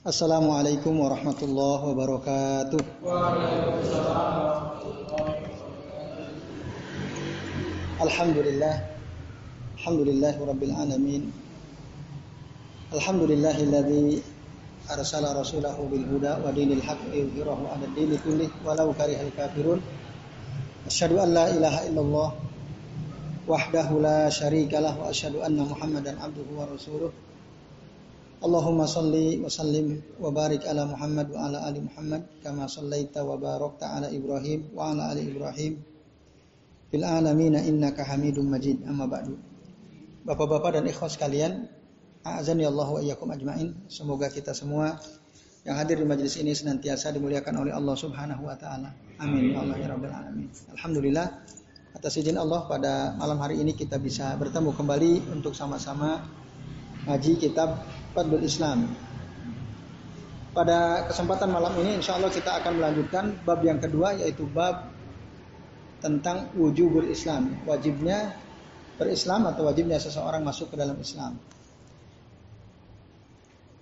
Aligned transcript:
Assalamualaikum 0.00 0.96
warahmatullahi 0.96 1.92
wabarakatuh. 1.92 2.80
Alhamdulillah. 8.00 8.80
Alhamdulillah 9.76 10.34
rabbil 10.40 10.72
alamin. 10.72 11.28
Alhamdulillahilladzi 12.96 14.24
arsala 14.88 15.36
rasulahu 15.36 15.92
bil 15.92 16.08
huda 16.08 16.40
wa 16.40 16.48
dinil 16.48 16.80
haqqi 16.80 17.20
yudhhirahu 17.20 17.68
'ala 17.68 17.84
dini 17.92 18.16
kullih 18.24 18.48
walau 18.64 18.96
karihal 18.96 19.28
kafirun. 19.36 19.84
Asyhadu 20.88 21.20
an 21.20 21.36
la 21.36 21.52
ilaha 21.52 21.84
illallah 21.84 22.28
wahdahu 23.44 24.00
la 24.00 24.32
syarikalah 24.32 24.96
wa 24.96 25.12
asyhadu 25.12 25.44
anna 25.44 25.68
Muhammadan 25.68 26.16
abduhu 26.16 26.56
wa 26.56 26.64
rasuluh. 26.72 27.12
Allahumma 28.40 28.88
salli 28.88 29.36
wa 29.36 29.52
sallim 29.52 30.00
wa 30.16 30.32
barik 30.32 30.64
ala 30.64 30.88
Muhammad 30.88 31.28
wa 31.28 31.44
ala 31.44 31.68
ali 31.68 31.84
Muhammad 31.84 32.24
kama 32.40 32.64
sallaita 32.64 33.20
wa 33.20 33.36
barakta 33.36 34.00
ala 34.00 34.08
Ibrahim 34.08 34.72
wa 34.72 34.96
ala 34.96 35.12
ali 35.12 35.28
Ibrahim 35.28 35.76
fil 36.88 37.04
alamin 37.04 37.60
innaka 37.60 38.00
Hamidum 38.08 38.48
Majid 38.48 38.80
amma 38.88 39.04
ba'du. 39.04 39.36
Bapak-bapak 40.24 40.80
dan 40.80 40.88
ikhwas 40.88 41.20
sekalian, 41.20 41.68
azani 42.24 42.64
Allah 42.64 42.88
wa 42.88 43.00
iyyakum 43.04 43.28
ajmain. 43.28 43.76
Semoga 43.92 44.32
kita 44.32 44.56
semua 44.56 44.96
yang 45.68 45.76
hadir 45.76 46.00
di 46.00 46.08
majelis 46.08 46.40
ini 46.40 46.56
senantiasa 46.56 47.12
dimuliakan 47.12 47.60
oleh 47.60 47.76
Allah 47.76 47.92
Subhanahu 47.92 48.48
wa 48.48 48.56
taala. 48.56 48.96
Amin 49.20 49.52
ya 49.52 49.60
Allah 49.60 49.76
ya 49.76 49.88
rabbal 49.92 50.16
alamin. 50.16 50.48
Alhamdulillah 50.80 51.26
atas 51.92 52.16
izin 52.16 52.40
Allah 52.40 52.64
pada 52.64 53.20
malam 53.20 53.36
hari 53.36 53.60
ini 53.60 53.76
kita 53.76 54.00
bisa 54.00 54.32
bertemu 54.40 54.72
kembali 54.72 55.28
untuk 55.28 55.52
sama-sama 55.52 56.24
ngaji 57.04 57.36
kitab 57.36 57.99
Fadlul 58.12 58.42
Islam. 58.42 58.90
Pada 60.50 61.06
kesempatan 61.06 61.46
malam 61.54 61.78
ini 61.78 62.02
insya 62.02 62.18
Allah 62.18 62.30
kita 62.30 62.58
akan 62.58 62.82
melanjutkan 62.82 63.38
bab 63.46 63.62
yang 63.62 63.78
kedua 63.78 64.18
yaitu 64.18 64.50
bab 64.50 64.90
tentang 66.02 66.50
wujubul 66.58 67.06
Islam. 67.06 67.54
Wajibnya 67.68 68.34
berislam 69.00 69.48
atau 69.48 69.64
wajibnya 69.64 69.96
seseorang 69.96 70.44
masuk 70.44 70.74
ke 70.74 70.76
dalam 70.76 70.98
Islam. 71.00 71.40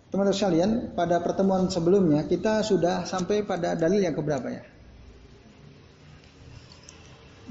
Teman-teman 0.08 0.36
sekalian, 0.36 0.70
pada 0.97 1.20
pertemuan 1.20 1.69
sebelumnya 1.69 2.24
kita 2.24 2.64
sudah 2.64 3.05
sampai 3.05 3.45
pada 3.45 3.77
dalil 3.77 4.00
yang 4.00 4.17
keberapa 4.17 4.48
ya? 4.48 4.64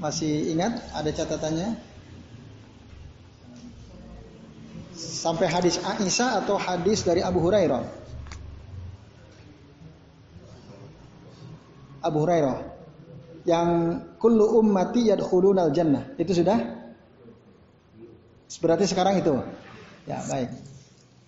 Masih 0.02 0.54
ingat 0.54 0.90
ada 0.90 1.10
catatannya? 1.10 1.87
Sampai 4.98 5.46
hadis 5.46 5.78
Aisyah 5.78 6.42
atau 6.42 6.58
hadis 6.58 7.06
dari 7.06 7.22
Abu 7.22 7.38
Hurairah? 7.38 7.86
Abu 12.02 12.18
Hurairah 12.26 12.58
yang 13.46 13.68
kullu 14.18 14.58
ummati 14.58 15.08
yadkhulunal 15.08 15.70
jannah. 15.70 16.10
Itu 16.18 16.34
sudah? 16.34 16.58
Berarti 18.58 18.84
sekarang 18.90 19.22
itu. 19.22 19.38
Ya, 20.04 20.18
baik. 20.26 20.50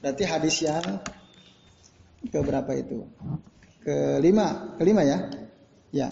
Berarti 0.02 0.24
hadis 0.26 0.56
yang 0.64 1.04
ke 2.26 2.38
berapa 2.42 2.70
itu? 2.74 3.06
Kelima, 3.86 4.76
kelima 4.76 5.06
ya. 5.06 5.30
Ya. 5.94 6.08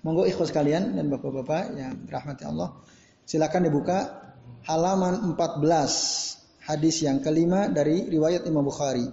Monggo 0.00 0.24
ikhwas 0.24 0.50
kalian 0.50 0.96
dan 0.96 1.12
bapak-bapak 1.12 1.76
yang 1.76 1.92
dirahmati 2.08 2.48
Allah. 2.48 2.80
Silakan 3.28 3.68
dibuka 3.68 4.32
halaman 4.64 5.36
14 5.36 6.39
hadis 6.64 7.04
yang 7.04 7.24
kelima 7.24 7.68
dari 7.68 8.08
riwayat 8.08 8.44
Imam 8.44 8.64
Bukhari. 8.64 9.06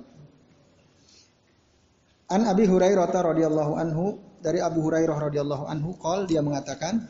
An 2.28 2.44
Abi 2.44 2.68
Hurairah 2.68 3.08
radhiyallahu 3.08 3.74
anhu 3.80 4.20
dari 4.44 4.60
Abu 4.60 4.84
Hurairah 4.84 5.32
radhiyallahu 5.32 5.64
anhu 5.68 5.96
qol 5.96 6.28
dia 6.28 6.44
mengatakan 6.44 7.08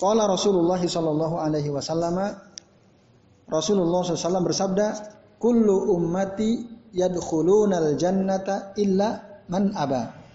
qala 0.00 0.24
Rasulullah 0.24 0.80
sallallahu 0.80 1.36
alaihi 1.36 1.68
wasallam 1.68 2.16
Rasulullah 3.46 4.02
SAW 4.02 4.42
bersabda 4.42 4.86
kullu 5.38 5.94
ummati 5.94 6.66
yadkhulunal 6.90 7.94
jannata 7.94 8.74
illa 8.74 9.22
man 9.46 9.70
aba 9.78 10.26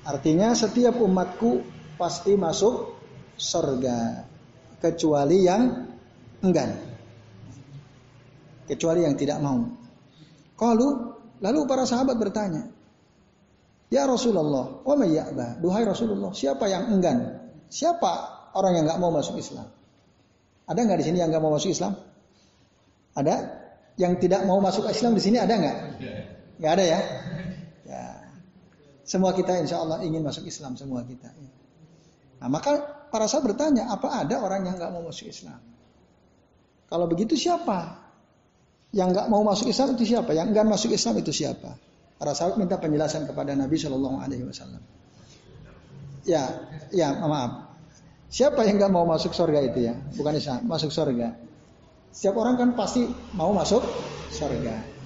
Artinya 0.00 0.56
setiap 0.56 0.98
umatku 0.98 1.62
pasti 1.94 2.34
masuk 2.34 2.98
surga 3.36 4.26
kecuali 4.80 5.44
yang 5.44 5.86
enggan. 6.40 6.89
Kecuali 8.70 9.02
yang 9.02 9.18
tidak 9.18 9.42
mau. 9.42 9.66
Kalau 10.54 11.18
lalu 11.42 11.60
para 11.66 11.82
sahabat 11.82 12.14
bertanya, 12.14 12.70
Ya 13.90 14.06
Rasulullah, 14.06 14.86
wa 14.86 14.94
ya'ba? 15.02 15.58
Duhai 15.58 15.82
Rasulullah, 15.82 16.30
siapa 16.30 16.70
yang 16.70 16.94
enggan? 16.94 17.42
Siapa 17.66 18.10
orang 18.54 18.78
yang 18.78 18.84
nggak 18.86 19.02
mau 19.02 19.10
masuk 19.10 19.34
Islam? 19.42 19.66
Ada 20.70 20.78
nggak 20.86 20.98
di 21.02 21.06
sini 21.10 21.18
yang 21.18 21.34
nggak 21.34 21.42
mau 21.42 21.50
masuk 21.50 21.74
Islam? 21.74 21.98
Ada? 23.18 23.36
Yang 23.98 24.12
tidak 24.22 24.46
mau 24.46 24.62
masuk 24.62 24.86
Islam 24.86 25.18
di 25.18 25.22
sini 25.26 25.42
ada 25.42 25.54
nggak? 25.58 25.76
Nggak 26.62 26.72
ada 26.78 26.84
ya? 26.86 27.00
Ya. 27.82 28.04
Semua 29.02 29.34
kita 29.34 29.58
insya 29.58 29.82
Allah 29.82 30.06
ingin 30.06 30.22
masuk 30.22 30.46
Islam 30.46 30.78
semua 30.78 31.02
kita. 31.02 31.26
Nah, 32.38 32.46
maka 32.46 32.78
para 33.10 33.26
sahabat 33.26 33.58
bertanya, 33.58 33.90
apa 33.90 34.22
ada 34.22 34.38
orang 34.38 34.70
yang 34.70 34.78
nggak 34.78 34.90
mau 34.94 35.02
masuk 35.02 35.26
Islam? 35.26 35.58
Kalau 36.86 37.10
begitu 37.10 37.34
siapa? 37.34 38.09
Yang 38.90 39.08
nggak 39.14 39.26
mau 39.30 39.42
masuk 39.46 39.70
Islam 39.70 39.94
itu 39.94 40.04
siapa? 40.14 40.30
Yang 40.34 40.46
enggan 40.54 40.66
masuk 40.66 40.90
Islam 40.90 41.14
itu 41.22 41.30
siapa? 41.30 41.78
Para 42.18 42.34
sahabat 42.34 42.58
minta 42.58 42.76
penjelasan 42.76 43.24
kepada 43.24 43.54
Nabi 43.54 43.78
Shallallahu 43.78 44.16
Alaihi 44.18 44.44
Wasallam. 44.44 44.82
Ya, 46.26 46.68
ya 46.92 47.16
maaf. 47.24 47.70
Siapa 48.30 48.62
yang 48.66 48.78
nggak 48.78 48.92
mau 48.92 49.06
masuk 49.06 49.34
surga 49.34 49.58
itu 49.66 49.90
ya? 49.90 49.94
Bukan 50.14 50.34
Islam, 50.38 50.66
masuk 50.66 50.90
surga. 50.94 51.34
Setiap 52.10 52.34
orang 52.38 52.58
kan 52.58 52.68
pasti 52.74 53.06
mau 53.34 53.50
masuk 53.54 53.82
surga. 54.34 55.00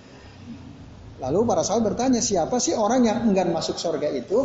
Lalu 1.25 1.41
para 1.49 1.63
sahabat 1.65 1.95
bertanya, 1.95 2.21
siapa 2.21 2.61
sih 2.61 2.77
orang 2.77 3.05
yang 3.07 3.25
enggan 3.25 3.53
masuk 3.53 3.81
surga 3.81 4.13
itu? 4.13 4.45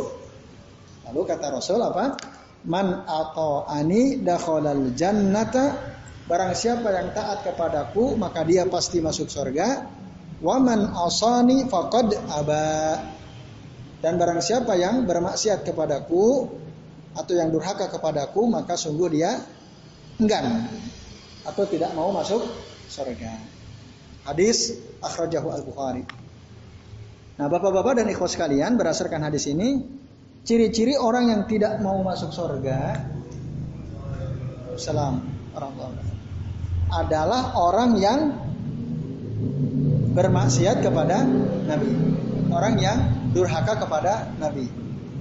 Lalu 1.08 1.20
kata 1.26 1.46
Rasul 1.52 1.80
apa? 1.82 2.16
Man 2.64 3.04
atau 3.08 3.64
ani 3.66 4.20
dakhalal 4.20 4.92
jannata 4.96 5.76
barang 6.30 6.54
siapa 6.54 6.94
yang 6.94 7.10
taat 7.10 7.42
kepadaku 7.42 8.14
maka 8.14 8.46
dia 8.46 8.62
pasti 8.70 9.02
masuk 9.02 9.26
surga. 9.26 9.98
Waman 10.40 10.94
asani 10.94 11.66
faqad 11.66 12.14
aba. 12.30 13.02
Dan 14.00 14.16
barang 14.16 14.38
siapa 14.40 14.78
yang 14.78 15.04
bermaksiat 15.04 15.66
kepadaku 15.66 16.48
atau 17.12 17.34
yang 17.34 17.50
durhaka 17.50 17.90
kepadaku 17.90 18.46
maka 18.46 18.78
sungguh 18.78 19.10
dia 19.10 19.42
enggan 20.22 20.70
atau 21.44 21.66
tidak 21.66 21.92
mau 21.98 22.14
masuk 22.14 22.46
surga. 22.86 23.34
Hadis 24.24 24.78
akhrajahu 25.02 25.50
al-Bukhari. 25.50 26.06
Nah, 27.36 27.48
Bapak-bapak 27.48 28.04
dan 28.04 28.06
ikhwas 28.12 28.36
sekalian, 28.36 28.76
berdasarkan 28.76 29.24
hadis 29.24 29.48
ini, 29.48 29.80
ciri-ciri 30.44 30.92
orang 30.96 31.32
yang 31.32 31.42
tidak 31.48 31.80
mau 31.80 32.00
masuk 32.04 32.32
surga 32.32 33.00
Salam 34.80 35.20
adalah 36.90 37.54
orang 37.54 37.96
yang 37.96 38.20
bermaksiat 40.14 40.82
kepada 40.82 41.22
Nabi. 41.70 41.90
Orang 42.50 42.74
yang 42.82 42.98
durhaka 43.30 43.78
kepada 43.78 44.34
Nabi. 44.42 44.66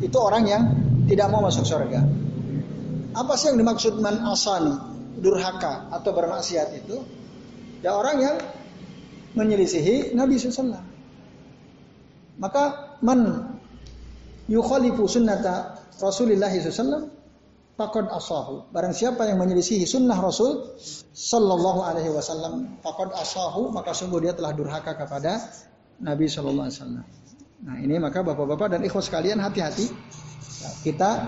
Itu 0.02 0.18
orang 0.18 0.44
yang 0.50 0.63
tidak 1.06 1.29
mau 1.29 1.46
masuk 1.46 1.66
surga. 1.66 2.02
Apa 3.13 3.34
sih 3.38 3.53
yang 3.53 3.62
dimaksud 3.62 4.02
man 4.02 4.22
asani? 4.25 4.74
Durhaka 5.19 5.91
atau 5.94 6.16
bermaksiat 6.16 6.79
itu? 6.79 7.03
Ya 7.84 7.94
orang 7.94 8.18
yang 8.24 8.35
menyelisihi 9.35 10.16
Nabi 10.16 10.40
SAW. 10.40 10.79
Maka 12.40 12.96
man 13.03 13.52
yukhalifu 14.47 15.05
sunnata 15.05 15.85
Rasulullah 15.99 16.49
SAW 16.49 17.19
fakad 17.79 18.11
asahu. 18.11 18.67
Barang 18.76 18.91
siapa 18.91 19.23
yang 19.23 19.40
menyelisihi 19.40 19.87
sunnah 19.87 20.20
Rasul 20.20 20.76
Sallallahu 21.16 21.79
Alaihi 21.87 22.11
Wasallam 22.11 22.84
fakad 22.84 23.16
asahu 23.16 23.72
maka 23.72 23.96
sungguh 23.96 24.20
dia 24.20 24.35
telah 24.35 24.52
durhaka 24.52 24.99
kepada 24.99 25.40
Nabi 26.03 26.28
Sallallahu 26.28 26.67
Alaihi 26.67 26.79
Wasallam. 26.84 27.05
Nah 27.64 27.76
ini 27.79 27.96
maka 28.03 28.20
bapak-bapak 28.20 28.76
dan 28.76 28.84
ikhwas 28.84 29.08
sekalian 29.08 29.40
hati-hati 29.40 29.87
kita 30.84 31.23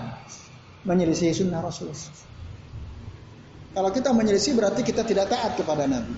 menyelisihi 0.84 1.32
sunnah 1.32 1.64
Rasul. 1.64 1.88
Kalau 3.72 3.88
kita 3.88 4.12
menyelisih 4.12 4.52
berarti 4.52 4.84
kita 4.84 5.08
tidak 5.08 5.32
taat 5.32 5.56
kepada 5.56 5.88
Nabi. 5.88 6.12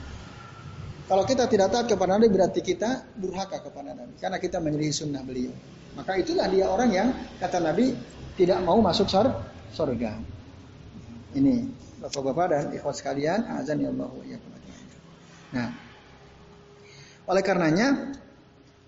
Kalau 1.06 1.22
kita 1.22 1.46
tidak 1.46 1.70
taat 1.70 1.86
kepada 1.86 2.18
Nabi 2.18 2.26
berarti 2.26 2.58
kita 2.58 3.14
durhaka 3.14 3.62
kepada 3.62 3.94
Nabi 3.94 4.18
karena 4.18 4.42
kita 4.42 4.58
menyelisih 4.58 5.06
sunnah 5.06 5.22
beliau. 5.22 5.54
Maka 5.94 6.18
itulah 6.18 6.50
dia 6.50 6.66
orang 6.66 6.90
yang 6.90 7.08
kata 7.38 7.62
Nabi 7.62 7.94
tidak 8.34 8.58
mau 8.66 8.82
masuk 8.82 9.06
surga. 9.74 10.12
Ini 11.34 11.54
bapak-bapak 11.98 12.46
dan 12.46 12.64
ikhwas 12.78 13.02
sekalian, 13.02 13.42
azan 13.58 13.82
ya 13.82 13.90
Allah 13.90 14.10
Nah, 15.54 15.70
oleh 17.30 17.42
karenanya 17.46 18.14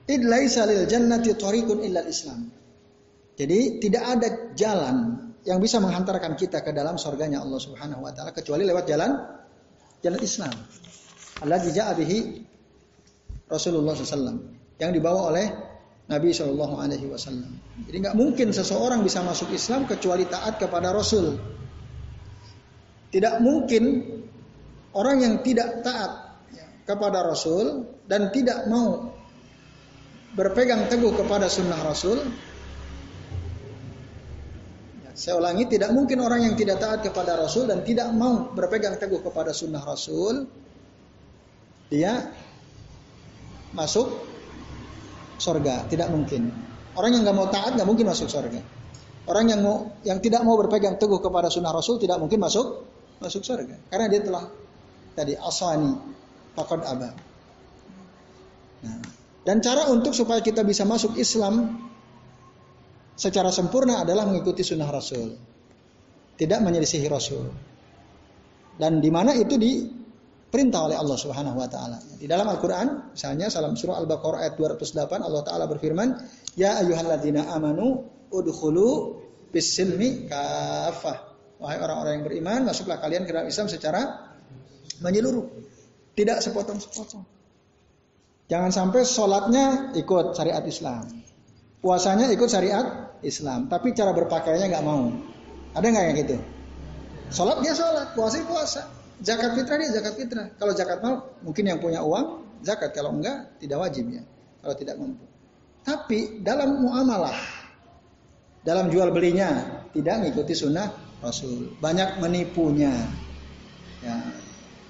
idlaisa 0.07 0.67
lil 0.67 0.87
jannati 0.87 1.35
tariqun 1.35 1.83
illa 1.83 2.03
Islam. 2.07 2.51
Jadi 3.37 3.83
tidak 3.83 4.03
ada 4.03 4.29
jalan 4.55 4.97
yang 5.47 5.63
bisa 5.63 5.79
menghantarkan 5.79 6.35
kita 6.35 6.63
ke 6.63 6.75
dalam 6.75 6.99
surganya 6.99 7.39
Allah 7.43 7.61
Subhanahu 7.63 8.03
wa 8.03 8.11
taala 8.11 8.35
kecuali 8.35 8.67
lewat 8.67 8.85
jalan 8.89 9.11
jalan 10.03 10.21
Islam. 10.23 10.55
Allah 11.45 11.61
ja'a 11.63 11.93
bihi 11.95 12.19
Rasulullah 13.47 13.95
SAW 13.95 14.41
yang 14.81 14.91
dibawa 14.91 15.31
oleh 15.31 15.47
Nabi 16.07 16.31
Shallallahu 16.31 16.75
Alaihi 16.79 17.07
Wasallam. 17.11 17.51
Jadi 17.91 17.97
nggak 18.07 18.17
mungkin 18.17 18.55
seseorang 18.55 19.03
bisa 19.03 19.27
masuk 19.27 19.51
Islam 19.51 19.91
kecuali 19.91 20.23
taat 20.31 20.63
kepada 20.63 20.95
Rasul. 20.95 21.35
Tidak 23.11 23.43
mungkin 23.43 24.07
orang 24.95 25.19
yang 25.23 25.35
tidak 25.43 25.83
taat 25.83 26.39
kepada 26.87 27.27
Rasul 27.27 27.91
dan 28.07 28.31
tidak 28.31 28.71
mau 28.71 29.11
berpegang 30.39 30.87
teguh 30.87 31.11
kepada 31.17 31.51
sunnah 31.51 31.81
Rasul. 31.83 32.23
Saya 35.17 35.41
ulangi, 35.41 35.65
tidak 35.65 35.97
mungkin 35.97 36.21
orang 36.21 36.45
yang 36.45 36.55
tidak 36.61 36.77
taat 36.77 37.01
kepada 37.01 37.41
Rasul 37.41 37.67
dan 37.67 37.81
tidak 37.83 38.13
mau 38.13 38.53
berpegang 38.53 39.01
teguh 39.01 39.25
kepada 39.25 39.57
sunnah 39.57 39.81
Rasul, 39.81 40.45
dia 41.89 42.31
masuk 43.73 44.36
surga. 45.37 45.89
Tidak 45.89 46.09
mungkin. 46.11 46.53
Orang 46.97 47.13
yang 47.13 47.23
nggak 47.29 47.37
mau 47.37 47.49
taat 47.53 47.77
nggak 47.77 47.89
mungkin 47.89 48.09
masuk 48.09 48.29
surga. 48.29 48.61
Orang 49.27 49.51
yang 49.51 49.61
mau 49.61 49.91
yang 50.07 50.23
tidak 50.23 50.47
mau 50.47 50.55
berpegang 50.55 50.97
teguh 50.97 51.19
kepada 51.19 51.51
sunnah 51.51 51.75
Rasul 51.75 51.99
tidak 51.99 52.23
mungkin 52.23 52.39
masuk 52.41 52.87
masuk 53.21 53.43
surga. 53.43 53.91
Karena 53.91 54.07
dia 54.07 54.23
telah 54.23 54.45
tadi 55.13 55.35
asani, 55.35 55.93
fakad 56.55 56.81
abah. 56.87 57.13
Nah, 58.87 59.01
dan 59.47 59.63
cara 59.63 59.91
untuk 59.91 60.15
supaya 60.15 60.43
kita 60.43 60.63
bisa 60.63 60.87
masuk 60.87 61.19
Islam 61.19 61.87
secara 63.17 63.49
sempurna 63.51 64.05
adalah 64.05 64.29
mengikuti 64.29 64.63
sunnah 64.63 64.91
Rasul. 64.91 65.35
Tidak 66.37 66.61
menyelisihi 66.61 67.07
Rasul. 67.09 67.49
Dan 68.77 69.01
di 69.01 69.09
mana 69.09 69.33
itu 69.33 69.57
diperintah 70.47 70.89
oleh 70.89 70.97
Allah 70.97 71.19
Subhanahu 71.19 71.59
wa 71.59 71.69
taala. 71.69 71.99
Di 72.17 72.25
dalam 72.31 72.47
Al-Qur'an, 72.47 73.13
misalnya 73.13 73.51
salam 73.51 73.75
surah 73.75 73.99
Al-Baqarah 74.01 74.47
ayat 74.47 74.55
208 74.55 75.21
Allah 75.21 75.43
taala 75.43 75.67
berfirman, 75.67 76.17
"Ya 76.55 76.79
ayyuhalladzina 76.81 77.51
amanu 77.51 78.07
udkhulu 78.31 79.21
bisilmi 79.51 80.31
kafah." 80.31 81.37
Wahai 81.61 81.83
orang-orang 81.83 82.21
yang 82.21 82.25
beriman, 82.25 82.61
masuklah 82.69 83.01
kalian 83.03 83.29
ke 83.29 83.33
dalam 83.35 83.49
Islam 83.49 83.67
secara 83.67 84.33
menyeluruh. 85.03 85.45
Tidak 86.17 86.41
sepotong-sepotong. 86.41 87.25
Jangan 88.47 88.71
sampai 88.71 89.03
sholatnya 89.03 89.93
ikut 89.99 90.33
syariat 90.33 90.63
Islam. 90.65 91.05
Puasanya 91.83 92.31
ikut 92.31 92.49
syariat 92.49 93.19
Islam. 93.21 93.69
Tapi 93.69 93.93
cara 93.93 94.17
berpakaiannya 94.17 94.67
nggak 94.73 94.87
mau. 94.87 95.13
Ada 95.77 95.85
nggak 95.85 96.05
yang 96.09 96.17
gitu? 96.25 96.37
Sholat 97.29 97.61
dia 97.61 97.75
sholat, 97.75 98.17
puasa 98.17 98.41
puasa. 98.47 98.83
Zakat 99.25 99.57
fitrah 99.57 99.77
dia 99.81 99.91
zakat 99.97 100.15
fitrah. 100.21 100.47
Kalau 100.61 100.73
zakat 100.77 101.01
mal 101.01 101.25
mungkin 101.41 101.65
yang 101.65 101.81
punya 101.81 102.05
uang 102.05 102.61
zakat. 102.61 102.93
Kalau 102.93 103.17
enggak 103.17 103.57
tidak 103.63 103.79
wajib 103.81 104.13
ya. 104.13 104.23
Kalau 104.61 104.75
tidak 104.77 104.97
mampu. 105.01 105.25
Tapi 105.87 106.43
dalam 106.43 106.83
muamalah, 106.83 107.39
dalam 108.67 108.91
jual 108.91 109.15
belinya 109.15 109.83
tidak 109.95 110.19
mengikuti 110.19 110.53
sunnah 110.59 110.91
Rasul. 111.23 111.79
Banyak 111.79 112.19
menipunya. 112.19 112.93
Ya, 114.03 114.19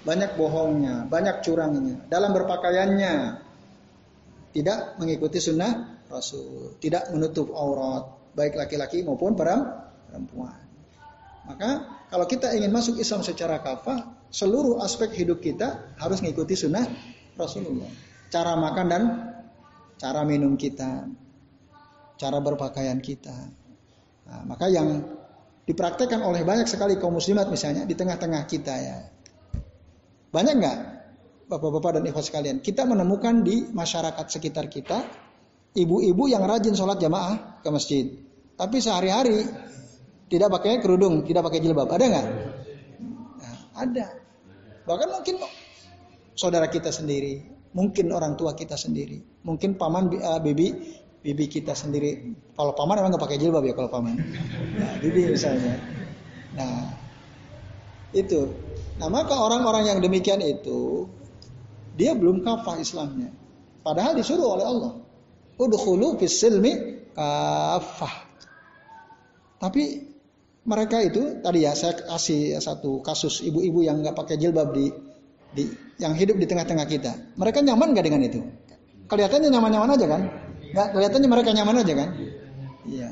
banyak 0.09 0.39
bohongnya, 0.41 1.05
banyak 1.05 1.45
curangnya. 1.45 2.01
Dalam 2.09 2.33
berpakaiannya 2.33 3.15
tidak 4.57 4.97
mengikuti 4.97 5.43
sunnah 5.43 6.01
Rasul, 6.09 6.81
tidak 6.81 7.13
menutup 7.13 7.53
aurat, 7.53 8.09
baik 8.33 8.57
laki-laki 8.57 9.05
maupun 9.05 9.37
perempuan. 9.37 10.57
Maka 11.45 11.71
kalau 12.09 12.25
kita 12.25 12.57
ingin 12.57 12.73
masuk 12.73 12.97
Islam 12.97 13.21
secara 13.21 13.61
kafah, 13.61 14.16
seluruh 14.31 14.83
aspek 14.83 15.13
hidup 15.15 15.41
kita 15.41 15.97
harus 15.97 16.21
mengikuti 16.23 16.59
sunnah 16.59 16.87
Rasulullah. 17.37 17.89
Cara 18.33 18.59
makan 18.59 18.87
dan 18.91 19.03
cara 19.97 20.27
minum 20.27 20.59
kita, 20.59 21.09
cara 22.19 22.39
berpakaian 22.43 22.99
kita. 23.01 23.37
Nah, 24.27 24.43
maka 24.45 24.67
yang 24.67 25.05
dipraktekkan 25.67 26.23
oleh 26.23 26.43
banyak 26.43 26.67
sekali 26.67 26.99
kaum 26.99 27.17
muslimat 27.17 27.47
misalnya 27.49 27.87
di 27.87 27.95
tengah-tengah 27.95 28.43
kita 28.47 28.75
ya. 28.75 28.99
Banyak 30.31 30.55
nggak 30.59 30.79
bapak-bapak 31.47 32.01
dan 32.01 32.03
ikhwan 32.11 32.27
sekalian, 32.27 32.57
kita 32.59 32.83
menemukan 32.83 33.47
di 33.47 33.71
masyarakat 33.71 34.27
sekitar 34.27 34.67
kita 34.67 35.07
ibu-ibu 35.77 36.27
yang 36.27 36.43
rajin 36.43 36.75
sholat 36.75 36.99
jamaah 36.99 37.63
ke 37.63 37.69
masjid. 37.71 38.05
Tapi 38.57 38.81
sehari-hari 38.81 39.47
tidak 40.27 40.49
pakai 40.59 40.83
kerudung, 40.83 41.23
tidak 41.23 41.47
pakai 41.47 41.61
jilbab. 41.63 41.87
Ada 41.87 42.05
nggak? 42.09 42.27
Ada. 43.77 44.07
Bahkan 44.89 45.09
mungkin 45.13 45.37
saudara 46.33 46.67
kita 46.73 46.89
sendiri, 46.89 47.45
mungkin 47.77 48.09
orang 48.11 48.41
tua 48.41 48.57
kita 48.57 48.75
sendiri, 48.79 49.21
mungkin 49.45 49.77
paman 49.77 50.09
uh, 50.17 50.41
bibi 50.41 50.99
bibi 51.27 51.45
kita 51.51 51.75
sendiri. 51.75 52.33
Kalau 52.55 52.73
paman 52.79 53.03
emang 53.03 53.13
nggak 53.13 53.25
pakai 53.27 53.39
jilbab 53.43 53.67
ya 53.67 53.75
kalau 53.75 53.91
paman. 53.91 54.15
Nah, 54.79 54.93
bibi 55.03 55.35
misalnya. 55.35 55.75
Nah, 56.55 56.95
itu. 58.15 58.47
Nah, 59.03 59.11
maka 59.11 59.35
orang-orang 59.35 59.91
yang 59.91 59.99
demikian 59.99 60.39
itu 60.39 61.11
dia 61.99 62.15
belum 62.15 62.47
kafah 62.47 62.79
Islamnya. 62.79 63.35
Padahal 63.83 64.15
disuruh 64.15 64.55
oleh 64.55 64.67
Allah. 64.67 64.93
Udkhulu 65.59 66.21
fis 66.23 66.39
silmi 66.39 67.03
kafah. 67.11 68.15
Tapi 69.59 70.06
mereka 70.67 70.99
itu 70.99 71.39
tadi 71.41 71.63
ya 71.63 71.73
saya 71.79 71.95
kasih 71.95 72.59
satu 72.59 72.99
kasus 73.01 73.39
ibu-ibu 73.47 73.87
yang 73.87 74.03
nggak 74.03 74.19
pakai 74.19 74.35
jilbab 74.35 74.75
di, 74.75 74.91
di 75.55 75.71
yang 76.03 76.19
hidup 76.19 76.37
di 76.37 76.47
tengah-tengah 76.51 76.87
kita. 76.91 77.13
Mereka 77.39 77.63
nyaman 77.63 77.95
nggak 77.95 78.07
dengan 78.07 78.23
itu? 78.27 78.41
Kelihatannya 79.07 79.49
nyaman-nyaman 79.55 79.95
aja 79.95 80.07
kan? 80.11 80.23
Nggak 80.75 80.87
kelihatannya 80.93 81.29
mereka 81.31 81.51
nyaman 81.55 81.77
aja 81.87 81.95
kan? 81.95 82.09
Iya. 82.83 83.11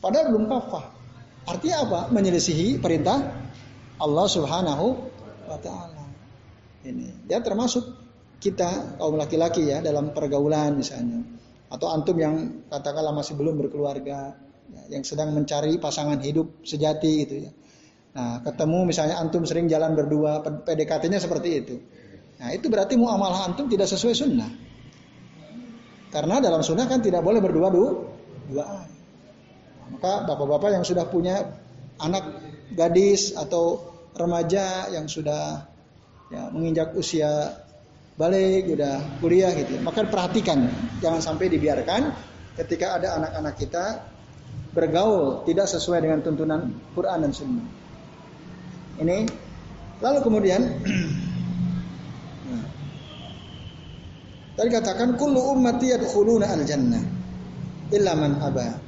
Padahal 0.00 0.24
belum 0.32 0.44
kafah. 0.48 0.84
Artinya 1.46 1.76
apa? 1.84 2.00
Menyelisihi 2.10 2.80
perintah 2.80 3.20
Allah 4.00 4.26
Subhanahu 4.26 4.86
wa 5.46 5.58
taala 5.60 6.08
ini. 6.88 7.28
Ya 7.28 7.44
termasuk 7.44 7.84
kita 8.42 8.98
kaum 8.98 9.14
laki-laki 9.20 9.68
ya 9.68 9.78
dalam 9.84 10.10
pergaulan 10.10 10.80
misalnya 10.80 11.22
atau 11.72 11.88
antum 11.88 12.18
yang 12.18 12.66
katakanlah 12.68 13.14
masih 13.14 13.38
belum 13.38 13.56
berkeluarga 13.56 14.34
yang 14.92 15.04
sedang 15.04 15.32
mencari 15.32 15.76
pasangan 15.80 16.20
hidup 16.20 16.64
sejati 16.64 17.12
gitu 17.24 17.34
ya. 17.48 17.50
Nah, 18.12 18.44
ketemu 18.44 18.92
misalnya 18.92 19.16
antum 19.16 19.48
sering 19.48 19.72
jalan 19.72 19.96
berdua, 19.96 20.44
PDKT-nya 20.44 21.16
seperti 21.16 21.48
itu. 21.64 21.76
Nah, 22.36 22.52
itu 22.52 22.68
berarti 22.68 23.00
muamalah 23.00 23.48
antum 23.48 23.72
tidak 23.72 23.88
sesuai 23.88 24.12
sunnah. 24.12 24.50
Karena 26.12 26.44
dalam 26.44 26.60
sunnah 26.60 26.84
kan 26.84 27.00
tidak 27.00 27.24
boleh 27.24 27.40
berdua 27.40 27.72
dua. 27.72 27.88
Nah, 28.52 28.84
maka 29.96 30.28
bapak-bapak 30.28 30.76
yang 30.76 30.84
sudah 30.84 31.08
punya 31.08 31.40
anak 31.96 32.36
gadis 32.76 33.32
atau 33.32 33.80
remaja 34.12 34.92
yang 34.92 35.08
sudah 35.08 35.64
ya, 36.28 36.52
menginjak 36.52 36.92
usia 36.92 37.64
balik, 38.20 38.68
udah 38.76 39.24
kuliah 39.24 39.56
gitu. 39.56 39.80
Maka 39.80 40.04
perhatikan, 40.04 40.68
jangan 41.00 41.24
sampai 41.24 41.48
dibiarkan 41.48 42.12
ketika 42.60 43.00
ada 43.00 43.16
anak-anak 43.16 43.54
kita 43.56 43.84
bergaul 44.72 45.44
tidak 45.44 45.68
sesuai 45.68 46.00
dengan 46.00 46.24
tuntunan 46.24 46.72
Quran 46.96 47.18
dan 47.28 47.32
Sunnah. 47.32 47.66
Ini 49.00 49.28
lalu 50.00 50.18
kemudian 50.24 50.60
nah, 52.48 52.64
tadi 54.56 54.68
katakan 54.72 55.20
kullu 55.20 55.52
ummati 55.52 55.92
yadkhuluna 55.92 56.48
al 56.48 56.64
jannah 56.64 57.04
illa 57.92 58.12
man 58.16 58.40
aba. 58.40 58.80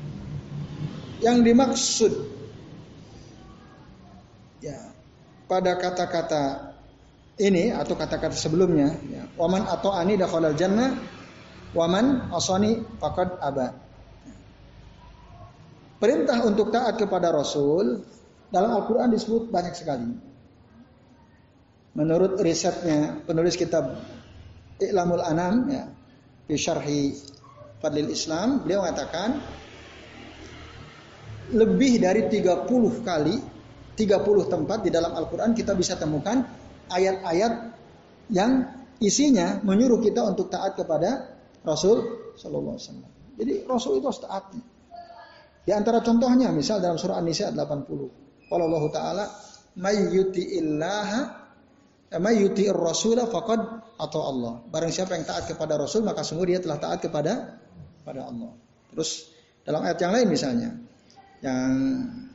Yang 1.21 1.39
dimaksud 1.53 2.13
ya 4.65 4.77
pada 5.45 5.77
kata-kata 5.77 6.73
ini 7.41 7.73
atau 7.73 7.97
kata-kata 7.97 8.37
sebelumnya 8.37 8.93
ya, 9.09 9.23
waman 9.37 9.69
atau 9.69 9.93
ani 9.93 10.17
dakhalal 10.17 10.57
jannah 10.57 10.97
waman 11.77 12.29
asani 12.33 12.81
faqad 13.01 13.41
aba 13.41 13.84
perintah 16.05 16.45
untuk 16.45 16.69
taat 16.69 17.01
kepada 17.01 17.33
rasul 17.33 18.05
dalam 18.53 18.77
Al-Qur'an 18.77 19.09
disebut 19.09 19.49
banyak 19.49 19.73
sekali 19.73 20.13
menurut 21.97 22.37
risetnya 22.45 23.25
penulis 23.25 23.57
kitab 23.57 24.05
I'lamul 24.85 25.25
Anam 25.25 25.73
ya 25.73 25.89
syarhi 26.53 27.17
Fadlil 27.81 28.13
Islam 28.13 28.61
beliau 28.61 28.85
mengatakan 28.85 29.41
lebih 31.57 32.05
dari 32.05 32.29
30 32.29 32.69
kali 33.01 33.37
30 33.97 34.53
tempat 34.53 34.79
di 34.85 34.91
dalam 34.93 35.17
Al-Quran 35.17 35.57
kita 35.57 35.73
bisa 35.73 35.97
temukan 35.97 36.45
ayat-ayat 36.93 37.53
yang 38.29 38.85
isinya 39.01 39.63
menyuruh 39.65 40.05
kita 40.05 40.21
untuk 40.21 40.53
taat 40.53 40.75
kepada 40.77 41.33
Rasul 41.65 42.33
Sallallahu 42.37 42.77
Alaihi 42.77 42.87
Wasallam. 42.91 43.13
Jadi 43.39 43.55
Rasul 43.65 43.93
itu 44.03 44.07
harus 44.11 44.23
taat. 44.23 44.45
Di 45.65 45.73
antara 45.73 46.05
contohnya, 46.05 46.53
misal 46.53 46.79
dalam 46.85 47.01
surah 47.01 47.19
An-Nisa 47.19 47.49
80. 47.49 48.47
Kalau 48.53 48.65
Allah 48.69 48.85
Taala, 48.93 49.25
"Mayyuti 49.81 50.61
illaha 50.61 51.21
eh, 52.13 52.21
mayyuti 52.21 52.69
rasula 52.69 53.25
faqad 53.27 53.61
atau 53.99 54.21
Allah. 54.23 54.55
Barang 54.69 54.93
siapa 54.93 55.17
yang 55.17 55.25
taat 55.25 55.49
kepada 55.49 55.81
Rasul, 55.81 56.05
maka 56.05 56.27
sungguh 56.27 56.55
dia 56.55 56.61
telah 56.61 56.79
taat 56.79 57.01
kepada 57.03 57.59
pada 58.05 58.29
Allah. 58.29 58.53
Terus 58.93 59.33
dalam 59.65 59.81
ayat 59.83 59.99
yang 60.03 60.13
lain 60.13 60.29
misalnya, 60.29 60.71
yang 61.41 61.73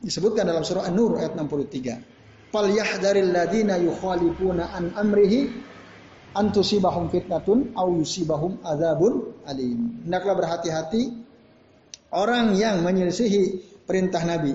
disebutkan 0.02 0.48
dalam 0.48 0.66
surah 0.66 0.88
An-Nur 0.88 1.20
ayat 1.20 1.38
63. 1.38 2.50
Fal 2.50 2.66
yahdharil 2.66 3.30
ladina 3.30 3.78
yukhalifuna 3.78 4.74
an 4.74 4.90
amrihi 4.98 5.46
antusibahum 6.34 7.06
fitnatun 7.10 7.74
au 7.78 7.94
yusibahum 7.94 8.58
adzabun 8.66 9.44
alim. 9.46 10.02
Hendaklah 10.06 10.34
berhati-hati 10.34 11.29
orang 12.14 12.54
yang 12.58 12.82
menyelisihi 12.82 13.42
perintah 13.86 14.22
Nabi. 14.26 14.54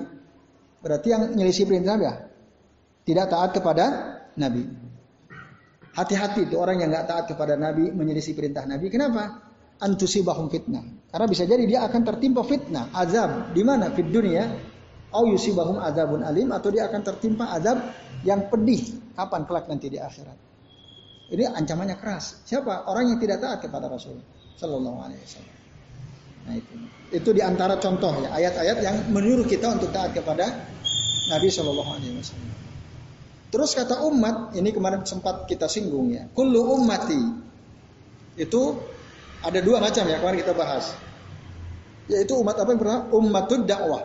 Berarti 0.80 1.08
yang 1.10 1.32
menyelisih 1.34 1.64
perintah 1.66 1.96
Nabi 1.96 2.08
tidak 3.06 3.26
taat 3.32 3.50
kepada 3.54 3.84
Nabi. 4.36 4.64
Hati-hati 5.96 6.52
itu 6.52 6.60
orang 6.60 6.84
yang 6.84 6.92
nggak 6.92 7.08
taat 7.08 7.24
kepada 7.32 7.56
Nabi 7.56 7.88
menyelisih 7.88 8.36
perintah 8.36 8.68
Nabi. 8.68 8.92
Kenapa? 8.92 9.40
Antusibahum 9.80 10.52
fitnah. 10.52 10.84
Karena 11.08 11.26
bisa 11.28 11.48
jadi 11.48 11.64
dia 11.64 11.80
akan 11.88 12.02
tertimpa 12.04 12.44
fitnah, 12.44 12.92
azab. 12.92 13.56
Di 13.56 13.64
mana? 13.64 13.88
Fit 13.96 14.08
dunia. 14.12 14.44
Au 15.16 15.24
yusibahum 15.24 15.80
azabun 15.80 16.20
alim. 16.20 16.52
Atau 16.52 16.68
dia 16.68 16.84
akan 16.92 17.00
tertimpa 17.00 17.48
azab 17.56 17.80
yang 18.28 18.52
pedih. 18.52 19.00
Kapan 19.16 19.48
kelak 19.48 19.64
nanti 19.72 19.88
di 19.88 19.96
akhirat. 19.96 20.36
Ini 21.32 21.48
ancamannya 21.56 21.96
keras. 21.96 22.44
Siapa? 22.44 22.84
Orang 22.92 23.16
yang 23.16 23.18
tidak 23.18 23.40
taat 23.40 23.58
kepada 23.64 23.88
Rasul 23.88 24.20
Sallallahu 24.60 24.98
Alaihi 25.00 25.20
Wasallam. 25.24 25.55
Nah 26.46 26.54
itu. 26.54 26.74
Itu 27.10 27.30
di 27.30 27.42
antara 27.42 27.78
contoh 27.78 28.22
ya 28.22 28.34
ayat-ayat 28.34 28.78
yang 28.82 28.96
menyuruh 29.14 29.46
kita 29.46 29.78
untuk 29.78 29.94
taat 29.94 30.14
kepada 30.14 30.66
Nabi 31.30 31.48
Shallallahu 31.50 31.90
Alaihi 31.90 32.14
Wasallam. 32.18 32.54
Terus 33.46 33.70
kata 33.78 34.02
umat, 34.10 34.58
ini 34.58 34.74
kemarin 34.74 35.06
sempat 35.06 35.46
kita 35.46 35.70
singgung 35.70 36.10
ya. 36.10 36.26
Kullu 36.34 36.66
ummati 36.76 37.22
itu 38.36 38.62
ada 39.42 39.62
dua 39.62 39.78
macam 39.78 40.02
ya 40.06 40.18
kemarin 40.18 40.38
kita 40.42 40.54
bahas. 40.54 40.94
Yaitu 42.10 42.38
umat 42.38 42.58
apa 42.58 42.74
yang 42.74 42.80
pernah? 42.82 43.00
Ummatud 43.10 43.66
dakwah. 43.66 44.02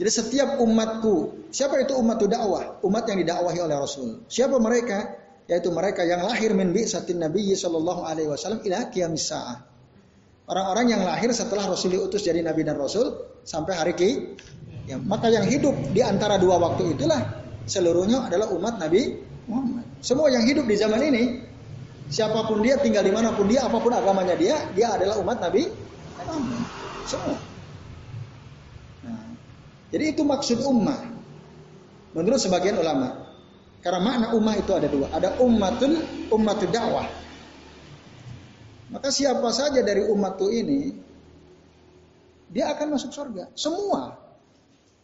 Jadi 0.00 0.10
setiap 0.12 0.56
umatku, 0.64 1.48
siapa 1.52 1.76
itu 1.80 1.92
umatud 1.92 2.32
dakwah? 2.32 2.80
Umat 2.84 3.04
yang 3.04 3.20
didakwahi 3.20 3.60
oleh 3.60 3.76
Rasul. 3.76 4.24
Siapa 4.32 4.56
mereka? 4.56 5.20
yaitu 5.50 5.66
mereka 5.74 6.06
yang 6.06 6.22
lahir 6.22 6.54
min 6.54 6.70
bi'satin 6.70 7.18
Nabi 7.18 7.58
sallallahu 7.58 8.06
alaihi 8.06 8.30
wasallam 8.30 8.62
ila 8.62 8.86
qiyamis. 8.86 9.34
Orang-orang 10.50 10.90
yang 10.90 11.02
lahir 11.06 11.30
setelah 11.30 11.70
Rasul 11.70 11.94
diutus 11.94 12.26
jadi 12.26 12.42
nabi 12.42 12.66
dan 12.66 12.74
rasul 12.74 13.38
sampai 13.46 13.78
hari 13.78 13.94
ki 13.94 14.10
ya, 14.90 14.98
maka 14.98 15.30
yang 15.30 15.46
hidup 15.46 15.78
di 15.94 16.02
antara 16.02 16.42
dua 16.42 16.58
waktu 16.58 16.98
itulah 16.98 17.22
seluruhnya 17.70 18.26
adalah 18.26 18.50
umat 18.58 18.82
Nabi 18.82 19.14
Muhammad. 19.46 19.86
Semua 20.02 20.26
yang 20.26 20.42
hidup 20.42 20.66
di 20.66 20.74
zaman 20.74 21.06
ini 21.06 21.22
siapa 22.10 22.50
pun 22.50 22.66
dia 22.66 22.82
tinggal 22.82 23.06
di 23.06 23.14
di 23.14 23.14
mana 23.14 23.30
pun 23.30 23.46
dia 23.46 23.62
apa 23.62 23.78
pun 23.78 23.94
agamanya 23.94 24.34
dia 24.34 24.58
dia 24.74 24.90
adalah 24.90 25.22
umat 25.22 25.38
Nabi 25.38 25.70
Muhammad. 26.18 26.62
Semua. 27.06 27.38
Nah, 29.06 29.24
jadi 29.94 30.04
itu 30.18 30.22
maksud 30.26 30.66
ummah. 30.66 30.98
Menurut 32.10 32.42
sebagian 32.42 32.74
ulama, 32.74 33.22
karena 33.86 34.02
makna 34.02 34.26
ummah 34.34 34.58
itu 34.58 34.74
ada 34.74 34.90
dua. 34.90 35.06
Ada 35.14 35.38
ummatul 35.38 35.94
ummatul 36.34 36.74
dakwah. 36.74 37.06
Maka 38.90 39.08
siapa 39.08 39.48
saja 39.54 39.80
dari 39.86 40.02
umatku 40.02 40.50
ini 40.50 40.90
dia 42.50 42.74
akan 42.74 42.98
masuk 42.98 43.10
surga. 43.14 43.54
Semua. 43.54 44.18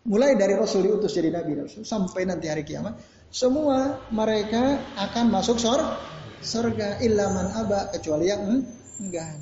Mulai 0.07 0.39
dari 0.39 0.55
Rasul 0.55 0.87
diutus 0.87 1.19
jadi 1.19 1.35
Nabi 1.35 1.59
Rasul 1.59 1.83
sampai 1.83 2.27
nanti 2.31 2.47
hari 2.47 2.63
kiamat, 2.63 2.95
semua 3.31 3.99
mereka 4.15 4.79
akan 4.95 5.35
masuk 5.35 5.59
surga. 5.59 5.99
Surga 6.47 7.03
ilaman 7.03 7.51
aba 7.59 7.91
kecuali 7.91 8.31
yang 8.31 8.63
enggan. 9.03 9.39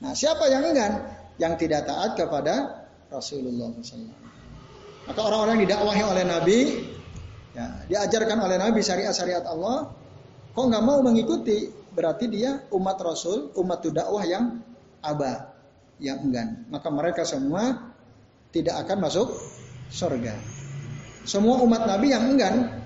Nah, 0.00 0.16
siapa 0.16 0.48
yang 0.48 0.64
enggan? 0.64 1.02
Yang 1.36 1.66
tidak 1.66 1.84
taat 1.84 2.16
kepada 2.16 2.84
Rasulullah 3.12 3.68
SAW. 3.84 4.16
Maka 5.12 5.20
orang-orang 5.20 5.60
yang 5.60 5.64
didakwahi 5.68 6.02
oleh 6.08 6.24
Nabi 6.24 6.58
Ya, 7.52 7.68
diajarkan 7.84 8.40
oleh 8.40 8.56
Nabi 8.56 8.80
syariat-syariat 8.80 9.44
Allah, 9.44 9.92
kok 10.56 10.64
nggak 10.64 10.84
mau 10.84 11.04
mengikuti, 11.04 11.68
berarti 11.92 12.26
dia 12.28 12.64
umat 12.72 12.98
Rasul, 13.00 13.52
umat 13.56 13.84
dakwah 13.84 14.24
yang 14.24 14.60
abah, 15.04 15.52
yang 16.00 16.24
enggan. 16.24 16.66
Maka 16.72 16.88
mereka 16.88 17.22
semua 17.22 17.92
tidak 18.52 18.84
akan 18.84 18.98
masuk 19.04 19.28
surga. 19.92 20.34
Semua 21.22 21.62
umat 21.62 21.86
Nabi 21.86 22.10
yang 22.10 22.34
enggan 22.34 22.82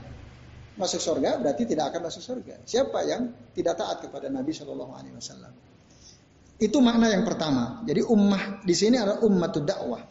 masuk 0.76 1.00
surga 1.00 1.40
berarti 1.40 1.64
tidak 1.64 1.94
akan 1.94 2.12
masuk 2.12 2.22
surga. 2.22 2.60
Siapa 2.68 3.00
yang 3.08 3.32
tidak 3.56 3.80
taat 3.80 4.04
kepada 4.04 4.28
Nabi 4.28 4.52
Shallallahu 4.52 4.92
Alaihi 4.92 5.14
Wasallam? 5.16 5.52
Itu 6.56 6.80
makna 6.80 7.12
yang 7.12 7.24
pertama. 7.24 7.84
Jadi 7.84 8.04
ummah 8.04 8.64
di 8.64 8.74
sini 8.76 8.96
adalah 8.96 9.20
umat 9.24 9.52
dakwah. 9.60 10.02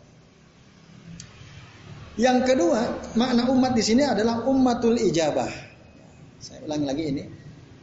Yang 2.16 2.40
kedua, 2.48 2.82
makna 3.20 3.52
umat 3.52 3.76
di 3.76 3.84
sini 3.84 4.08
adalah 4.08 4.48
ummatul 4.48 4.96
ijabah. 4.96 5.52
Saya 6.40 6.64
ulangi 6.64 6.86
lagi 6.88 7.04
ini, 7.12 7.24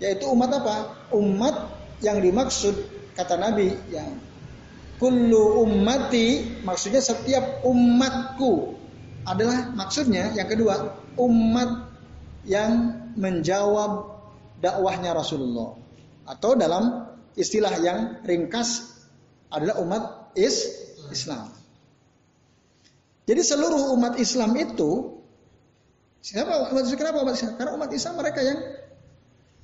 yaitu 0.00 0.24
umat 0.30 0.48
apa? 0.56 1.01
Umat 1.12 1.70
yang 2.02 2.18
dimaksud 2.18 2.74
kata 3.14 3.36
Nabi 3.38 3.72
yang 3.92 4.18
kullu 4.96 5.66
ummati 5.66 6.60
maksudnya 6.62 7.02
setiap 7.02 7.66
umatku 7.66 8.78
adalah 9.26 9.70
maksudnya 9.74 10.34
yang 10.34 10.48
kedua 10.50 10.98
umat 11.18 11.90
yang 12.48 13.02
menjawab 13.14 14.18
dakwahnya 14.58 15.14
Rasulullah 15.14 15.78
atau 16.26 16.54
dalam 16.54 17.12
istilah 17.34 17.74
yang 17.82 18.22
ringkas 18.22 18.98
adalah 19.52 19.78
umat 19.82 20.02
is 20.38 20.70
Islam. 21.12 21.50
Jadi 23.22 23.42
seluruh 23.42 23.94
umat 23.94 24.18
Islam 24.18 24.54
itu 24.58 25.22
siapa? 26.22 26.72
Kenapa 26.98 27.22
umat 27.22 27.34
Islam? 27.38 27.52
Karena 27.58 27.72
umat 27.78 27.90
Islam 27.94 28.14
mereka 28.18 28.40
yang 28.42 28.58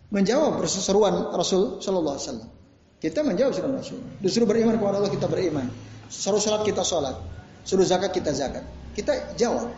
menjawab 0.08 0.64
seruan 0.68 1.32
Rasul 1.32 1.80
Shallallahu 1.80 2.16
Alaihi 2.16 2.28
Wasallam. 2.28 2.50
Kita 2.98 3.20
menjawab 3.22 3.52
seruan 3.54 3.74
Rasul. 3.78 4.00
Disuruh 4.18 4.48
beriman 4.48 4.74
kepada 4.80 4.98
Allah 4.98 5.12
kita 5.12 5.30
beriman. 5.30 5.70
Suruh 6.10 6.42
sholat 6.42 6.66
kita 6.66 6.82
sholat. 6.82 7.14
Suruh 7.62 7.84
zakat 7.84 8.10
kita 8.16 8.32
zakat. 8.34 8.64
Kita 8.96 9.36
jawab. 9.38 9.70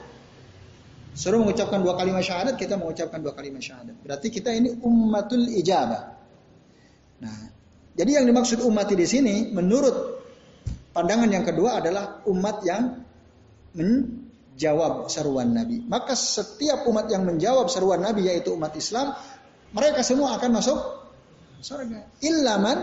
Suruh 1.10 1.42
mengucapkan 1.42 1.82
dua 1.82 1.98
kalimat 1.98 2.22
syahadat, 2.22 2.54
kita 2.54 2.78
mengucapkan 2.78 3.18
dua 3.18 3.34
kalimat 3.34 3.60
syahadat. 3.60 3.98
Berarti 3.98 4.30
kita 4.30 4.54
ini 4.54 4.78
ummatul 4.80 5.42
ijabah. 5.50 6.02
Nah, 7.20 7.38
jadi 7.98 8.22
yang 8.22 8.30
dimaksud 8.30 8.62
umat 8.64 8.88
di 8.94 9.04
sini, 9.04 9.50
menurut 9.50 10.22
pandangan 10.94 11.28
yang 11.28 11.44
kedua 11.44 11.82
adalah 11.82 12.22
umat 12.30 12.62
yang 12.62 13.04
menjawab 13.74 15.10
seruan 15.10 15.50
Nabi. 15.50 15.82
Maka 15.84 16.14
setiap 16.14 16.86
umat 16.86 17.10
yang 17.10 17.26
menjawab 17.26 17.66
seruan 17.68 18.00
Nabi 18.00 18.30
yaitu 18.30 18.54
umat 18.54 18.72
Islam, 18.78 19.12
mereka 19.70 20.00
semua 20.02 20.34
akan 20.38 20.50
masuk 20.58 20.78
surga. 21.62 22.00
Illaman 22.24 22.78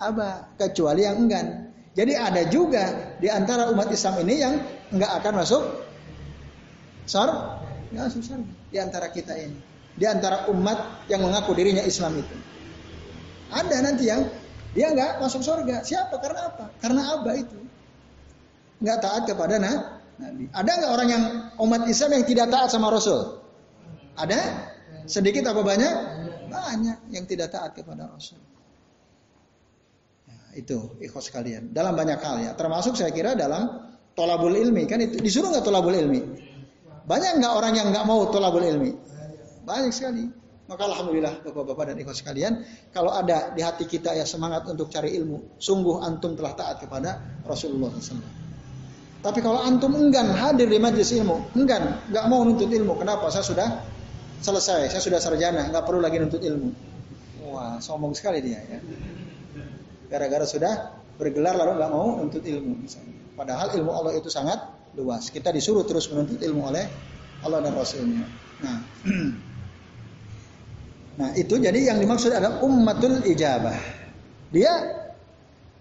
aba 0.00 0.50
kecuali 0.60 1.04
yang 1.06 1.26
enggan. 1.26 1.72
Jadi 1.96 2.12
ada 2.14 2.42
juga 2.46 3.16
di 3.18 3.26
antara 3.26 3.68
umat 3.74 3.90
Islam 3.90 4.22
ini 4.22 4.34
yang 4.38 4.54
enggak 4.94 5.12
akan 5.22 5.32
masuk 5.42 5.62
surga. 7.08 7.60
Ya, 7.90 8.06
masuk 8.06 8.22
surga. 8.22 8.52
Di 8.70 8.78
antara 8.78 9.06
kita 9.10 9.34
ini. 9.34 9.58
Di 9.98 10.06
antara 10.06 10.46
umat 10.48 11.08
yang 11.10 11.26
mengaku 11.26 11.52
dirinya 11.52 11.82
Islam 11.82 12.20
itu. 12.20 12.36
Ada 13.50 13.76
nanti 13.82 14.06
yang 14.06 14.22
dia 14.70 14.94
enggak 14.94 15.18
masuk 15.18 15.42
surga. 15.42 15.82
Siapa? 15.82 16.14
Karena 16.22 16.40
apa? 16.46 16.64
Karena 16.78 17.00
aba 17.18 17.32
itu. 17.34 17.58
Enggak 18.80 18.98
taat 19.02 19.22
kepada 19.26 19.58
nah, 19.58 20.00
Nabi. 20.20 20.48
Ada 20.52 20.70
nggak 20.78 20.92
orang 20.92 21.08
yang 21.10 21.24
umat 21.58 21.82
Islam 21.88 22.10
yang 22.16 22.24
tidak 22.24 22.46
taat 22.48 22.68
sama 22.72 22.92
Rasul? 22.92 23.40
Ada? 24.16 24.40
Sedikit 25.10 25.42
apa 25.50 25.66
banyak? 25.66 25.94
Banyak 26.46 27.10
yang 27.10 27.26
tidak 27.26 27.50
taat 27.50 27.74
kepada 27.74 28.06
Rasul. 28.06 28.38
Ya, 30.30 30.38
itu 30.54 30.94
ikhlas 31.02 31.34
kalian. 31.34 31.74
Dalam 31.74 31.98
banyak 31.98 32.22
hal 32.22 32.36
ya. 32.38 32.52
Termasuk 32.54 32.94
saya 32.94 33.10
kira 33.10 33.34
dalam 33.34 33.90
tolabul 34.14 34.54
ilmi. 34.54 34.86
Kan 34.86 35.02
itu 35.02 35.18
disuruh 35.18 35.50
nggak 35.50 35.66
tolabul 35.66 35.98
ilmi? 35.98 36.22
Banyak 37.10 37.42
nggak 37.42 37.52
orang 37.58 37.74
yang 37.74 37.86
nggak 37.90 38.06
mau 38.06 38.30
tolabul 38.30 38.62
ilmi? 38.62 38.94
Banyak 39.66 39.90
sekali. 39.90 40.30
Maka 40.70 40.86
alhamdulillah 40.86 41.42
bapak-bapak 41.42 41.90
dan 41.90 41.96
ikhlas 41.98 42.22
sekalian, 42.22 42.62
kalau 42.94 43.10
ada 43.10 43.50
di 43.50 43.58
hati 43.58 43.90
kita 43.90 44.14
ya 44.14 44.22
semangat 44.22 44.70
untuk 44.70 44.86
cari 44.86 45.18
ilmu, 45.18 45.58
sungguh 45.58 45.98
antum 45.98 46.38
telah 46.38 46.54
taat 46.54 46.86
kepada 46.86 47.42
Rasulullah 47.42 47.90
SAW. 47.90 48.22
Tapi 49.18 49.42
kalau 49.42 49.58
antum 49.58 49.90
enggan 49.98 50.30
hadir 50.30 50.70
di 50.70 50.78
majlis 50.78 51.10
ilmu, 51.10 51.58
enggan, 51.58 51.98
nggak 52.14 52.24
mau 52.30 52.46
nuntut 52.46 52.70
ilmu. 52.70 53.02
Kenapa? 53.02 53.34
Saya 53.34 53.42
sudah 53.42 53.68
selesai, 54.40 54.90
saya 54.90 55.02
sudah 55.02 55.20
sarjana, 55.20 55.68
nggak 55.68 55.84
perlu 55.84 56.00
lagi 56.00 56.16
nuntut 56.20 56.40
ilmu. 56.40 56.70
Wah, 57.50 57.76
sombong 57.82 58.16
sekali 58.16 58.40
dia 58.40 58.60
ya. 58.62 58.80
gara-gara 60.10 60.42
sudah 60.42 60.90
bergelar 61.14 61.54
lalu 61.54 61.78
nggak 61.78 61.90
mau 61.92 62.18
menuntut 62.18 62.42
ilmu 62.42 62.82
misalnya. 62.82 63.14
Padahal 63.38 63.70
ilmu 63.76 63.90
Allah 63.94 64.12
itu 64.18 64.26
sangat 64.26 64.58
luas. 64.98 65.30
Kita 65.30 65.54
disuruh 65.54 65.86
terus 65.86 66.10
menuntut 66.10 66.42
ilmu 66.42 66.66
oleh 66.66 66.84
Allah 67.46 67.62
dan 67.62 67.72
Rasulnya. 67.76 68.26
Nah, 68.60 68.78
nah 71.20 71.30
itu 71.38 71.54
jadi 71.60 71.94
yang 71.94 72.02
dimaksud 72.02 72.34
adalah 72.34 72.58
ummatul 72.64 73.22
ijabah. 73.22 73.78
Dia 74.50 74.72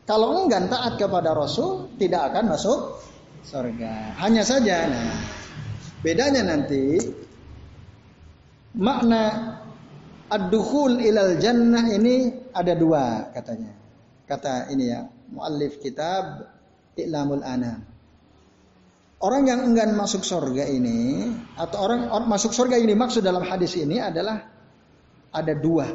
kalau 0.05 0.45
enggan 0.45 0.69
taat 0.69 1.01
kepada 1.01 1.33
Rasul 1.33 1.89
tidak 1.97 2.33
akan 2.33 2.53
masuk 2.53 3.01
surga. 3.45 4.19
Hanya 4.21 4.45
saja, 4.45 4.85
nah 4.85 5.17
bedanya 6.05 6.45
nanti 6.45 7.01
makna 8.77 9.57
ad-dukhul 10.29 11.01
ilal 11.01 11.41
jannah 11.41 11.85
ini 11.89 12.49
ada 12.53 12.73
dua 12.77 13.33
katanya. 13.33 13.73
Kata 14.29 14.69
ini 14.69 14.93
ya, 14.93 15.09
muallif 15.33 15.81
kitab 15.81 16.45
I'lamul 16.93 17.41
Anam. 17.41 17.81
Orang 19.19 19.49
yang 19.49 19.65
enggan 19.67 19.97
masuk 19.99 20.23
surga 20.23 20.69
ini 20.69 21.27
atau 21.59 21.77
orang, 21.83 22.07
masuk 22.29 22.55
surga 22.55 22.79
ini 22.79 22.95
maksud 22.95 23.19
dalam 23.19 23.43
hadis 23.43 23.75
ini 23.75 23.99
adalah 23.99 24.47
ada 25.33 25.53
dua. 25.57 25.91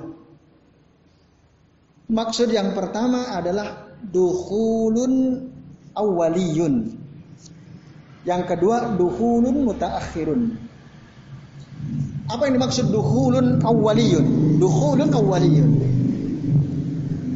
Maksud 2.05 2.53
yang 2.53 2.77
pertama 2.77 3.33
adalah 3.33 3.97
dukhulun 4.05 5.47
awaliyun. 5.97 7.01
Yang 8.29 8.43
kedua 8.45 8.93
dukhulun 8.93 9.73
mutaakhirun. 9.73 10.64
Apa 12.25 12.49
yang 12.49 12.57
dimaksud 12.57 12.89
dukhulun 12.89 13.61
awaliyun? 13.61 14.57
Dukhulun 14.57 15.13
awaliyun. 15.13 15.71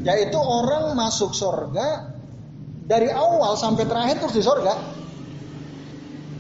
Yaitu 0.09 0.41
orang 0.41 0.97
masuk 0.97 1.37
surga 1.37 2.09
dari 2.89 3.13
awal 3.13 3.53
sampai 3.61 3.85
terakhir 3.85 4.25
terus 4.25 4.35
di 4.41 4.45
surga. 4.45 4.75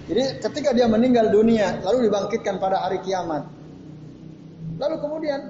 Jadi 0.08 0.40
ketika 0.40 0.72
dia 0.72 0.88
meninggal 0.88 1.28
dunia 1.28 1.84
lalu 1.84 2.08
dibangkitkan 2.08 2.56
pada 2.56 2.80
hari 2.80 3.04
kiamat. 3.04 3.44
Lalu 4.80 4.96
kemudian 5.04 5.40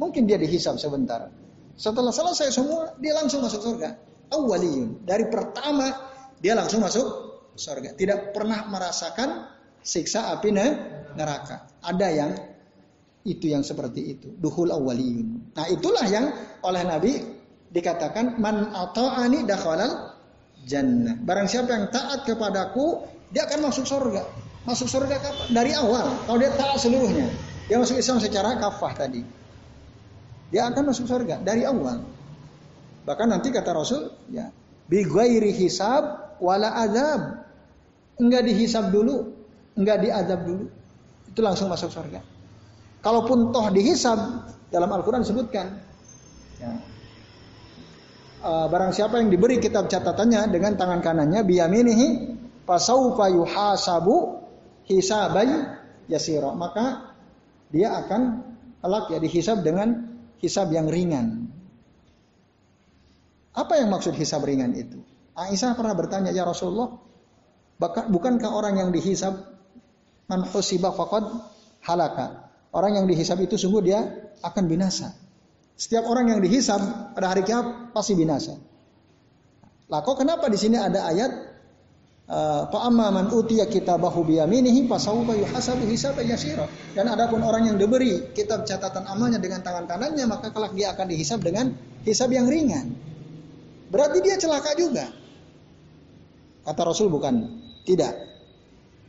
mungkin 0.00 0.24
dia 0.24 0.40
dihisap 0.40 0.80
sebentar. 0.80 1.28
Setelah 1.76 2.08
selesai 2.08 2.48
semua 2.56 2.96
dia 2.96 3.12
langsung 3.12 3.44
masuk 3.44 3.60
surga. 3.60 4.00
Awaliyun. 4.32 5.04
Dari 5.04 5.28
pertama 5.28 5.92
dia 6.40 6.56
langsung 6.56 6.80
masuk 6.80 7.04
surga. 7.52 7.92
Tidak 7.92 8.32
pernah 8.32 8.64
merasakan 8.72 9.52
siksa 9.84 10.32
api 10.32 10.48
neraka. 11.16 11.66
Ada 11.82 12.08
yang 12.10 12.30
itu 13.24 13.48
yang 13.50 13.64
seperti 13.64 14.18
itu. 14.18 14.28
Duhul 14.36 14.70
awaliyun. 14.70 15.56
Nah 15.56 15.66
itulah 15.72 16.04
yang 16.06 16.28
oleh 16.60 16.82
Nabi 16.84 17.12
dikatakan 17.72 18.38
man 18.38 18.70
ata'ani 18.70 19.48
dakhalal 19.48 20.14
jannah. 20.68 21.16
Barang 21.24 21.48
siapa 21.48 21.72
yang 21.72 21.86
taat 21.88 22.28
kepadaku, 22.28 23.04
dia 23.32 23.48
akan 23.48 23.72
masuk 23.72 23.88
surga. 23.88 24.22
Masuk 24.64 24.88
surga 24.88 25.20
kapan? 25.20 25.46
Dari 25.52 25.72
awal. 25.76 26.08
Kalau 26.24 26.38
dia 26.40 26.52
taat 26.56 26.80
seluruhnya. 26.80 27.28
Dia 27.68 27.80
masuk 27.80 27.96
Islam 27.96 28.20
secara 28.20 28.56
kafah 28.60 28.92
tadi. 28.92 29.24
Dia 30.52 30.68
akan 30.68 30.92
masuk 30.92 31.08
surga 31.08 31.40
dari 31.40 31.64
awal. 31.64 32.04
Bahkan 33.04 33.26
nanti 33.28 33.52
kata 33.52 33.72
Rasul, 33.76 34.08
ya, 34.32 34.48
bi 34.88 35.04
hisab 35.52 36.36
wala 36.40 36.72
azab. 36.84 37.44
Enggak 38.14 38.46
dihisab 38.46 38.94
dulu, 38.94 39.34
enggak 39.74 40.06
diazab 40.06 40.46
dulu. 40.46 40.70
Itu 41.34 41.42
langsung 41.42 41.66
masuk 41.66 41.90
surga. 41.90 42.22
Kalaupun 43.02 43.50
toh 43.50 43.66
dihisab 43.74 44.46
dalam 44.70 44.86
Al-Qur'an 44.86 45.26
disebutkan 45.26 45.66
ya, 46.62 46.72
uh, 48.46 48.66
barang 48.70 48.94
siapa 48.94 49.18
yang 49.18 49.34
diberi 49.34 49.58
kitab 49.58 49.90
catatannya 49.90 50.46
dengan 50.54 50.78
tangan 50.78 51.02
kanannya 51.02 51.42
biyaminihi 51.42 52.06
fasaufa 52.62 53.34
yuhasabu 53.34 54.46
hisabai 54.86 55.50
yasira 56.06 56.54
maka 56.54 57.12
dia 57.74 57.98
akan 57.98 58.46
kelak 58.78 59.10
ya 59.10 59.18
dihisab 59.18 59.66
dengan 59.66 60.14
hisab 60.38 60.70
yang 60.70 60.86
ringan. 60.86 61.50
Apa 63.58 63.82
yang 63.82 63.90
maksud 63.90 64.14
hisab 64.14 64.46
ringan 64.46 64.70
itu? 64.78 65.02
Aisyah 65.34 65.74
pernah 65.74 65.98
bertanya, 65.98 66.30
"Ya 66.30 66.46
Rasulullah, 66.46 66.94
bukankah 67.82 68.50
orang 68.54 68.78
yang 68.78 68.90
dihisab 68.94 69.53
man 70.30 70.46
husiba 70.48 70.94
faqad 70.94 71.24
halaka?" 71.84 72.44
Orang 72.74 72.98
yang 72.98 73.06
dihisab 73.06 73.38
itu 73.38 73.54
sungguh 73.54 73.82
dia 73.86 74.02
akan 74.42 74.66
binasa. 74.66 75.14
Setiap 75.78 76.10
orang 76.10 76.26
yang 76.34 76.40
dihisab 76.42 77.14
pada 77.14 77.30
hari 77.30 77.46
kiamat 77.46 77.94
pasti 77.94 78.18
binasa. 78.18 78.58
Lah 79.86 80.02
kok 80.02 80.18
kenapa 80.18 80.50
di 80.50 80.58
sini 80.58 80.74
ada 80.74 81.06
ayat 81.06 81.30
eh, 82.26 82.62
fa 82.66 82.78
amma 82.82 83.14
man 83.14 83.30
utiya 83.30 83.70
kitabahu 83.70 84.26
biyaminihi 84.26 84.90
fasawfa 84.90 85.38
yuhasabu 85.38 85.86
hisaban 85.86 86.26
yasira. 86.26 86.66
Dan 86.98 87.06
adapun 87.14 87.46
orang 87.46 87.70
yang 87.70 87.78
diberi 87.78 88.34
kitab 88.34 88.66
catatan 88.66 89.06
amalnya 89.06 89.38
dengan 89.38 89.62
tangan 89.62 89.86
kanannya 89.86 90.26
maka 90.26 90.50
kelak 90.50 90.74
dia 90.74 90.90
akan 90.98 91.06
dihisab 91.14 91.46
dengan 91.46 91.70
hisab 92.02 92.34
yang 92.34 92.50
ringan. 92.50 92.90
Berarti 93.94 94.18
dia 94.18 94.34
celaka 94.34 94.74
juga. 94.74 95.14
Kata 96.66 96.82
Rasul 96.82 97.06
bukan. 97.06 97.62
Tidak. 97.86 98.33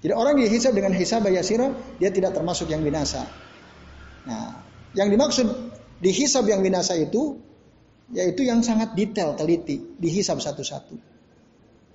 Jadi 0.04 0.14
orang 0.14 0.38
dihisab 0.38 0.74
dengan 0.76 0.92
hisab 0.94 1.26
yasira 1.28 1.72
dia 1.98 2.10
tidak 2.12 2.36
termasuk 2.36 2.70
yang 2.70 2.84
binasa. 2.84 3.26
Nah, 4.26 4.64
yang 4.98 5.10
dimaksud 5.10 5.76
Dihisab 5.96 6.44
yang 6.46 6.60
binasa 6.60 7.00
itu 7.00 7.40
yaitu 8.12 8.46
yang 8.46 8.62
sangat 8.62 8.94
detail, 8.94 9.34
teliti, 9.34 9.98
dihisab 9.98 10.38
satu-satu. 10.38 10.94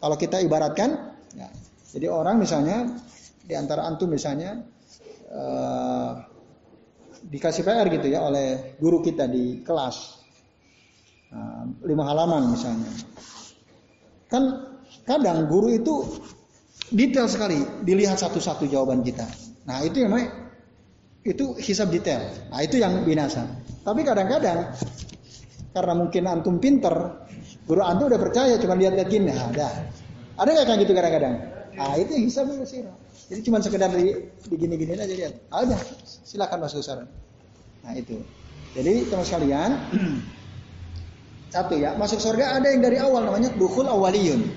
Kalau 0.03 0.17
kita 0.19 0.43
ibaratkan, 0.43 1.15
ya, 1.39 1.47
jadi 1.95 2.11
orang 2.11 2.43
misalnya 2.43 2.99
di 3.45 3.55
antara 3.55 3.87
antum 3.87 4.11
misalnya 4.11 4.59
uh, 5.31 6.19
dikasih 7.23 7.63
PR 7.63 7.87
gitu 7.93 8.11
ya 8.11 8.27
oleh 8.27 8.75
guru 8.83 9.05
kita 9.05 9.31
di 9.31 9.63
kelas 9.63 9.97
uh, 11.31 11.65
lima 11.87 12.11
halaman 12.11 12.51
misalnya, 12.51 12.91
kan 14.27 14.43
kadang 15.07 15.47
guru 15.47 15.71
itu 15.71 15.95
detail 16.91 17.27
sekali 17.31 17.63
dilihat 17.87 18.19
satu-satu 18.19 18.67
jawaban 18.67 19.07
kita. 19.07 19.27
Nah 19.67 19.83
itu 19.87 20.03
yang 20.03 20.11
namanya 20.11 20.31
itu 21.23 21.55
hisab 21.63 21.95
detail. 21.95 22.27
Nah 22.51 22.61
itu 22.63 22.83
yang 22.83 23.07
binasa. 23.07 23.47
Tapi 23.87 24.03
kadang-kadang 24.03 24.75
karena 25.71 25.93
mungkin 25.95 26.23
antum 26.27 26.59
pinter, 26.59 26.95
guru 27.65 27.83
antum 27.87 28.11
udah 28.11 28.21
percaya 28.21 28.59
cuma 28.59 28.75
lihat-lihat 28.75 29.09
gini, 29.09 29.31
nah, 29.31 29.55
ada. 29.55 29.69
Ada 30.41 30.49
nggak 30.51 30.67
kayak 30.67 30.81
gitu 30.83 30.93
kadang-kadang? 30.93 31.35
Ah 31.79 31.95
itu 31.95 32.11
yang 32.19 32.25
hisab 32.27 32.51
sih. 32.67 32.83
Jadi 33.31 33.41
cuma 33.47 33.63
sekedar 33.63 33.95
di, 33.95 34.27
di 34.51 34.57
gini-gini 34.59 34.99
aja 34.99 35.07
lihat. 35.07 35.35
Ah, 35.55 35.63
udah, 35.63 35.79
silakan 36.27 36.67
masuk 36.67 36.83
saran. 36.83 37.07
Nah 37.87 37.95
itu. 37.95 38.19
Jadi 38.75 39.07
teman 39.07 39.23
sekalian, 39.23 39.71
satu 41.55 41.79
ya, 41.79 41.95
masuk 41.95 42.19
surga 42.19 42.59
ada 42.59 42.67
yang 42.75 42.83
dari 42.83 42.99
awal 42.99 43.23
namanya 43.23 43.55
dukhul 43.55 43.87
awaliyun. 43.87 44.51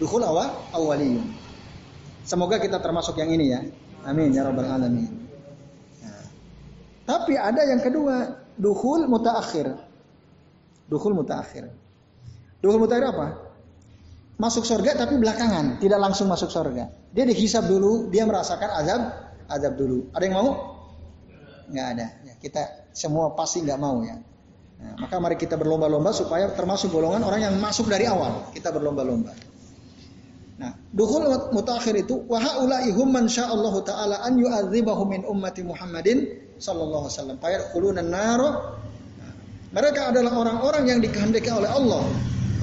Dukhul 0.00 0.24
awal 0.24 0.48
awaliyun. 0.72 1.35
Semoga 2.26 2.58
kita 2.58 2.82
termasuk 2.82 3.14
yang 3.22 3.30
ini 3.30 3.46
ya. 3.54 3.60
Amin 4.02 4.34
ya 4.34 4.42
rabbal 4.42 4.66
alamin. 4.66 5.26
Tapi 7.06 7.38
ada 7.38 7.62
yang 7.62 7.78
kedua, 7.78 8.34
duhul 8.58 9.06
mutaakhir. 9.06 9.70
Duhul 10.90 11.14
mutaakhir. 11.14 11.70
Duhul 12.58 12.82
mutaakhir 12.82 13.06
apa? 13.14 13.26
Masuk 14.36 14.66
surga 14.66 15.06
tapi 15.06 15.16
belakangan, 15.16 15.78
tidak 15.78 16.02
langsung 16.02 16.26
masuk 16.26 16.50
surga. 16.50 16.90
Dia 17.14 17.24
dihisap 17.24 17.70
dulu, 17.70 18.10
dia 18.10 18.26
merasakan 18.26 18.68
azab, 18.74 19.00
azab 19.48 19.78
dulu. 19.78 20.10
Ada 20.12 20.22
yang 20.26 20.36
mau? 20.36 20.50
Nggak 21.70 21.86
ada. 21.94 22.06
Ya, 22.26 22.34
kita 22.42 22.90
semua 22.90 23.32
pasti 23.38 23.62
nggak 23.62 23.80
mau 23.80 24.02
ya. 24.02 24.18
Nah, 24.76 24.92
maka 25.00 25.16
mari 25.16 25.40
kita 25.40 25.56
berlomba-lomba 25.56 26.12
supaya 26.12 26.52
termasuk 26.52 26.92
golongan 26.92 27.24
orang 27.24 27.48
yang 27.48 27.54
masuk 27.56 27.88
dari 27.88 28.04
awal. 28.04 28.50
Kita 28.52 28.74
berlomba-lomba. 28.74 29.32
Nah, 30.56 30.72
duhul 30.88 31.28
mutakhir 31.52 31.92
itu 32.00 32.24
wa 32.24 32.40
haula'i 32.40 32.88
hum 32.88 33.12
man 33.12 33.28
sya'allahu 33.28 33.84
taala 33.84 34.24
an 34.24 34.40
yu'adzibahu 34.40 35.04
min 35.04 35.20
ummati 35.28 35.60
Muhammadin 35.60 36.24
sallallahu 36.56 37.04
alaihi 37.04 37.16
wasallam. 37.20 37.36
Fayadkhuluna 37.44 38.00
naro. 38.00 38.80
Nah, 39.20 39.32
mereka 39.76 40.08
adalah 40.08 40.32
orang-orang 40.32 40.88
yang 40.88 40.98
dikehendaki 41.04 41.52
oleh 41.52 41.68
Allah 41.68 42.08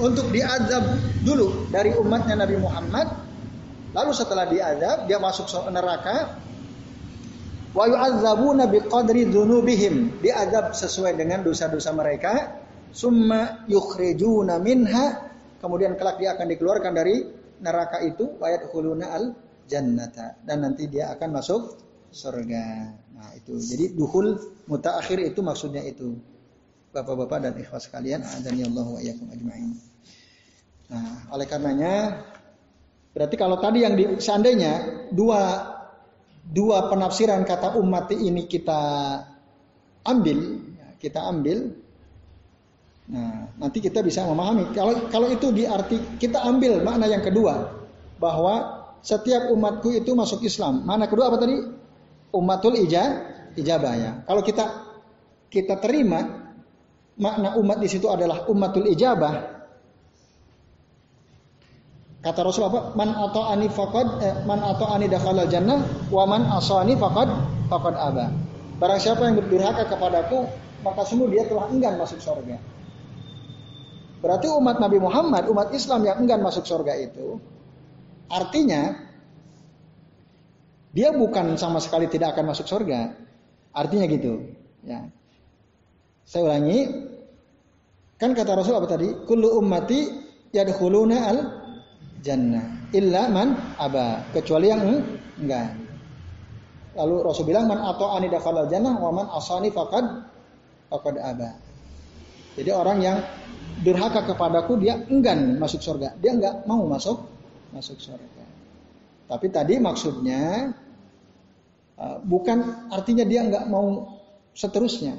untuk 0.02 0.26
diazab 0.34 0.98
dulu 1.22 1.70
dari 1.70 1.94
umatnya 1.94 2.42
Nabi 2.42 2.58
Muhammad. 2.58 3.06
Lalu 3.94 4.10
setelah 4.10 4.50
diazab, 4.50 5.06
dia 5.06 5.22
masuk 5.22 5.46
neraka. 5.70 6.34
Wa 7.70 7.86
yu'adzabuna 7.86 8.66
biqadri 8.66 9.30
dzunubihim. 9.30 10.18
Diazab 10.18 10.74
sesuai 10.74 11.14
dengan 11.14 11.46
dosa-dosa 11.46 11.94
mereka. 11.94 12.58
Summa 12.90 13.62
yukhrijuna 13.70 14.58
minha. 14.58 15.30
Kemudian 15.62 15.94
kelak 15.94 16.18
dia 16.18 16.34
akan 16.34 16.46
dikeluarkan 16.50 16.90
dari 16.90 17.43
neraka 17.64 18.04
itu. 18.04 18.36
Wa 18.36 18.52
yadkhuluna 18.52 19.06
al 19.08 19.32
jannata. 19.64 20.36
Dan 20.44 20.68
nanti 20.68 20.84
dia 20.92 21.08
akan 21.16 21.40
masuk 21.40 21.80
surga. 22.12 22.64
Nah, 23.16 23.30
itu. 23.34 23.56
Jadi 23.56 23.96
duhul 23.96 24.36
mutaakhir 24.68 25.24
itu 25.24 25.40
maksudnya 25.40 25.80
itu. 25.80 26.14
Bapak-bapak 26.94 27.42
dan 27.42 27.52
ikhwas 27.58 27.90
sekalian, 27.90 28.22
ya 28.22 28.66
Allah 28.70 28.86
wa 28.86 29.00
iyyakum 29.02 29.26
ajma'in. 29.26 29.74
Nah, 30.94 31.26
oleh 31.34 31.42
karenanya 31.42 32.22
berarti 33.10 33.34
kalau 33.34 33.58
tadi 33.58 33.82
yang 33.82 33.98
di, 33.98 34.04
seandainya 34.22 35.06
dua 35.10 35.74
dua 36.46 36.86
penafsiran 36.86 37.42
kata 37.42 37.74
umat 37.82 38.14
ini 38.14 38.46
kita 38.46 38.82
ambil, 40.06 40.38
ya, 40.70 40.88
kita 41.02 41.18
ambil, 41.18 41.74
nah 43.04 43.52
nanti 43.60 43.84
kita 43.84 44.00
bisa 44.00 44.24
memahami. 44.24 44.72
Kalau 44.72 45.08
kalau 45.12 45.28
itu 45.28 45.52
diarti 45.52 46.16
kita 46.16 46.40
ambil 46.40 46.80
makna 46.80 47.04
yang 47.04 47.20
kedua 47.20 47.84
bahwa 48.16 48.84
setiap 49.04 49.52
umatku 49.52 49.92
itu 49.92 50.16
masuk 50.16 50.40
Islam. 50.40 50.88
Mana 50.88 51.04
kedua 51.04 51.28
apa 51.28 51.36
tadi? 51.36 51.60
Umatul 52.32 52.80
ija, 52.80 53.04
ijabah 53.54 53.94
ya. 53.94 54.10
Kalau 54.24 54.40
kita 54.40 54.64
kita 55.52 55.78
terima 55.78 56.50
makna 57.20 57.54
umat 57.60 57.78
di 57.78 57.88
situ 57.92 58.08
adalah 58.08 58.48
umatul 58.48 58.88
ijabah. 58.88 59.54
Kata 62.24 62.40
Rasul 62.40 62.64
apa? 62.72 62.96
Man 62.96 63.12
atau 63.12 63.44
ani 63.44 63.68
fakad, 63.68 64.08
eh, 64.24 64.32
man 64.48 64.64
atau 64.64 64.88
ani 64.88 65.12
dakhalal 65.12 65.44
jannah, 65.44 65.84
wa 66.08 66.24
man 66.24 66.48
asani 66.48 66.96
fakad 66.96 67.28
fakad 67.68 67.94
aba. 68.00 68.32
Barang 68.80 68.96
siapa 68.96 69.28
yang 69.28 69.36
berdurhaka 69.44 69.92
kepadaku, 69.92 70.48
maka 70.80 71.04
sungguh 71.04 71.28
dia 71.28 71.44
telah 71.44 71.68
enggan 71.68 72.00
masuk 72.00 72.18
surga. 72.24 72.56
Berarti 74.24 74.48
umat 74.48 74.80
Nabi 74.80 74.96
Muhammad, 74.96 75.52
umat 75.52 75.68
Islam 75.76 76.08
yang 76.08 76.24
enggan 76.24 76.40
masuk 76.40 76.64
surga 76.64 76.96
itu, 76.96 77.36
artinya 78.32 78.96
dia 80.96 81.12
bukan 81.12 81.60
sama 81.60 81.76
sekali 81.82 82.08
tidak 82.08 82.32
akan 82.32 82.56
masuk 82.56 82.64
surga. 82.64 83.12
Artinya 83.76 84.08
gitu. 84.08 84.48
Ya. 84.86 85.10
Saya 86.22 86.48
ulangi. 86.48 87.10
Kan 88.16 88.32
kata 88.32 88.56
Rasul 88.56 88.78
apa 88.78 88.86
tadi? 88.86 89.10
Kullu 89.26 89.58
ummati 89.58 90.06
yadkhuluna 90.54 91.18
al 91.28 91.38
jannah 92.22 92.88
illa 92.94 93.26
man 93.26 93.58
aba. 93.76 94.22
Kecuali 94.30 94.70
yang 94.70 94.80
enggak. 95.36 95.74
Lalu 96.94 97.14
Rasul 97.26 97.44
bilang 97.50 97.66
man 97.66 97.82
atau 97.82 98.14
dakhala 98.22 98.70
jannah 98.70 98.94
wa 98.94 99.10
man 99.10 99.26
asani 99.34 99.74
faqad 99.74 100.30
faqad 100.94 101.18
aba. 101.18 101.58
Jadi 102.54 102.70
orang 102.70 102.98
yang 103.02 103.18
durhaka 103.84 104.24
kepadaku 104.24 104.80
dia 104.80 105.00
enggan 105.08 105.60
masuk 105.60 105.80
surga. 105.84 106.16
Dia 106.18 106.32
enggak 106.36 106.64
mau 106.64 106.84
masuk 106.88 107.28
masuk 107.74 108.00
surga. 108.00 108.44
Tapi 109.28 109.46
tadi 109.52 109.80
maksudnya 109.80 110.72
uh, 112.00 112.18
bukan 112.24 112.88
artinya 112.88 113.24
dia 113.28 113.44
enggak 113.44 113.68
mau 113.68 114.20
seterusnya. 114.54 115.16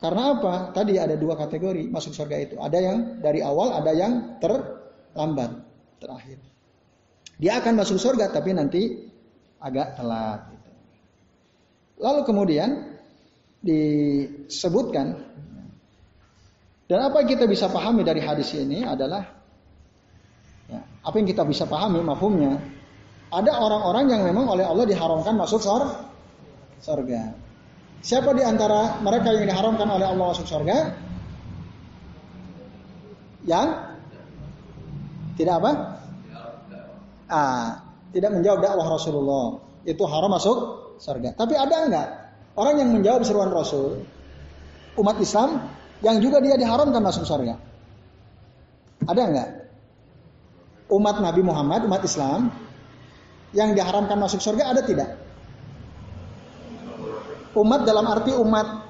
Karena 0.00 0.32
apa? 0.32 0.72
Tadi 0.72 0.96
ada 0.96 1.12
dua 1.12 1.36
kategori 1.36 1.92
masuk 1.92 2.16
surga 2.16 2.36
itu. 2.40 2.56
Ada 2.56 2.78
yang 2.80 2.98
dari 3.20 3.44
awal, 3.44 3.76
ada 3.76 3.92
yang 3.92 4.40
terlambat, 4.40 5.60
terakhir. 6.00 6.40
Dia 7.36 7.60
akan 7.60 7.84
masuk 7.84 8.00
surga 8.00 8.32
tapi 8.32 8.56
nanti 8.56 8.96
agak 9.60 10.00
telat. 10.00 10.40
Gitu. 10.56 10.70
Lalu 12.00 12.20
kemudian 12.24 12.70
disebutkan 13.60 15.20
dan 16.90 17.06
apa 17.06 17.22
yang 17.22 17.38
kita 17.38 17.46
bisa 17.46 17.70
pahami 17.70 18.02
dari 18.02 18.18
hadis 18.18 18.50
ini 18.58 18.82
adalah 18.82 19.22
ya, 20.66 20.82
apa 21.06 21.14
yang 21.22 21.30
kita 21.30 21.46
bisa 21.46 21.70
pahami 21.70 22.02
mafhumnya 22.02 22.58
ada 23.30 23.62
orang-orang 23.62 24.10
yang 24.10 24.22
memang 24.26 24.50
oleh 24.50 24.66
Allah 24.66 24.82
diharamkan 24.90 25.38
masuk 25.38 25.62
surga. 26.82 27.22
Siapa 28.02 28.34
di 28.34 28.42
antara 28.42 28.98
mereka 28.98 29.30
yang 29.30 29.46
diharamkan 29.46 29.86
oleh 29.86 30.02
Allah 30.02 30.26
masuk 30.34 30.50
surga? 30.50 30.98
Yang 33.46 33.68
tidak 35.38 35.54
apa? 35.62 35.70
Ah, 37.30 37.86
tidak 38.10 38.34
menjawab 38.34 38.66
dakwah 38.66 38.98
Rasulullah. 38.98 39.46
Itu 39.86 40.10
haram 40.10 40.34
masuk 40.34 40.58
surga. 40.98 41.38
Tapi 41.38 41.54
ada 41.54 41.76
enggak 41.86 42.08
orang 42.58 42.82
yang 42.82 42.90
menjawab 42.90 43.22
seruan 43.22 43.54
Rasul? 43.54 44.02
Umat 44.98 45.22
Islam 45.22 45.70
yang 46.00 46.16
juga 46.20 46.40
dia 46.40 46.56
diharamkan 46.56 47.00
masuk 47.00 47.24
surga. 47.28 47.56
Ada 49.04 49.20
enggak? 49.20 49.48
Umat 50.90 51.16
Nabi 51.22 51.40
Muhammad, 51.44 51.86
umat 51.86 52.02
Islam 52.02 52.50
yang 53.54 53.76
diharamkan 53.76 54.18
masuk 54.18 54.42
surga 54.42 54.74
ada 54.74 54.82
tidak? 54.82 55.16
Umat 57.54 57.82
dalam 57.82 58.06
arti 58.06 58.30
umat 58.34 58.86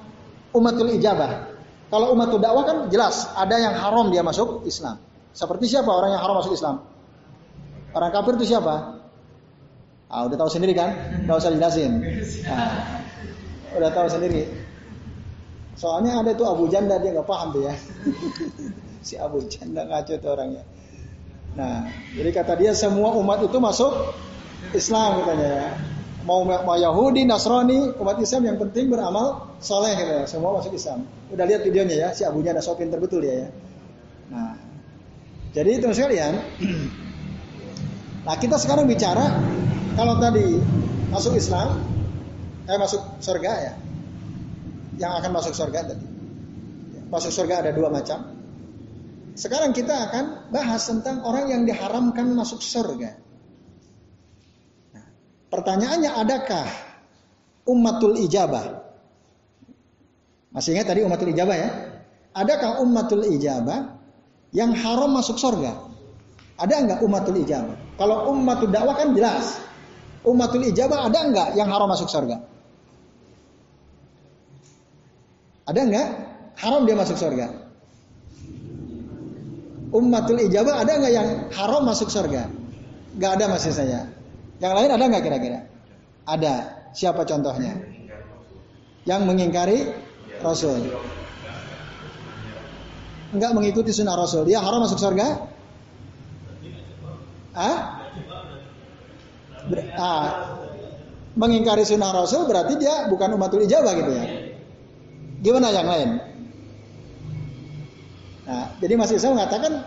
umatul 0.53 0.91
ijabah. 0.93 1.51
Kalau 1.91 2.15
umatul 2.15 2.39
dakwah 2.39 2.63
kan 2.63 2.77
jelas 2.87 3.27
ada 3.35 3.55
yang 3.59 3.75
haram 3.75 4.07
dia 4.09 4.23
masuk 4.23 4.63
Islam. 4.63 5.01
Seperti 5.35 5.67
siapa 5.67 5.91
orang 5.91 6.15
yang 6.15 6.21
haram 6.23 6.39
masuk 6.39 6.55
Islam? 6.55 6.83
Orang 7.91 8.11
kafir 8.15 8.39
itu 8.39 8.55
siapa? 8.55 9.03
Ah, 10.11 10.27
udah 10.27 10.35
tahu 10.39 10.51
sendiri 10.51 10.75
kan? 10.75 10.91
Gak 11.27 11.39
usah 11.39 11.51
jelasin. 11.55 12.03
Nah, 12.47 13.03
udah 13.75 13.89
tahu 13.91 14.07
sendiri. 14.11 14.70
Soalnya 15.75 16.21
ada 16.21 16.35
itu 16.35 16.43
Abu 16.45 16.67
Janda 16.67 16.99
dia 16.99 17.15
nggak 17.15 17.27
paham 17.27 17.55
tuh 17.55 17.63
ya. 17.67 17.75
si 19.07 19.17
Abu 19.17 19.43
Janda 19.47 19.87
ngaco 19.87 20.13
tuh 20.19 20.29
orangnya. 20.31 20.63
Nah, 21.51 21.89
jadi 22.15 22.29
kata 22.31 22.55
dia 22.55 22.71
semua 22.71 23.11
umat 23.19 23.43
itu 23.43 23.57
masuk 23.59 23.91
Islam 24.71 25.19
katanya 25.23 25.49
ya 25.51 25.69
mau 26.25 26.45
mau 26.45 26.77
Yahudi, 26.77 27.25
Nasrani, 27.25 27.97
umat 27.97 28.17
Islam 28.21 28.53
yang 28.53 28.57
penting 28.61 28.93
beramal 28.93 29.57
soleh 29.57 29.93
gitu 29.97 30.11
ya. 30.21 30.25
Semua 30.29 30.57
masuk 30.57 30.73
Islam. 30.73 31.05
Udah 31.33 31.45
lihat 31.49 31.65
videonya 31.65 31.95
ya, 31.97 32.09
si 32.13 32.21
Abunya 32.25 32.53
ada 32.53 32.61
sopin 32.61 32.93
terbetul 32.93 33.25
ya. 33.25 33.47
ya. 33.47 33.49
Nah, 34.31 34.53
jadi 35.51 35.81
itu 35.81 35.87
sekalian. 35.91 36.33
nah 38.25 38.37
kita 38.37 38.61
sekarang 38.61 38.85
bicara 38.85 39.41
kalau 39.97 40.21
tadi 40.21 40.61
masuk 41.09 41.33
Islam, 41.35 41.81
eh 42.69 42.77
masuk 42.77 43.01
surga 43.17 43.51
ya, 43.57 43.73
yang 45.01 45.17
akan 45.17 45.31
masuk 45.33 45.57
surga 45.57 45.79
tadi. 45.89 46.05
Masuk 47.09 47.33
surga 47.33 47.65
ada 47.65 47.71
dua 47.73 47.89
macam. 47.89 48.37
Sekarang 49.33 49.73
kita 49.73 50.11
akan 50.11 50.53
bahas 50.53 50.85
tentang 50.85 51.25
orang 51.25 51.49
yang 51.49 51.61
diharamkan 51.65 52.29
masuk 52.37 52.61
surga. 52.61 53.17
Pertanyaannya 55.51 56.11
adakah 56.15 56.67
ummatul 57.65 58.15
ijabah? 58.21 58.79
Masih 60.53 60.77
ingat 60.77 60.93
tadi 60.93 61.03
ummatul 61.03 61.33
ijabah 61.33 61.57
ya? 61.57 61.69
Adakah 62.31 62.79
ummatul 62.79 63.25
ijabah 63.27 63.97
yang 64.55 64.71
haram 64.77 65.11
masuk 65.11 65.35
surga? 65.35 65.75
Ada 66.55 66.75
enggak 66.77 66.99
ummatul 67.03 67.41
ijabah? 67.41 67.75
Kalau 67.97 68.31
ummatul 68.31 68.69
dakwah 68.69 68.95
kan 68.95 69.11
jelas. 69.17 69.59
Ummatul 70.21 70.69
ijabah 70.69 71.09
ada 71.09 71.19
enggak 71.25 71.47
yang 71.57 71.67
haram 71.67 71.89
masuk 71.89 72.07
surga? 72.07 72.50
Ada 75.69 75.79
enggak? 75.85 76.07
Haram 76.57 76.81
dia 76.89 76.95
masuk 76.97 77.17
surga. 77.17 77.47
Ummatul 79.91 80.39
ijabah 80.47 80.81
ada 80.81 80.91
enggak 80.97 81.13
yang 81.13 81.27
haram 81.51 81.83
masuk 81.83 82.07
surga? 82.07 82.47
Enggak 83.17 83.31
ada 83.37 83.45
masih 83.51 83.71
saya. 83.75 84.07
Yang 84.61 84.73
lain 84.77 84.89
ada 84.93 85.03
nggak 85.09 85.23
kira-kira? 85.25 85.59
Ada. 86.25 86.55
Siapa 86.91 87.23
contohnya? 87.27 87.75
Yang 89.03 89.21
mengingkari 89.25 89.79
Rasul. 90.41 90.91
Enggak 93.31 93.51
mengikuti 93.55 93.95
sunnah 93.95 94.15
Rasul. 94.15 94.43
Dia 94.47 94.59
haram 94.59 94.83
masuk 94.83 94.99
surga? 94.99 95.27
Ah? 97.55 97.77
ah. 99.99 100.27
Mengingkari 101.31 101.87
sunnah 101.87 102.11
Rasul 102.11 102.43
berarti 102.43 102.75
dia 102.75 103.07
bukan 103.07 103.39
umatul 103.39 103.63
ijabah 103.63 103.95
gitu 103.95 104.11
ya. 104.11 104.25
Gimana 105.41 105.73
yang 105.73 105.89
lain? 105.89 106.09
Nah, 108.45 108.65
jadi 108.77 108.93
Mas 108.93 109.09
Isa 109.09 109.33
mengatakan 109.33 109.85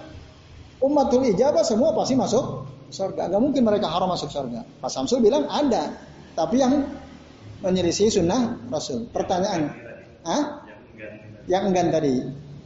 umatul 0.83 1.23
ijabah 1.31 1.63
semua 1.63 1.95
pasti 1.95 2.19
masuk 2.19 2.67
surga. 2.91 3.31
Gak 3.31 3.43
mungkin 3.43 3.63
mereka 3.63 3.87
haram 3.91 4.11
masuk 4.11 4.31
surga. 4.31 4.67
Pak 4.83 4.91
Samsul 4.91 5.23
bilang 5.23 5.47
ada, 5.47 5.95
tapi 6.35 6.59
yang 6.59 6.87
menyelisih 7.63 8.11
sunnah 8.11 8.67
Rasul. 8.69 9.07
Pertanyaan, 9.11 9.71
ah? 10.27 10.67
Yang 11.45 11.63
enggan 11.71 11.89
tadi, 11.93 12.15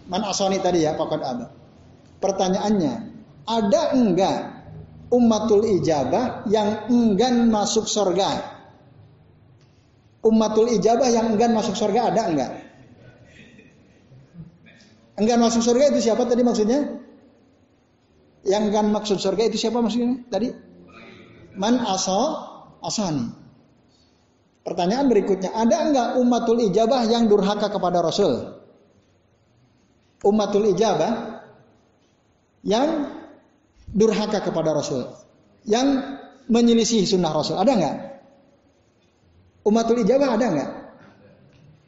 man 0.07 0.23
asoni 0.25 0.63
tadi 0.63 0.87
ya, 0.87 0.95
pokok 0.95 1.19
ada. 1.19 1.51
Pertanyaannya, 2.19 2.95
ada 3.47 3.83
enggak 3.95 4.39
umatul 5.11 5.65
ijabah 5.65 6.47
yang 6.47 6.87
enggan 6.93 7.49
masuk 7.49 7.89
surga? 7.89 8.59
Umatul 10.23 10.69
ijabah 10.79 11.09
yang 11.09 11.35
enggan 11.35 11.57
masuk 11.57 11.75
surga 11.75 12.13
ada 12.15 12.23
enggak? 12.29 12.68
Enggan 15.19 15.43
masuk 15.43 15.67
surga 15.67 15.91
itu 15.91 16.07
siapa 16.07 16.23
tadi 16.31 16.47
maksudnya? 16.47 17.03
Yang 18.47 18.65
kan 18.71 18.87
maksud 18.95 19.19
surga 19.19 19.51
itu 19.51 19.59
siapa 19.59 19.83
maksudnya 19.83 20.23
tadi? 20.31 20.55
Man 21.59 21.83
asal 21.83 22.39
asani. 22.87 23.35
Pertanyaan 24.63 25.11
berikutnya, 25.11 25.51
ada 25.51 25.77
enggak 25.91 26.09
umatul 26.23 26.61
ijabah 26.61 27.09
yang 27.11 27.27
durhaka 27.27 27.73
kepada 27.73 28.05
Rasul? 28.05 28.63
Umatul 30.23 30.71
ijabah 30.71 31.43
yang 32.63 33.11
durhaka 33.91 34.45
kepada 34.45 34.77
Rasul, 34.77 35.09
yang 35.65 36.21
menyelisih 36.53 37.09
sunnah 37.09 37.33
Rasul, 37.33 37.57
ada 37.57 37.73
enggak? 37.75 37.97
Umatul 39.65 40.05
ijabah 40.05 40.37
ada 40.37 40.47
enggak? 40.47 40.71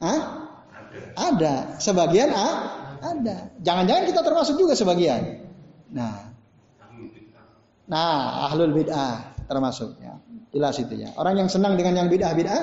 Hah? 0.01 0.21
Ada. 1.21 1.55
Sebagian 1.79 2.33
ah, 2.33 2.80
ada. 3.01 3.51
Jangan-jangan 3.65 4.05
kita 4.07 4.21
termasuk 4.21 4.55
juga 4.61 4.73
sebagian. 4.77 5.43
Nah, 5.91 6.31
nah 7.91 8.47
ahlul 8.47 8.77
bid'ah 8.77 9.35
termasuk 9.51 9.99
ya. 9.99 10.15
Jelas 10.51 10.79
itu 10.79 10.95
ya. 10.95 11.11
Orang 11.19 11.41
yang 11.41 11.49
senang 11.51 11.75
dengan 11.75 11.99
yang 12.05 12.09
bid'ah-bid'ah, 12.13 12.63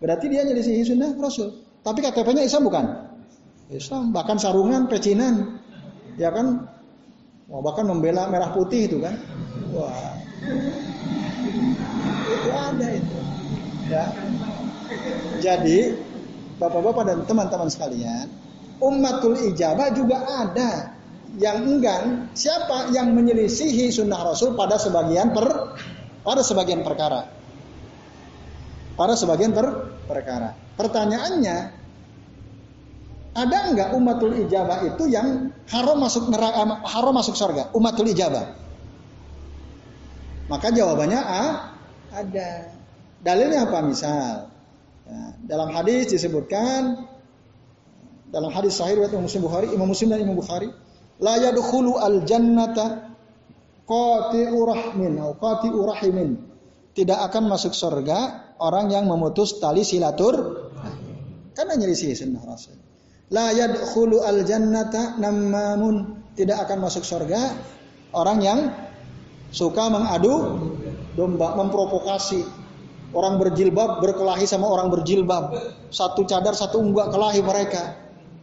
berarti 0.00 0.26
dia 0.32 0.46
nyelisihi 0.46 0.86
sunnah 0.86 1.12
Rasul. 1.18 1.52
Tapi 1.82 1.98
KTP-nya 2.00 2.46
Islam 2.46 2.68
bukan? 2.68 2.84
Islam, 3.72 4.12
bahkan 4.12 4.36
sarungan, 4.36 4.86
pecinan. 4.86 5.58
Ya 6.20 6.30
kan? 6.30 6.68
Wah, 7.48 7.60
bahkan 7.64 7.88
membela 7.88 8.28
merah 8.28 8.52
putih 8.52 8.86
itu 8.86 9.00
kan. 9.00 9.16
Wah. 9.72 10.12
Itu 12.28 12.48
ada 12.52 12.86
itu. 12.92 13.16
Ya. 13.88 14.04
Jadi, 15.40 15.78
Bapak-bapak 16.62 17.04
dan 17.10 17.18
teman-teman 17.26 17.66
sekalian, 17.66 18.30
umatul 18.78 19.36
ijabah 19.36 19.92
juga 19.92 20.24
ada 20.24 20.94
yang 21.40 21.64
enggan 21.64 22.28
siapa 22.36 22.92
yang 22.92 23.16
menyelisihi 23.16 23.88
sunnah 23.88 24.20
Rasul 24.20 24.52
pada 24.52 24.76
sebagian 24.76 25.32
per 25.32 25.76
pada 26.22 26.40
sebagian 26.44 26.86
perkara. 26.86 27.26
Pada 28.92 29.16
sebagian 29.18 29.50
per, 29.56 29.66
perkara. 30.06 30.54
Pertanyaannya, 30.76 31.58
ada 33.32 33.58
enggak 33.72 33.90
umatul 33.96 34.36
ijabah 34.36 34.84
itu 34.86 35.08
yang 35.08 35.50
haram 35.72 35.98
masuk 35.98 36.28
neraka, 36.28 36.84
haram 36.84 37.14
masuk 37.16 37.34
surga? 37.34 37.72
Umatul 37.72 38.12
ijabah. 38.12 38.52
Maka 40.52 40.68
jawabannya 40.68 41.20
A, 41.20 41.44
ada. 42.12 42.50
Dalilnya 43.22 43.64
apa 43.70 43.78
misal? 43.86 44.52
Ya, 45.08 45.20
dalam 45.48 45.72
hadis 45.72 46.12
disebutkan 46.12 47.08
dalam 48.32 48.48
hadis 48.48 48.80
sahih 48.80 48.96
riwayat 48.96 49.12
Imam 49.12 49.28
Muslim 49.28 49.44
Bukhari, 49.44 49.68
Imam 49.76 49.84
Muslim 49.84 50.08
dan 50.08 50.24
Imam 50.24 50.40
Bukhari, 50.40 50.72
la 51.20 51.36
yadkhulu 51.36 52.00
al 52.00 52.24
jannata 52.24 53.12
qati'u 53.84 54.58
rahmin 54.64 55.20
atau 55.20 55.36
qati'u 55.36 55.78
rahimin. 55.84 56.30
Tidak 56.96 57.18
akan 57.28 57.52
masuk 57.52 57.76
surga 57.76 58.52
orang 58.60 58.88
yang 58.88 59.04
memutus 59.04 59.60
tali 59.60 59.84
silatur 59.84 60.64
karena 61.52 61.76
nyelisih 61.76 62.16
sunnah 62.16 62.44
Rasul. 62.48 62.76
La 63.32 63.52
yadkhulu 63.52 64.24
al 64.24 64.48
jannata 64.48 65.20
namamun. 65.20 66.24
Tidak 66.32 66.56
akan 66.56 66.88
masuk 66.88 67.04
surga 67.04 67.52
orang 68.16 68.38
yang 68.40 68.72
suka 69.52 69.92
mengadu 69.92 70.56
domba, 71.12 71.52
memprovokasi. 71.60 72.64
Orang 73.12 73.36
berjilbab 73.36 74.00
berkelahi 74.00 74.48
sama 74.48 74.72
orang 74.72 74.88
berjilbab. 74.88 75.52
Satu 75.92 76.24
cadar, 76.24 76.56
satu 76.56 76.80
enggak 76.80 77.12
kelahi 77.12 77.44
mereka. 77.44 78.01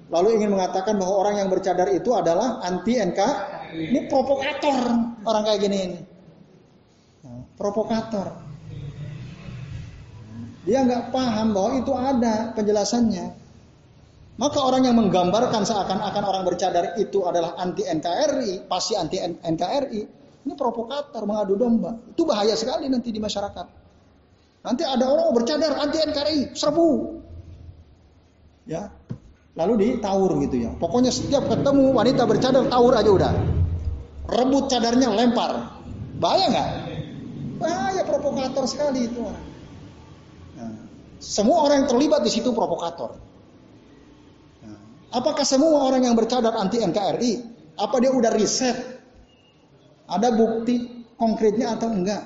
Lalu 0.10 0.42
ingin 0.42 0.50
mengatakan 0.58 0.98
bahwa 0.98 1.22
orang 1.22 1.36
yang 1.38 1.50
bercadar 1.54 1.86
itu 1.94 2.10
adalah 2.18 2.66
anti 2.66 2.98
NK 2.98 3.22
ini 3.78 4.10
provokator 4.10 4.78
orang 5.22 5.44
kayak 5.46 5.60
gini 5.62 5.78
ini. 5.78 6.00
Nah, 7.22 7.46
provokator. 7.54 8.28
Dia 10.66 10.86
nggak 10.86 11.14
paham 11.14 11.54
bahwa 11.54 11.72
itu 11.78 11.94
ada 11.94 12.54
penjelasannya. 12.58 13.38
Maka 14.40 14.60
orang 14.64 14.88
yang 14.88 14.96
menggambarkan 14.96 15.68
seakan-akan 15.68 16.24
orang 16.24 16.44
bercadar 16.48 16.96
itu 16.96 17.28
adalah 17.28 17.60
anti 17.60 17.84
NKRI, 17.84 18.66
pasti 18.72 18.96
anti 18.96 19.20
NKRI. 19.20 20.02
Ini 20.48 20.54
provokator, 20.56 21.28
mengadu 21.28 21.60
domba. 21.60 22.00
Itu 22.08 22.24
bahaya 22.24 22.56
sekali 22.56 22.88
nanti 22.88 23.12
di 23.12 23.20
masyarakat. 23.20 23.68
Nanti 24.64 24.84
ada 24.88 25.06
orang 25.12 25.36
bercadar 25.36 25.76
anti 25.84 26.00
NKRI, 26.00 26.56
serbu. 26.56 26.90
Ya, 28.64 28.88
lalu 29.60 29.74
ditawur 29.76 30.40
gitu 30.48 30.56
ya. 30.64 30.72
Pokoknya 30.80 31.12
setiap 31.12 31.52
ketemu 31.52 31.92
wanita 31.92 32.24
bercadar 32.24 32.64
tawur 32.72 32.96
aja 32.96 33.12
udah 33.12 33.34
rebut 34.32 34.72
cadarnya 34.72 35.12
lempar. 35.12 35.76
Bahaya 36.20 36.46
nggak? 36.48 36.70
Bahaya 37.60 38.02
provokator 38.08 38.64
sekali 38.64 39.12
itu 39.12 39.20
orang. 39.20 39.46
Nah, 40.56 40.72
semua 41.20 41.68
orang 41.68 41.84
yang 41.84 41.90
terlibat 41.92 42.22
di 42.24 42.32
situ 42.32 42.56
provokator. 42.56 43.20
Nah, 44.64 44.80
apakah 45.12 45.44
semua 45.44 45.92
orang 45.92 46.08
yang 46.08 46.16
bercadar 46.16 46.56
anti 46.56 46.80
NKRI? 46.80 47.60
Apa 47.80 48.00
dia 48.00 48.12
udah 48.16 48.32
riset? 48.32 48.76
Ada 50.08 50.36
bukti 50.36 51.04
konkretnya 51.20 51.76
atau 51.76 51.92
enggak? 51.92 52.24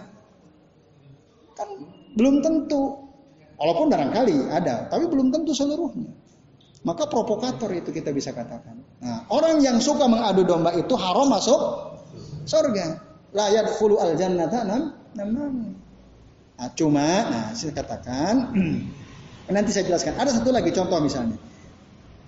Kan 1.57 1.69
belum 2.13 2.45
tentu. 2.45 3.01
Walaupun 3.57 3.89
barangkali 3.89 4.49
ada, 4.49 4.89
tapi 4.89 5.05
belum 5.07 5.29
tentu 5.29 5.53
seluruhnya. 5.53 6.22
Maka 6.83 7.07
provokator 7.07 7.71
itu 7.71 7.95
kita 7.95 8.11
bisa 8.11 8.35
katakan. 8.35 8.75
Nah, 8.99 9.23
orang 9.31 9.63
yang 9.63 9.79
suka 9.79 10.03
mengadu 10.03 10.43
domba 10.43 10.75
itu 10.75 10.91
haram 10.99 11.31
masuk 11.31 11.59
surga. 12.43 12.99
La 13.31 13.47
yadkhulu 13.49 14.03
al 14.03 14.19
jannata 14.19 14.67
nam 14.67 14.91
nam 15.15 15.79
Nah, 16.53 16.69
cuma, 16.77 17.07
nah 17.27 17.45
saya 17.57 17.73
katakan, 17.73 18.53
nanti 19.55 19.71
saya 19.73 19.89
jelaskan. 19.89 20.15
Ada 20.15 20.37
satu 20.37 20.53
lagi 20.53 20.69
contoh 20.69 21.01
misalnya. 21.01 21.39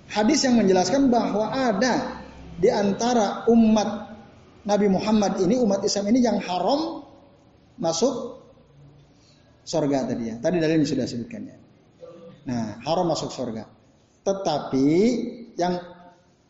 Hadis 0.09 0.41
yang 0.45 0.57
menjelaskan 0.57 1.13
bahwa 1.13 1.53
ada 1.53 2.25
di 2.57 2.69
antara 2.71 3.45
umat 3.51 4.17
Nabi 4.65 4.87
Muhammad 4.89 5.37
ini, 5.45 5.61
umat 5.61 5.85
Islam 5.85 6.09
ini 6.09 6.25
yang 6.25 6.41
haram 6.41 7.05
masuk 7.77 8.41
surga 9.61 10.09
tadi 10.09 10.33
ya. 10.33 10.35
Tadi 10.41 10.57
dalilnya 10.57 10.87
sudah 10.89 11.05
sebutkan 11.05 11.41
ya. 11.45 11.57
Nah, 12.49 12.81
haram 12.81 13.05
masuk 13.05 13.29
surga. 13.29 13.74
Tetapi 14.25 14.89
yang 15.55 15.77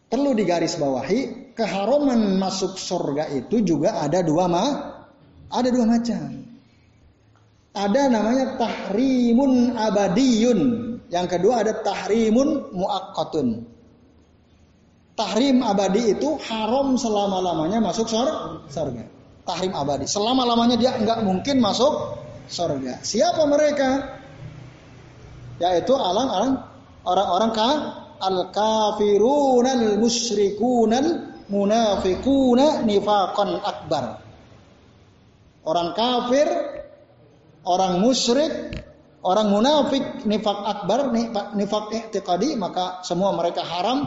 perlu 0.08 0.32
digarisbawahi 0.32 1.52
keharaman 1.60 2.40
masuk 2.40 2.80
surga 2.80 3.28
itu 3.36 3.60
juga 3.64 4.00
ada 4.00 4.24
dua 4.24 4.48
ma 4.48 4.66
ada 5.52 5.70
dua 5.70 5.86
macam. 5.86 6.44
Ada 7.76 8.08
namanya 8.08 8.56
tahrimun 8.56 9.76
abadiyun. 9.76 10.60
Yang 11.12 11.28
kedua 11.38 11.62
ada 11.62 11.84
tahrimun 11.84 12.72
muakkatun. 12.72 13.68
Tahrim 15.16 15.64
abadi 15.64 16.12
itu 16.12 16.40
haram 16.44 16.96
selama-lamanya 16.96 17.80
masuk 17.84 18.08
surga. 18.08 19.04
Tahrim 19.44 19.72
abadi. 19.76 20.08
Selama-lamanya 20.08 20.76
dia 20.80 20.96
nggak 20.96 21.24
mungkin 21.24 21.60
masuk 21.60 22.20
surga. 22.48 23.04
Siapa 23.04 23.44
mereka? 23.48 24.20
Yaitu 25.60 25.96
alang-alang 25.96 26.75
orang-orang 27.06 27.52
ka 27.54 27.70
al-kafirun 28.20 29.66
al-musyrikun 29.66 30.94
munafikuna 31.50 32.82
nifaqan 32.82 33.50
akbar. 33.62 34.26
Orang 35.66 35.98
kafir, 35.98 36.46
orang 37.66 37.98
musyrik, 37.98 38.54
orang 39.26 39.50
munafik 39.50 40.06
nifak 40.30 40.58
akbar, 40.62 41.10
nifak 41.58 41.86
i'tiqadi, 41.90 42.54
maka 42.54 43.02
semua 43.02 43.34
mereka 43.34 43.66
haram 43.66 44.06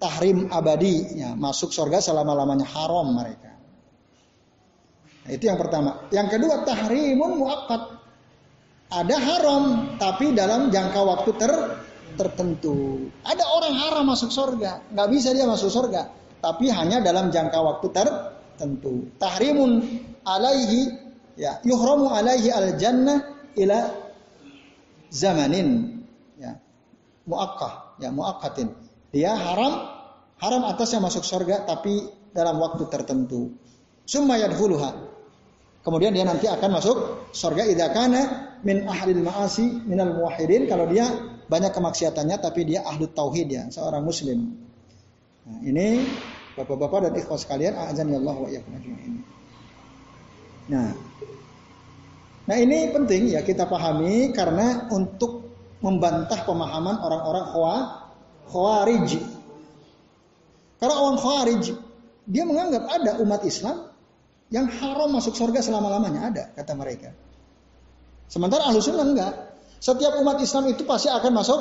tahrim 0.00 0.48
abadi, 0.48 1.20
ya, 1.20 1.36
masuk 1.36 1.68
surga 1.68 2.00
selama-lamanya 2.00 2.64
haram 2.64 3.12
mereka. 3.12 3.60
Nah, 5.28 5.36
itu 5.36 5.44
yang 5.44 5.60
pertama. 5.60 6.08
Yang 6.08 6.40
kedua 6.40 6.64
tahrimun 6.64 7.36
muakkad. 7.36 7.97
Ada 8.88 9.16
haram 9.20 9.64
tapi 10.00 10.32
dalam 10.32 10.72
jangka 10.72 11.00
waktu 11.04 11.30
ter 11.36 11.52
tertentu. 12.16 13.08
Ada 13.22 13.44
orang 13.44 13.74
haram 13.76 14.04
masuk 14.08 14.32
surga, 14.32 14.90
nggak 14.90 15.08
bisa 15.12 15.36
dia 15.36 15.44
masuk 15.44 15.68
surga 15.68 16.18
tapi 16.38 16.70
hanya 16.70 17.02
dalam 17.02 17.30
jangka 17.34 17.58
waktu 17.58 17.86
tertentu. 17.90 19.10
Tahrimun 19.18 19.82
alaihi 20.22 20.90
ya 21.34 21.58
yuhramu 21.66 22.10
alaihi 22.10 22.50
al 22.50 22.78
jannah 22.78 23.18
ila 23.58 23.78
zamanin 25.10 26.00
ya 26.38 26.58
muakkah 27.26 27.98
ya 27.98 28.14
muakkatin. 28.14 28.70
Dia 29.10 29.34
haram 29.34 29.74
haram 30.38 30.62
atasnya 30.70 31.02
masuk 31.02 31.26
surga 31.26 31.66
tapi 31.66 32.06
dalam 32.30 32.62
waktu 32.62 32.86
tertentu. 32.86 33.58
Summa 34.08 34.38
yadkhuluha. 34.40 35.07
Kemudian 35.88 36.12
dia 36.12 36.28
nanti 36.28 36.44
akan 36.44 36.68
masuk 36.68 36.96
surga 37.32 37.64
idza 37.64 37.88
kana 37.96 38.52
min 38.60 38.84
ahlil 38.84 39.24
ma'asi 39.24 39.88
minal 39.88 40.20
muwahhidin 40.20 40.68
kalau 40.68 40.84
dia 40.84 41.08
banyak 41.48 41.72
kemaksiatannya 41.72 42.36
tapi 42.44 42.68
dia 42.68 42.84
ahli 42.84 43.08
tauhid 43.08 43.48
ya, 43.48 43.64
seorang 43.72 44.04
muslim. 44.04 44.52
Nah, 45.48 45.64
ini 45.64 46.04
Bapak-bapak 46.58 47.06
dan 47.06 47.12
ikhwas 47.14 47.46
sekalian, 47.46 47.78
azan 47.78 48.10
Allah 48.10 48.34
wa 48.34 48.48
iyyakum 48.50 48.74
Nah, 50.68 50.90
Nah 52.48 52.56
ini 52.56 52.88
penting 52.90 53.28
ya 53.36 53.44
kita 53.44 53.68
pahami 53.68 54.32
karena 54.32 54.88
untuk 54.88 55.52
membantah 55.84 56.48
pemahaman 56.48 56.96
orang-orang 56.96 57.46
khawarij. 58.48 59.20
Karena 60.80 60.94
orang 60.96 61.20
khawarij 61.20 61.64
dia 62.24 62.44
menganggap 62.48 62.88
ada 62.88 63.20
umat 63.20 63.44
Islam 63.44 63.92
yang 64.48 64.66
haram 64.68 65.12
masuk 65.12 65.36
surga 65.36 65.60
selama-lamanya 65.60 66.20
ada 66.32 66.44
kata 66.56 66.72
mereka. 66.72 67.12
Sementara 68.28 68.68
ahlu 68.68 68.80
sunnah 68.80 69.04
enggak. 69.04 69.34
Setiap 69.78 70.18
umat 70.18 70.42
Islam 70.42 70.74
itu 70.74 70.82
pasti 70.82 71.06
akan 71.06 71.32
masuk 71.38 71.60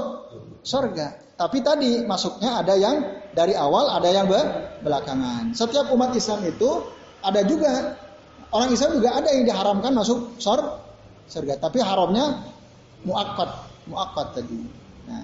surga. 0.66 1.38
Tapi 1.38 1.62
tadi 1.62 2.02
masuknya 2.02 2.66
ada 2.66 2.74
yang 2.74 2.98
dari 3.38 3.54
awal, 3.54 3.94
ada 3.94 4.10
yang 4.10 4.26
belakangan. 4.82 5.54
Setiap 5.54 5.94
umat 5.94 6.18
Islam 6.18 6.42
itu 6.50 6.82
ada 7.22 7.46
juga 7.46 7.94
orang 8.50 8.74
Islam 8.74 8.98
juga 8.98 9.14
ada 9.22 9.30
yang 9.30 9.46
diharamkan 9.46 9.94
masuk 9.94 10.34
surga. 10.42 11.62
Tapi 11.62 11.78
haramnya 11.78 12.42
muakkad, 13.06 13.50
muakkad 13.86 14.28
tadi. 14.34 14.66
Nah, 15.06 15.24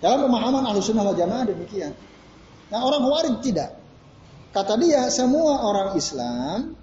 dalam 0.00 0.24
pemahaman 0.24 0.64
ahlu 0.64 0.80
sunnah 0.80 1.04
wal 1.04 1.18
jamaah 1.18 1.44
demikian. 1.44 1.92
Nah 2.72 2.80
orang 2.82 3.04
Khawarij 3.04 3.36
tidak. 3.44 3.70
Kata 4.54 4.74
dia 4.80 5.08
semua 5.12 5.62
orang 5.62 5.94
Islam 5.98 6.74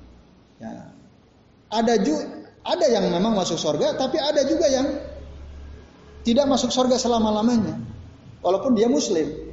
ya, 0.61 0.93
ada 1.73 1.93
juga 1.99 2.43
ada 2.63 2.85
yang 2.87 3.11
memang 3.11 3.35
masuk 3.35 3.59
surga, 3.59 3.99
tapi 3.99 4.15
ada 4.23 4.47
juga 4.47 4.71
yang 4.71 4.87
tidak 6.23 6.47
masuk 6.47 6.71
surga 6.71 6.95
selama-lamanya. 6.95 7.75
Walaupun 8.39 8.75
dia 8.75 8.87
muslim. 8.87 9.51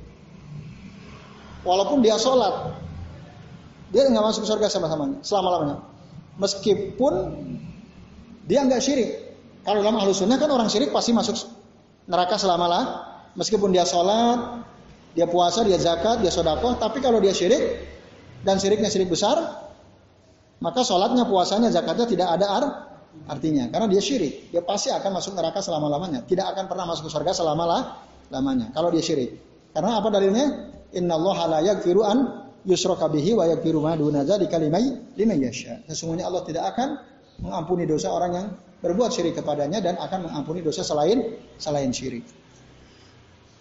Walaupun 1.66 2.00
dia 2.06 2.14
sholat. 2.16 2.78
Dia 3.90 4.06
nggak 4.06 4.22
masuk 4.22 4.46
surga 4.46 4.70
sama-sama 4.70 5.18
selama-lamanya. 5.26 5.82
Meskipun 6.38 7.14
dia 8.46 8.62
nggak 8.62 8.78
syirik. 8.78 9.10
Kalau 9.66 9.82
dalam 9.82 9.98
ahlu 9.98 10.14
sunnah 10.14 10.38
kan 10.38 10.48
orang 10.48 10.70
syirik 10.70 10.94
pasti 10.94 11.10
masuk 11.10 11.34
neraka 12.06 12.38
selama 12.38 12.66
lah. 12.70 12.84
Meskipun 13.34 13.74
dia 13.74 13.82
sholat, 13.82 14.62
dia 15.18 15.26
puasa, 15.26 15.66
dia 15.66 15.78
zakat, 15.82 16.22
dia 16.22 16.30
sodakoh. 16.30 16.78
Tapi 16.78 17.02
kalau 17.02 17.18
dia 17.18 17.34
syirik, 17.34 17.82
dan 18.40 18.56
syiriknya 18.56 18.88
syirik 18.88 19.12
besar, 19.12 19.36
maka 20.60 20.80
sholatnya, 20.84 21.24
puasanya, 21.28 21.68
zakatnya 21.72 22.06
tidak 22.08 22.28
ada 22.36 22.46
ar 22.48 22.64
artinya. 23.28 23.68
Karena 23.68 23.86
dia 23.88 24.00
syirik, 24.00 24.52
dia 24.52 24.62
pasti 24.64 24.92
akan 24.92 25.20
masuk 25.20 25.36
neraka 25.36 25.60
selama-lamanya. 25.60 26.24
Tidak 26.24 26.46
akan 26.56 26.64
pernah 26.68 26.88
masuk 26.88 27.08
ke 27.08 27.12
surga 27.12 27.32
selama-lamanya. 27.36 28.72
Kalau 28.72 28.88
dia 28.92 29.04
syirik. 29.04 29.30
Karena 29.72 30.00
apa 30.00 30.08
dalilnya? 30.12 30.46
Inna 30.90 31.14
Allah 31.14 31.38
la 31.46 31.58
yaghfiru 31.62 32.02
an 32.02 32.18
yusraka 32.66 33.06
bihi 33.06 33.32
wa 33.36 33.46
yaghfiru 33.46 33.78
ma 33.78 33.94
duna 33.94 34.26
dzalika 34.26 34.58
liman 34.58 35.38
yasha. 35.38 35.80
Sesungguhnya 35.86 36.26
Allah 36.26 36.42
tidak 36.42 36.64
akan 36.74 36.88
mengampuni 37.40 37.86
dosa 37.88 38.12
orang 38.12 38.32
yang 38.34 38.46
berbuat 38.80 39.10
syirik 39.12 39.38
kepadanya 39.38 39.80
dan 39.80 39.96
akan 40.00 40.28
mengampuni 40.28 40.60
dosa 40.60 40.82
selain 40.82 41.40
selain 41.56 41.92
syirik. 41.94 42.24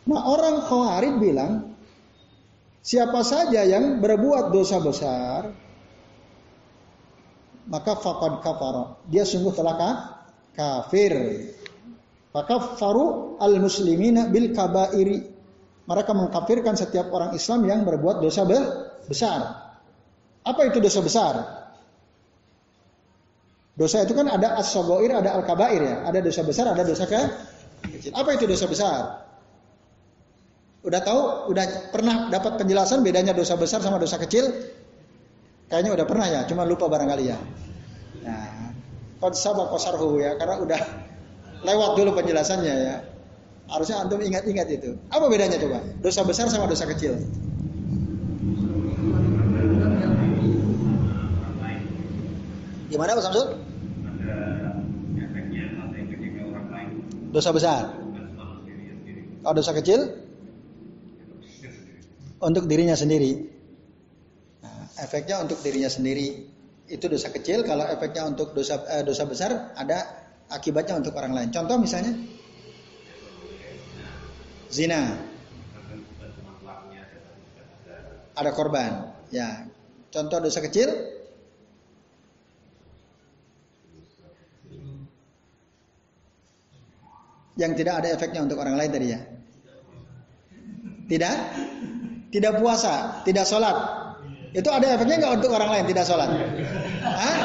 Nah 0.09 0.25
orang 0.25 0.65
Khawarij 0.65 1.15
bilang 1.21 1.75
Siapa 2.89 3.21
saja 3.21 3.62
yang 3.69 4.02
berbuat 4.02 4.49
dosa 4.49 4.82
besar, 4.82 5.54
maka 7.69 7.93
fakad 7.93 8.41
kafara. 8.41 8.97
Dia 9.06 9.30
sungguh 9.30 9.54
telah 9.54 9.78
kafir. 10.58 11.13
Maka 12.34 12.82
faru 12.82 13.38
al 13.38 13.62
muslimina 13.62 14.25
bil 14.34 14.58
kabairi. 14.58 15.21
Mereka 15.86 16.12
mengkafirkan 16.17 16.73
setiap 16.73 17.13
orang 17.13 17.38
Islam 17.38 17.69
yang 17.69 17.86
berbuat 17.86 18.25
dosa 18.25 18.41
besar. 19.06 19.41
Apa 20.41 20.62
itu 20.65 20.82
dosa 20.82 21.06
besar? 21.06 21.34
Dosa 23.78 24.02
itu 24.02 24.17
kan 24.17 24.34
ada 24.34 24.58
as-sogoir, 24.58 25.13
ada 25.13 25.38
al-kabair 25.38 25.78
ya. 25.78 25.95
Ada 26.10 26.25
dosa 26.25 26.41
besar, 26.41 26.65
ada 26.73 26.82
dosa 26.82 27.06
kecil. 27.06 28.17
Apa 28.17 28.34
itu 28.34 28.49
dosa 28.49 28.65
besar? 28.65 29.28
Udah 30.89 31.06
tahu, 31.06 31.54
udah 31.54 31.93
pernah 31.93 32.34
dapat 32.34 32.58
penjelasan 32.58 33.06
bedanya 33.06 33.30
dosa 33.38 33.54
besar 33.54 33.78
sama 33.78 34.02
dosa 34.02 34.17
kecil? 34.17 34.49
Kayaknya 35.69 36.02
udah 36.02 36.06
pernah 36.10 36.25
ya, 36.25 36.41
cuma 36.49 36.65
lupa 36.65 36.89
barangkali 36.89 37.30
ya. 37.30 37.38
Nah, 38.25 38.73
kosarhu 39.21 40.17
ya, 40.17 40.34
karena 40.41 40.58
udah 40.58 40.82
lewat 41.62 41.93
dulu 41.93 42.17
penjelasannya 42.17 42.73
ya. 42.73 43.06
Harusnya 43.69 44.02
antum 44.02 44.17
ingat-ingat 44.17 44.65
itu. 44.65 44.97
Apa 45.13 45.30
bedanya 45.30 45.62
coba? 45.62 45.78
Dosa 46.02 46.25
besar 46.25 46.49
sama 46.49 46.65
dosa 46.65 46.89
kecil? 46.89 47.21
Gimana 52.89 53.13
Pak 53.13 53.23
Samsul? 53.30 53.45
Dosa 57.30 57.54
besar. 57.54 57.93
Kalau 59.45 59.54
dosa 59.54 59.78
kecil? 59.78 60.28
Untuk 62.39 62.65
dirinya 62.65 62.95
sendiri. 62.95 63.32
Nah, 64.63 64.88
efeknya 64.99 65.43
untuk 65.43 65.60
dirinya 65.60 65.91
sendiri 65.91 66.47
itu 66.89 67.06
dosa 67.06 67.30
kecil. 67.30 67.67
Kalau 67.67 67.86
efeknya 67.86 68.25
untuk 68.28 68.56
dosa 68.56 68.82
eh, 68.89 69.04
dosa 69.04 69.28
besar 69.28 69.75
ada 69.75 70.08
akibatnya 70.49 70.97
untuk 70.97 71.13
orang 71.15 71.36
lain. 71.36 71.49
Contoh 71.52 71.78
misalnya 71.78 72.15
zina. 74.71 75.19
Ada 78.39 78.56
korban. 78.56 79.12
Ya. 79.36 79.67
Contoh 80.10 80.39
dosa 80.39 80.63
kecil 80.63 80.89
yang 87.60 87.75
tidak 87.75 87.99
ada 88.02 88.15
efeknya 88.15 88.47
untuk 88.47 88.58
orang 88.63 88.80
lain 88.80 88.89
tadi 88.89 89.08
ya. 89.12 89.19
Tidak? 91.12 91.38
Tidak 92.29 92.61
puasa, 92.61 93.21
tidak 93.25 93.45
sholat, 93.45 93.75
itu 94.49 94.65
ada 94.65 94.97
efeknya 94.97 95.21
nggak 95.21 95.33
untuk 95.41 95.51
orang 95.53 95.69
lain 95.69 95.85
tidak 95.93 96.05
sholat? 96.09 96.29
Hah? 97.05 97.37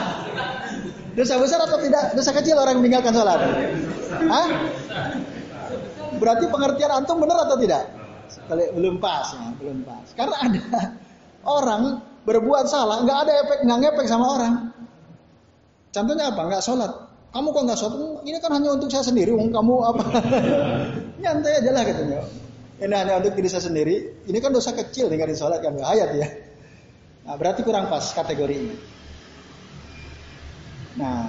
Dosa 1.15 1.37
besar 1.37 1.61
atau 1.63 1.79
tidak? 1.79 2.17
Dosa 2.17 2.33
kecil 2.33 2.57
orang 2.57 2.81
meninggalkan 2.81 3.13
sholat? 3.13 3.41
Hah? 4.25 4.49
Berarti 6.17 6.45
pengertian 6.49 6.91
antum 6.91 7.21
benar 7.21 7.45
atau 7.45 7.61
tidak? 7.61 7.93
Kalau 8.49 8.65
belum 8.73 8.97
pas 9.05 9.37
ya, 9.37 9.53
belum 9.61 9.85
pas. 9.85 10.07
Karena 10.17 10.37
ada 10.41 10.63
orang 11.45 11.83
berbuat 12.25 12.65
salah, 12.67 13.05
nggak 13.05 13.19
ada 13.29 13.33
efek, 13.45 13.59
nggak 13.69 13.79
ngefek 13.85 14.07
sama 14.09 14.27
orang. 14.41 14.55
Contohnya 15.93 16.33
apa? 16.33 16.41
Nggak 16.49 16.65
sholat. 16.65 16.93
Kamu 17.37 17.47
kok 17.53 17.63
nggak 17.69 17.79
sholat? 17.79 17.99
Ini 18.25 18.39
kan 18.41 18.51
hanya 18.57 18.69
untuk 18.75 18.89
saya 18.89 19.05
sendiri. 19.05 19.37
Kamu 19.37 19.75
apa? 19.85 20.05
Nyantai 21.23 21.53
aja 21.61 21.71
lah 21.71 21.85
katanya. 21.85 22.21
Ini 22.75 22.91
hanya 22.91 23.23
untuk 23.23 23.39
diri 23.39 23.47
saya 23.47 23.63
sendiri. 23.63 24.27
Ini 24.27 24.39
kan 24.43 24.51
dosa 24.51 24.75
kecil 24.75 25.07
tinggal 25.07 25.31
sholat 25.31 25.63
kan 25.63 25.79
ayat 25.79 26.11
ya. 26.19 26.29
Nah, 27.25 27.35
berarti 27.39 27.63
kurang 27.63 27.87
pas 27.87 28.03
kategori 28.13 28.57
ini. 28.59 28.77
Nah, 30.99 31.27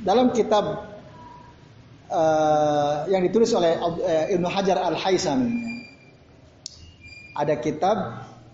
dalam 0.00 0.32
kitab 0.32 0.90
uh, 2.10 3.06
yang 3.08 3.22
ditulis 3.24 3.48
oleh 3.54 3.78
uh, 3.78 4.26
Ibnu 4.28 4.48
Hajar 4.50 4.76
Al 4.76 4.96
Haisami 4.98 5.52
ada 7.38 7.54
kitab 7.56 7.96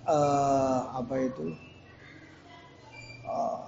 uh, 0.07 0.81
apa 1.03 1.15
itu 1.19 1.47
uh, 3.27 3.59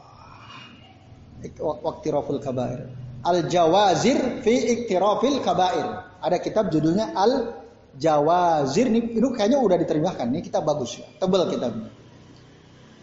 Waktiraful 1.58 2.38
Kabair 2.42 2.86
Al 3.26 3.46
Jawazir 3.50 4.42
fi 4.46 4.54
Iktirafil 4.78 5.42
Kabair 5.42 6.06
ada 6.22 6.36
kitab 6.38 6.70
judulnya 6.70 7.14
Al 7.18 7.57
Jawazir 7.96 8.92
ini, 8.92 9.16
ini 9.16 9.28
kayaknya 9.32 9.58
udah 9.62 9.76
diterjemahkan. 9.80 10.28
Ini 10.28 10.40
kita 10.44 10.60
bagus 10.60 11.00
ya, 11.00 11.08
tebal 11.16 11.48
kitabnya. 11.48 11.88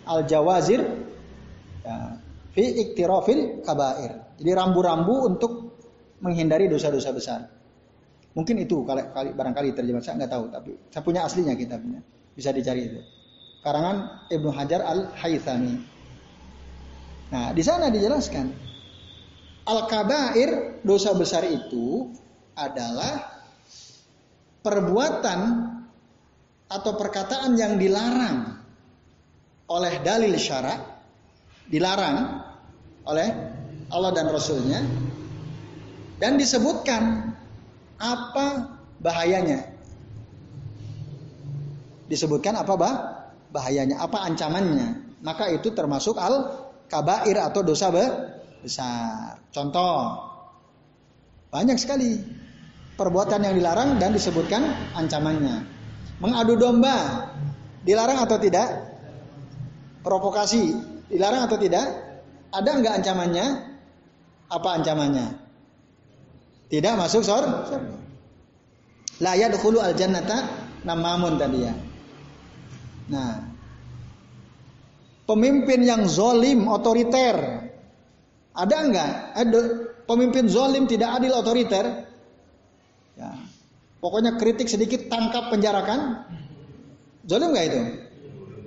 Al 0.05 0.29
Jawazir 0.29 0.85
ya, 1.81 2.21
fi 2.53 2.63
iktirafil 2.85 3.65
kabair. 3.65 4.37
Jadi 4.37 4.51
rambu-rambu 4.51 5.31
untuk 5.31 5.51
menghindari 6.21 6.69
dosa-dosa 6.69 7.09
besar. 7.11 7.39
Mungkin 8.35 8.59
itu 8.59 8.83
kali, 8.83 9.01
kali 9.15 9.29
barangkali 9.31 9.69
terjemah 9.71 10.03
saya 10.03 10.19
nggak 10.19 10.31
tahu, 10.31 10.45
tapi 10.51 10.71
saya 10.91 11.03
punya 11.03 11.23
aslinya 11.23 11.55
kitabnya. 11.55 12.03
Bisa 12.35 12.51
dicari 12.51 12.91
itu. 12.91 12.99
Karangan 13.63 14.27
Ibnu 14.27 14.51
Hajar 14.51 14.83
Al 14.83 15.09
Haythami. 15.15 15.75
Nah, 17.31 17.55
di 17.55 17.63
sana 17.65 17.89
dijelaskan 17.89 18.45
al 19.65 19.89
kabair 19.89 20.79
dosa 20.85 21.11
besar 21.17 21.41
itu 21.49 22.13
adalah 22.53 23.34
perbuatan 24.65 25.39
atau 26.65 26.91
perkataan 26.97 27.53
yang 27.53 27.77
dilarang 27.77 28.57
oleh 29.69 30.01
dalil 30.01 30.33
syarak, 30.33 30.81
dilarang 31.69 32.41
oleh 33.05 33.29
Allah 33.93 34.11
dan 34.17 34.25
Rasulnya, 34.33 34.81
dan 36.17 36.41
disebutkan 36.41 37.29
apa 38.01 38.73
bahayanya. 38.97 39.69
Disebutkan 42.09 42.57
apa 42.57 42.73
bah? 42.73 42.95
bahayanya, 43.53 44.01
apa 44.01 44.25
ancamannya. 44.25 45.17
Maka 45.23 45.47
itu 45.53 45.71
termasuk 45.71 46.17
al 46.19 46.65
kabair 46.91 47.39
atau 47.39 47.63
dosa 47.65 47.89
besar. 47.89 49.41
Contoh, 49.49 50.19
banyak 51.49 51.79
sekali 51.79 52.19
perbuatan 52.95 53.43
yang 53.43 53.55
dilarang 53.55 53.99
dan 53.99 54.15
disebutkan 54.15 54.63
ancamannya. 54.95 55.67
Mengadu 56.23 56.55
domba 56.55 57.27
dilarang 57.83 58.23
atau 58.23 58.39
tidak? 58.39 58.67
Provokasi 60.01 60.75
dilarang 61.11 61.47
atau 61.47 61.59
tidak? 61.59 61.85
Ada 62.55 62.69
enggak 62.71 62.93
ancamannya? 63.03 63.45
Apa 64.47 64.79
ancamannya? 64.79 65.27
Tidak 66.71 66.93
masuk 66.95 67.21
surga. 67.21 67.77
La 69.19 69.35
yadkhulu 69.35 69.79
al 69.79 69.95
jannata 69.95 70.47
namamun 70.87 71.35
tadi 71.35 71.59
ya. 71.67 71.73
Nah, 73.05 73.37
pemimpin 75.29 75.85
yang 75.85 76.09
zolim, 76.09 76.65
otoriter, 76.65 77.65
ada 78.55 78.75
enggak? 78.79 79.11
Ada 79.35 79.59
pemimpin 80.07 80.47
zolim 80.47 80.87
tidak 80.87 81.19
adil 81.19 81.35
otoriter. 81.35 82.04
Ya. 84.05 84.11
Pokoknya 84.11 84.37
kritik 84.37 84.69
sedikit 84.69 85.09
tangkap 85.09 85.49
penjarakan. 85.49 86.29
Zolim 87.25 87.57
enggak 87.57 87.65
itu? 87.73 87.79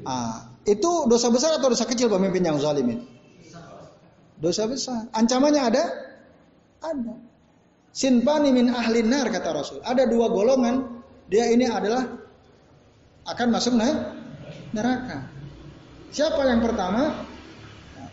Ah, 0.02 0.50
itu 0.66 1.06
dosa 1.06 1.30
besar 1.30 1.62
atau 1.62 1.70
dosa 1.70 1.86
kecil 1.86 2.10
pemimpin 2.10 2.42
yang 2.42 2.58
zolim 2.58 2.90
itu? 2.90 3.06
Dosa 4.42 4.66
besar. 4.66 5.06
Ancamannya 5.14 5.62
ada? 5.62 5.84
Ada. 6.82 7.14
Sinpani 7.94 8.50
min 8.50 8.74
ahli 8.74 9.06
nar 9.06 9.30
kata 9.30 9.54
Rasul. 9.54 9.78
Ada 9.86 10.10
dua 10.10 10.26
golongan. 10.26 10.98
Dia 11.30 11.46
ini 11.54 11.70
adalah 11.70 12.02
akan 13.30 13.48
masuk 13.54 13.78
neraka. 14.74 15.22
Siapa 16.10 16.42
yang 16.50 16.66
pertama? 16.66 17.26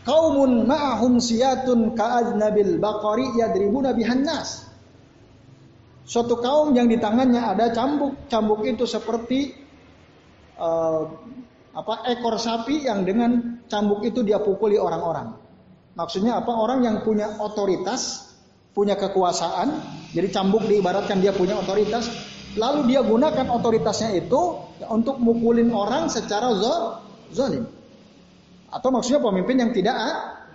Kaumun 0.05 0.69
ma'ahum 0.69 1.17
siyatun 1.17 1.97
ka'aznabil 1.97 2.77
baqari 2.77 3.25
yadribuna 3.41 3.97
bihan 3.97 4.21
nas. 4.21 4.64
Suatu 6.05 6.37
kaum 6.37 6.77
yang 6.77 6.85
di 6.85 7.01
tangannya 7.01 7.41
ada 7.41 7.73
cambuk. 7.73 8.29
Cambuk 8.29 8.61
itu 8.61 8.85
seperti 8.85 9.57
uh, 10.61 11.09
apa 11.73 12.07
ekor 12.13 12.37
sapi 12.37 12.85
yang 12.85 13.03
dengan 13.03 13.59
cambuk 13.65 14.05
itu 14.05 14.21
dia 14.21 14.37
pukuli 14.37 14.77
orang-orang. 14.77 15.33
Maksudnya 15.97 16.37
apa? 16.37 16.53
Orang 16.53 16.85
yang 16.85 17.01
punya 17.01 17.41
otoritas, 17.41 18.31
punya 18.77 18.93
kekuasaan. 18.93 19.81
Jadi 20.13 20.27
cambuk 20.29 20.69
diibaratkan 20.69 21.19
dia 21.19 21.33
punya 21.33 21.57
otoritas. 21.57 22.05
Lalu 22.55 22.95
dia 22.95 23.03
gunakan 23.03 23.51
otoritasnya 23.51 24.15
itu 24.15 24.61
untuk 24.87 25.19
mukulin 25.19 25.73
orang 25.73 26.07
secara 26.07 26.53
zalim. 27.33 27.67
Atau 28.71 28.93
maksudnya 28.93 29.19
pemimpin 29.19 29.57
yang 29.59 29.71
tidak 29.75 29.95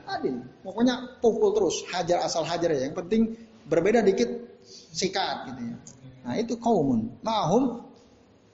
adil. 0.08 0.40
Pokoknya 0.64 1.20
pukul 1.20 1.52
terus, 1.56 1.84
hajar 1.92 2.24
asal 2.24 2.46
hajar 2.46 2.72
ya. 2.72 2.88
Yang 2.88 2.96
penting 3.04 3.22
berbeda 3.68 4.00
dikit 4.00 4.49
sikat 4.90 5.54
gitu 5.54 5.74
ya. 5.74 5.76
Nah 6.26 6.34
itu 6.36 6.58
kaumun. 6.60 7.16
Ma'hum 7.24 7.86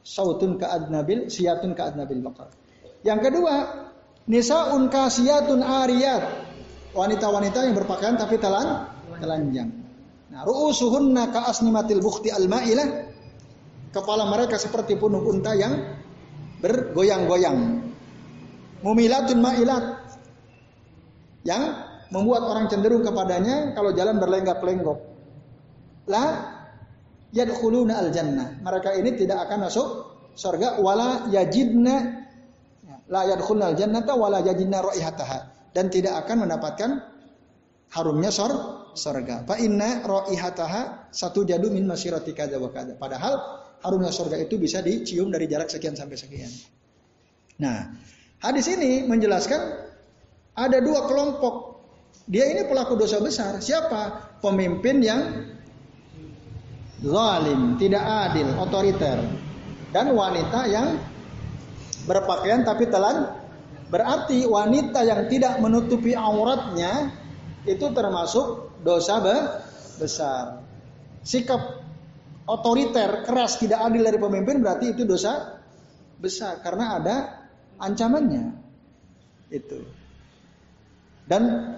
sautun 0.06 0.60
ka'adnabil, 0.60 1.26
siyatun 1.26 1.74
ka'adnabil 1.74 2.22
bakar. 2.22 2.52
Yang 3.02 3.30
kedua, 3.30 3.54
nisaun 4.30 4.86
kasiyatun 4.86 5.60
ariyat. 5.66 6.46
Wanita-wanita 6.96 7.66
yang 7.66 7.74
berpakaian 7.76 8.16
tapi 8.16 8.40
telan, 8.40 8.88
telanjang. 9.20 9.68
Nah, 10.32 10.42
ru'usuhunna 10.46 11.28
ka'asnimatil 11.34 12.00
bukti 12.00 12.32
al-ma'ilah. 12.32 13.12
Kepala 13.92 14.28
mereka 14.28 14.56
seperti 14.60 14.96
punuk 14.96 15.24
unta 15.24 15.52
yang 15.56 15.76
bergoyang-goyang. 16.60 17.84
Mumilatun 18.80 19.38
ma'ilat. 19.40 19.84
Yang 21.46 21.62
membuat 22.10 22.42
orang 22.42 22.66
cenderung 22.66 23.06
kepadanya 23.06 23.72
kalau 23.74 23.94
jalan 23.94 24.18
berlenggak-lenggok. 24.18 25.15
La 26.06 26.24
yadkhuluna 27.34 27.98
al 27.98 28.10
jannah. 28.14 28.62
Mereka 28.62 28.94
ini 28.98 29.14
tidak 29.18 29.46
akan 29.48 29.66
masuk 29.66 29.88
surga 30.36 30.78
wala 30.78 31.26
yajidna 31.32 31.94
la 33.10 33.22
yadkhuluna 33.26 33.74
al 33.74 33.76
jannata 33.78 34.12
wala 34.14 34.42
yajidna 34.42 34.82
raihataha 34.82 35.70
dan 35.74 35.90
tidak 35.90 36.26
akan 36.26 36.46
mendapatkan 36.46 36.90
harumnya 37.92 38.30
sor 38.30 38.52
surga. 38.94 39.44
Fa 39.44 39.58
inna 39.58 40.06
raihataha 40.06 41.12
satu 41.12 41.42
jadu 41.42 41.74
min 41.74 41.84
masirati 41.84 42.32
kadza 42.32 42.56
wa 42.56 42.70
kadza. 42.70 42.94
Padahal 42.94 43.34
harumnya 43.82 44.14
surga 44.14 44.38
itu 44.40 44.56
bisa 44.56 44.80
dicium 44.80 45.28
dari 45.28 45.50
jarak 45.50 45.68
sekian 45.68 45.98
sampai 45.98 46.16
sekian. 46.16 46.50
Nah, 47.56 47.88
Hadis 48.36 48.68
ini 48.68 49.04
menjelaskan 49.08 49.60
ada 50.52 50.78
dua 50.84 51.08
kelompok. 51.08 51.80
Dia 52.28 52.48
ini 52.52 52.68
pelaku 52.68 52.98
dosa 52.98 53.22
besar. 53.22 53.62
Siapa? 53.62 54.34
Pemimpin 54.44 55.00
yang 55.00 55.20
zalim, 57.02 57.76
tidak 57.76 58.04
adil, 58.04 58.48
otoriter. 58.56 59.18
Dan 59.92 60.12
wanita 60.12 60.60
yang 60.68 60.96
berpakaian 62.04 62.64
tapi 62.64 62.88
telan. 62.88 63.32
Berarti 63.86 64.42
wanita 64.50 65.06
yang 65.06 65.30
tidak 65.30 65.62
menutupi 65.62 66.18
auratnya 66.18 67.14
itu 67.66 67.86
termasuk 67.94 68.74
dosa 68.82 69.22
besar. 69.98 70.66
Sikap 71.22 71.86
otoriter, 72.50 73.22
keras, 73.26 73.62
tidak 73.62 73.82
adil 73.86 74.02
dari 74.02 74.18
pemimpin 74.18 74.58
berarti 74.58 74.94
itu 74.94 75.06
dosa 75.06 75.62
besar 76.18 76.62
karena 76.66 76.98
ada 76.98 77.16
ancamannya. 77.78 78.58
Itu. 79.54 79.86
Dan 81.26 81.74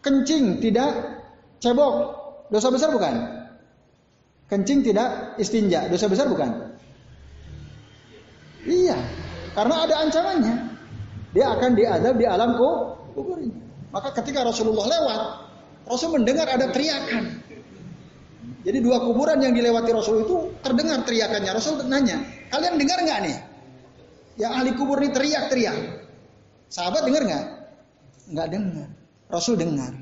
kencing 0.00 0.64
tidak 0.64 1.20
cebok, 1.60 1.92
dosa 2.48 2.68
besar 2.72 2.88
bukan? 2.92 3.39
Kencing 4.50 4.82
tidak 4.82 5.38
istinja, 5.38 5.86
dosa 5.86 6.10
besar 6.10 6.26
bukan? 6.26 6.74
Iya, 8.66 8.98
karena 9.54 9.86
ada 9.86 9.94
ancamannya. 10.02 10.54
Dia 11.30 11.54
akan 11.54 11.70
diadab 11.78 12.18
di 12.18 12.26
alam 12.26 12.58
kubur 12.58 13.38
ini. 13.38 13.54
Maka 13.94 14.10
ketika 14.18 14.42
Rasulullah 14.42 14.90
lewat, 14.90 15.20
Rasul 15.86 16.18
mendengar 16.18 16.50
ada 16.50 16.66
teriakan. 16.74 17.46
Jadi 18.66 18.78
dua 18.82 19.00
kuburan 19.06 19.38
yang 19.38 19.54
dilewati 19.54 19.94
Rasul 19.94 20.26
itu 20.26 20.58
terdengar 20.66 21.06
teriakannya. 21.06 21.50
Rasul 21.54 21.80
nanya, 21.86 22.18
kalian 22.50 22.74
dengar 22.74 22.98
nggak 23.06 23.18
nih? 23.30 23.36
Yang 24.42 24.52
ahli 24.58 24.70
kubur 24.74 24.98
ini 24.98 25.14
teriak-teriak. 25.14 25.78
Sahabat 26.66 27.06
dengar 27.06 27.22
nggak? 27.22 27.44
Nggak 28.34 28.48
dengar. 28.50 28.88
Rasul 29.30 29.54
dengar. 29.54 29.94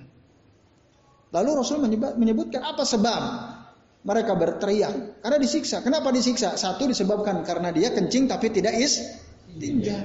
Lalu 1.36 1.50
Rasul 1.52 1.84
menyebutkan 2.16 2.64
apa 2.64 2.88
sebab 2.88 3.20
mereka 4.06 4.32
berteriak? 4.38 5.22
Karena 5.22 5.38
disiksa. 5.38 5.82
Kenapa 5.82 6.14
disiksa? 6.14 6.54
Satu 6.54 6.86
disebabkan 6.86 7.42
karena 7.42 7.74
dia 7.74 7.90
kencing 7.90 8.30
tapi 8.30 8.50
tidak 8.54 8.78
is 8.78 9.02
tinja. 9.58 9.98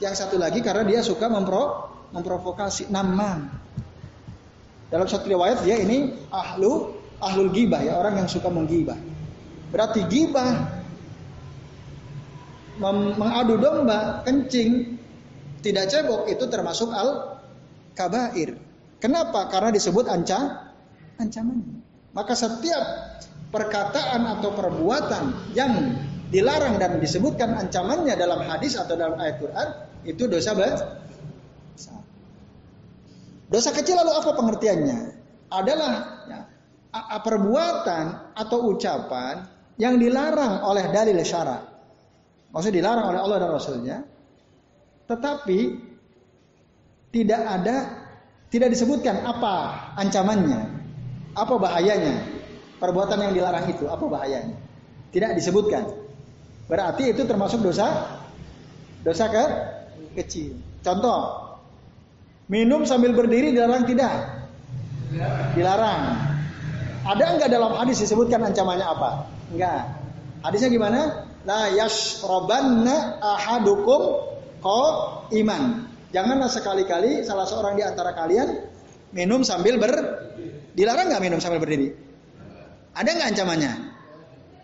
Yang 0.00 0.14
satu 0.24 0.40
lagi 0.40 0.64
karena 0.64 0.84
dia 0.88 1.00
suka 1.04 1.28
mempro 1.28 1.92
memprovokasi 2.14 2.88
namam. 2.88 3.50
Dalam 4.88 5.06
satu 5.10 5.26
riwayat 5.26 5.66
dia 5.66 5.80
ini 5.80 6.14
ahlu 6.30 6.94
ahlul 7.18 7.50
gibah 7.50 7.82
ya 7.82 7.98
orang 7.98 8.22
yang 8.24 8.28
suka 8.30 8.48
menggibah. 8.48 8.96
Berarti 9.74 10.06
gibah 10.06 10.82
mengadu 12.78 13.54
domba, 13.58 14.22
kencing, 14.26 14.98
tidak 15.62 15.90
cebok 15.90 16.26
itu 16.30 16.44
termasuk 16.50 16.90
al 16.90 17.38
kabair. 17.94 18.58
Kenapa? 18.98 19.46
Karena 19.50 19.70
disebut 19.70 20.10
anca 20.10 20.70
ancaman. 21.18 21.82
Maka 22.14 22.34
setiap 22.38 22.82
perkataan 23.54 24.26
atau 24.38 24.50
perbuatan 24.50 25.54
yang 25.54 25.94
dilarang 26.34 26.82
dan 26.82 26.98
disebutkan 26.98 27.54
ancamannya 27.54 28.18
dalam 28.18 28.42
hadis 28.42 28.74
atau 28.74 28.98
dalam 28.98 29.14
ayat 29.22 29.38
Quran 29.38 29.68
itu 30.02 30.26
dosa 30.26 30.50
besar. 30.58 32.02
Dosa 33.46 33.70
kecil 33.70 33.94
lalu 33.94 34.10
apa 34.18 34.30
pengertiannya? 34.34 34.98
Adalah 35.54 35.92
ya, 36.26 36.40
perbuatan 37.22 38.34
atau 38.34 38.74
ucapan 38.74 39.46
yang 39.78 39.94
dilarang 40.02 40.66
oleh 40.66 40.90
dalil 40.90 41.14
syarak 41.22 41.74
Maksudnya 42.54 42.86
dilarang 42.86 43.06
oleh 43.10 43.20
Allah 43.20 43.38
dan 43.42 43.50
Rasulnya. 43.50 43.96
Tetapi 45.10 45.58
tidak 47.10 47.42
ada, 47.42 47.76
tidak 48.46 48.70
disebutkan 48.70 49.26
apa 49.26 49.54
ancamannya, 49.98 50.62
apa 51.34 51.54
bahayanya. 51.58 52.14
Perbuatan 52.84 53.16
yang 53.16 53.32
dilarang 53.32 53.64
itu, 53.72 53.88
apa 53.88 54.04
bahayanya. 54.04 54.52
Tidak 55.08 55.32
disebutkan. 55.40 55.88
Berarti 56.68 57.16
itu 57.16 57.24
termasuk 57.24 57.64
dosa 57.64 58.20
dosa 59.00 59.24
ke 59.32 59.44
kecil. 60.20 60.60
Contoh, 60.84 61.48
minum 62.52 62.84
sambil 62.84 63.16
berdiri 63.16 63.56
dilarang 63.56 63.88
tidak? 63.88 64.12
Dilarang. 65.56 66.02
Ada 67.08 67.24
enggak 67.36 67.48
dalam 67.48 67.72
hadis 67.72 68.04
disebutkan 68.04 68.44
ancamannya 68.44 68.84
apa? 68.84 69.10
Enggak. 69.48 69.82
Hadisnya 70.44 70.68
gimana? 70.68 71.00
la 71.44 71.70
yashrabanna 71.72 73.20
ahadukum 73.20 74.00
iman. 75.28 75.62
Janganlah 76.10 76.48
sekali-kali 76.48 77.20
salah 77.26 77.44
seorang 77.44 77.76
di 77.76 77.84
antara 77.84 78.16
kalian 78.16 78.64
minum 79.12 79.44
sambil 79.44 79.76
ber 79.76 79.92
dilarang 80.72 81.12
nggak 81.12 81.22
minum 81.22 81.38
sambil 81.38 81.60
berdiri? 81.60 81.92
Ada 82.94 83.10
nggak 83.10 83.28
ancamannya? 83.34 83.72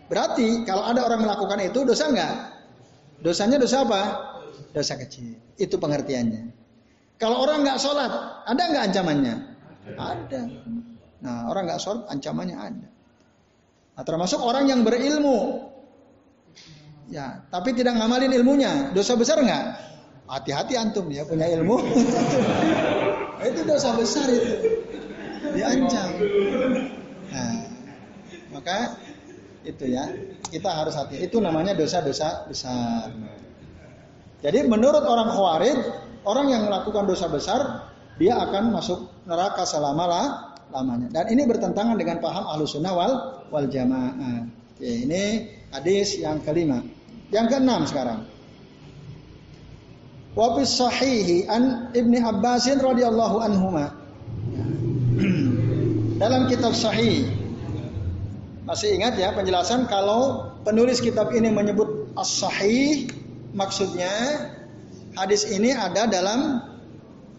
Berarti 0.07 0.67
kalau 0.67 0.83
ada 0.87 1.07
orang 1.07 1.23
melakukan 1.23 1.59
itu 1.63 1.87
dosa 1.87 2.11
nggak? 2.11 2.33
Dosanya 3.23 3.59
dosa 3.59 3.83
apa? 3.83 4.01
Dosa 4.71 4.95
kecil. 4.99 5.35
Itu 5.55 5.77
pengertiannya. 5.77 6.51
Kalau 7.21 7.43
orang 7.43 7.61
nggak 7.61 7.77
sholat, 7.77 8.11
ada 8.49 8.61
nggak 8.71 8.83
ancamannya? 8.91 9.35
Ada. 9.93 10.41
Nah 11.21 11.37
orang 11.53 11.63
nggak 11.69 11.79
sholat 11.79 12.03
ancamannya 12.09 12.57
ada. 12.57 12.87
Nah, 13.91 14.03
termasuk 14.07 14.41
orang 14.41 14.65
yang 14.65 14.81
berilmu, 14.81 15.67
ya 17.13 17.45
tapi 17.53 17.75
tidak 17.77 17.99
ngamalin 17.99 18.33
ilmunya, 18.33 18.89
dosa 18.95 19.13
besar 19.13 19.37
nggak? 19.43 19.65
Hati-hati 20.25 20.79
antum 20.79 21.11
ya 21.11 21.27
punya 21.27 21.45
ilmu. 21.59 21.77
itu 23.51 23.61
dosa 23.67 23.93
besar 23.93 24.25
itu. 24.31 24.53
Diancam. 25.53 26.09
Nah, 27.29 27.60
maka 28.61 28.93
itu 29.65 29.89
ya 29.89 30.05
kita 30.53 30.69
harus 30.69 30.93
hati. 30.93 31.17
Itu 31.17 31.41
namanya 31.41 31.73
dosa-dosa 31.73 32.45
besar. 32.45 33.09
Jadi 34.45 34.69
menurut 34.69 35.01
orang 35.01 35.33
Khawarij, 35.33 35.77
orang 36.29 36.45
yang 36.53 36.69
melakukan 36.69 37.09
dosa 37.09 37.25
besar 37.25 37.89
dia 38.21 38.37
akan 38.37 38.69
masuk 38.69 39.09
neraka 39.25 39.65
selama 39.65 40.05
lamanya. 40.69 41.09
Dan 41.09 41.25
ini 41.33 41.49
bertentangan 41.49 41.97
dengan 41.97 42.21
paham 42.21 42.45
sunnah 42.69 42.93
wal 42.93 43.13
wal 43.49 43.65
jamaah. 43.65 44.45
Oke, 44.77 45.09
ini 45.09 45.49
hadis 45.73 46.21
yang 46.21 46.37
kelima. 46.45 46.85
Yang 47.33 47.57
keenam 47.57 47.81
sekarang. 47.89 48.29
Wa 50.37 50.53
sahihi 50.61 51.49
an 51.49 51.89
Ibni 51.97 52.21
Abbasin 52.21 52.77
radhiyallahu 52.77 53.41
anhuma. 53.41 53.89
Dalam 56.21 56.45
kitab 56.45 56.77
sahih 56.77 57.40
masih 58.71 58.95
ingat 58.95 59.19
ya 59.19 59.35
penjelasan 59.35 59.83
kalau 59.91 60.47
penulis 60.63 61.03
kitab 61.03 61.35
ini 61.35 61.51
menyebut 61.51 62.15
as-sahih 62.15 63.03
maksudnya 63.51 64.07
hadis 65.11 65.43
ini 65.43 65.75
ada 65.75 66.07
dalam 66.07 66.63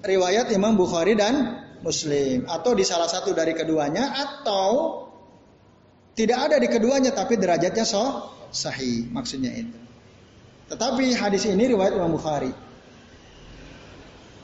riwayat 0.05 0.53
Imam 0.53 0.77
Bukhari 0.77 1.17
dan 1.17 1.65
Muslim 1.81 2.45
atau 2.45 2.77
di 2.77 2.85
salah 2.85 3.09
satu 3.09 3.33
dari 3.33 3.57
keduanya 3.57 4.13
atau 4.13 5.09
tidak 6.13 6.53
ada 6.53 6.61
di 6.61 6.69
keduanya 6.69 7.17
tapi 7.17 7.41
derajatnya 7.41 7.89
so 7.89 8.29
sahih 8.53 9.09
maksudnya 9.09 9.57
itu. 9.57 9.79
Tetapi 10.69 11.17
hadis 11.17 11.49
ini 11.49 11.65
riwayat 11.73 11.97
Imam 11.97 12.13
Bukhari. 12.13 12.53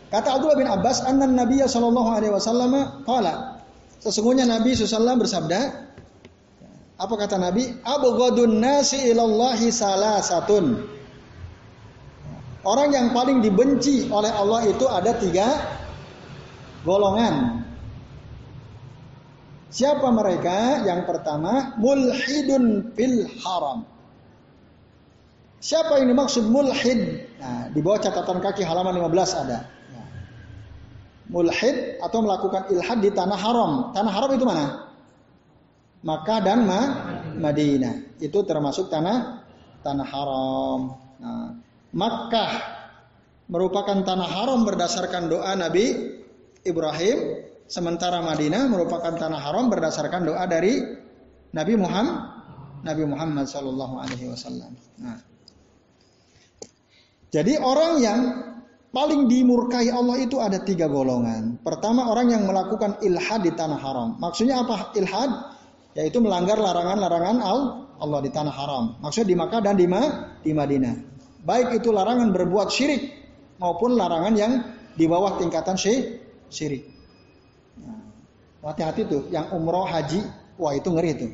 Kata 0.08 0.40
Abdullah 0.40 0.56
bin 0.56 0.68
Abbas, 0.72 1.04
anna 1.04 1.28
Nabi 1.28 1.60
sallallahu 1.60 2.10
alaihi 2.16 2.32
wasallam 2.32 3.04
qala. 3.04 3.60
Sesungguhnya 4.00 4.48
Nabi 4.48 4.72
sallallahu 4.72 5.28
bersabda, 5.28 5.87
apa 6.98 7.14
kata 7.14 7.38
Nabi? 7.38 7.62
Abghadun 7.86 8.58
nasi 8.58 8.98
ilallahi 9.06 9.70
salasatun. 9.70 10.64
Orang 12.66 12.90
yang 12.90 13.14
paling 13.14 13.38
dibenci 13.38 14.10
oleh 14.10 14.34
Allah 14.34 14.66
itu 14.66 14.84
ada 14.90 15.14
tiga 15.14 15.46
golongan. 16.82 17.64
Siapa 19.70 20.10
mereka? 20.10 20.82
Yang 20.82 21.06
pertama, 21.06 21.78
mulhidun 21.78 22.92
fil 22.98 23.30
haram. 23.46 23.86
Siapa 25.62 26.02
yang 26.02 26.10
dimaksud 26.10 26.50
mulhid? 26.50 27.30
Nah, 27.38 27.70
di 27.70 27.78
bawah 27.78 28.02
catatan 28.02 28.42
kaki 28.42 28.66
halaman 28.66 28.98
15 28.98 29.42
ada 29.46 29.78
mulhid 31.28 32.00
atau 32.00 32.18
melakukan 32.24 32.72
ilhad 32.72 32.98
di 33.04 33.10
tanah 33.12 33.38
haram. 33.38 33.72
Tanah 33.92 34.12
haram 34.12 34.30
itu 34.32 34.44
mana? 34.48 34.87
Makkah 36.02 36.38
dan 36.42 36.66
Ma 36.66 36.80
Madinah. 37.34 38.18
Itu 38.22 38.42
termasuk 38.46 38.90
tanah 38.90 39.46
tanah 39.82 40.06
haram. 40.06 40.80
Nah, 41.18 41.48
Makkah 41.94 42.52
merupakan 43.48 44.04
tanah 44.04 44.28
haram 44.28 44.62
berdasarkan 44.62 45.32
doa 45.32 45.56
Nabi 45.56 46.16
Ibrahim, 46.62 47.18
sementara 47.64 48.20
Madinah 48.20 48.68
merupakan 48.68 49.14
tanah 49.16 49.40
haram 49.40 49.72
berdasarkan 49.72 50.28
doa 50.28 50.44
dari 50.44 50.78
Nabi 51.56 51.74
Muhammad 51.80 52.38
Nabi 52.84 53.04
Muhammad 53.08 53.50
Shallallahu 53.50 53.94
Alaihi 53.98 54.30
Wasallam. 54.30 54.70
Nah, 55.02 55.18
jadi 57.28 57.58
orang 57.58 57.92
yang 57.98 58.20
paling 58.94 59.28
dimurkai 59.28 59.90
Allah 59.92 60.16
itu 60.22 60.40
ada 60.40 60.62
tiga 60.62 60.88
golongan. 60.88 61.60
Pertama 61.60 62.08
orang 62.08 62.32
yang 62.32 62.46
melakukan 62.48 63.02
ilhad 63.04 63.44
di 63.44 63.52
tanah 63.52 63.80
haram. 63.80 64.08
Maksudnya 64.16 64.62
apa 64.62 64.94
ilhad? 64.96 65.57
Yaitu 65.96 66.20
melanggar 66.20 66.60
larangan-larangan 66.60 67.36
Allah 67.98 68.20
di 68.22 68.30
tanah 68.30 68.54
haram. 68.54 68.84
Maksudnya 69.00 69.28
di 69.32 69.36
Makkah 69.36 69.60
dan 69.64 69.74
di, 69.74 69.86
Ma, 69.88 70.02
di 70.44 70.52
Madinah. 70.52 70.94
Baik 71.42 71.82
itu 71.82 71.94
larangan 71.94 72.34
berbuat 72.34 72.68
syirik 72.68 73.08
maupun 73.58 73.96
larangan 73.96 74.34
yang 74.36 74.52
di 74.94 75.06
bawah 75.08 75.38
tingkatan 75.38 75.74
syirik. 75.78 76.82
Nah, 77.78 77.98
hati-hati 78.70 79.06
tuh, 79.06 79.22
yang 79.30 79.50
umroh 79.54 79.86
haji, 79.86 80.22
wah 80.58 80.74
itu 80.74 80.88
ngeri 80.90 81.12
tuh. 81.14 81.32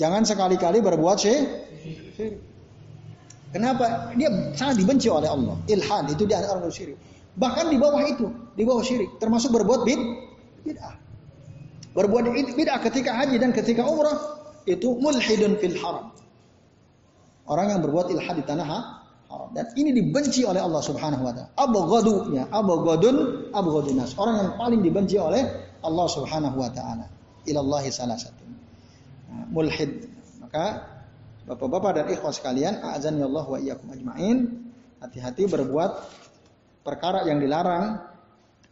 Jangan 0.00 0.22
sekali-kali 0.24 0.80
berbuat 0.80 1.16
syirik. 1.20 1.48
Kenapa? 3.54 4.10
Dia 4.18 4.30
sangat 4.58 4.82
dibenci 4.82 5.06
oleh 5.06 5.30
Allah. 5.30 5.54
Ilhad 5.70 6.10
itu 6.10 6.26
di 6.26 6.34
antara 6.34 6.58
syirik. 6.66 6.98
Bahkan 7.38 7.70
di 7.70 7.78
bawah 7.78 8.02
itu, 8.02 8.26
di 8.54 8.62
bawah 8.66 8.82
syirik, 8.82 9.18
termasuk 9.22 9.54
berbuat 9.54 9.86
bid, 9.86 10.00
bid'ah. 10.66 11.03
Berbuat 11.94 12.26
bid'ah 12.30 12.82
ketika 12.82 13.14
haji 13.14 13.38
dan 13.38 13.54
ketika 13.54 13.86
umrah 13.86 14.42
itu 14.66 14.98
mulhidun 14.98 15.56
fil 15.62 15.78
haram. 15.78 16.10
Orang 17.46 17.70
yang 17.70 17.80
berbuat 17.84 18.10
ilhad 18.10 18.40
di 18.40 18.44
tanah 18.44 18.66
haram 18.66 19.04
dan 19.54 19.70
ini 19.78 19.94
dibenci 19.94 20.42
oleh 20.46 20.62
Allah 20.62 20.82
Subhanahu 20.82 21.22
wa 21.22 21.32
taala. 21.34 21.50
Abghadu 21.54 22.34
ya, 22.34 22.44
abghadun 22.50 23.50
abghadunas. 23.54 24.14
Orang 24.18 24.34
yang 24.42 24.50
paling 24.58 24.80
dibenci 24.82 25.16
oleh 25.18 25.42
Allah 25.82 26.06
Subhanahu 26.10 26.56
wa 26.58 26.70
taala. 26.70 27.06
Ilallahi 27.44 27.88
salah 27.90 28.18
satu. 28.18 28.42
Nah, 29.30 29.46
mulhid. 29.50 30.10
Maka 30.40 30.94
Bapak-bapak 31.44 31.90
dan 31.92 32.06
ikhwan 32.08 32.32
sekalian, 32.32 32.80
azan 32.80 33.20
ya 33.20 33.28
Allah 33.28 33.44
wa 33.44 33.58
iyyakum 33.60 33.92
ajmain. 33.92 34.64
Hati-hati 35.04 35.44
berbuat 35.44 35.92
perkara 36.80 37.28
yang 37.28 37.36
dilarang 37.36 38.00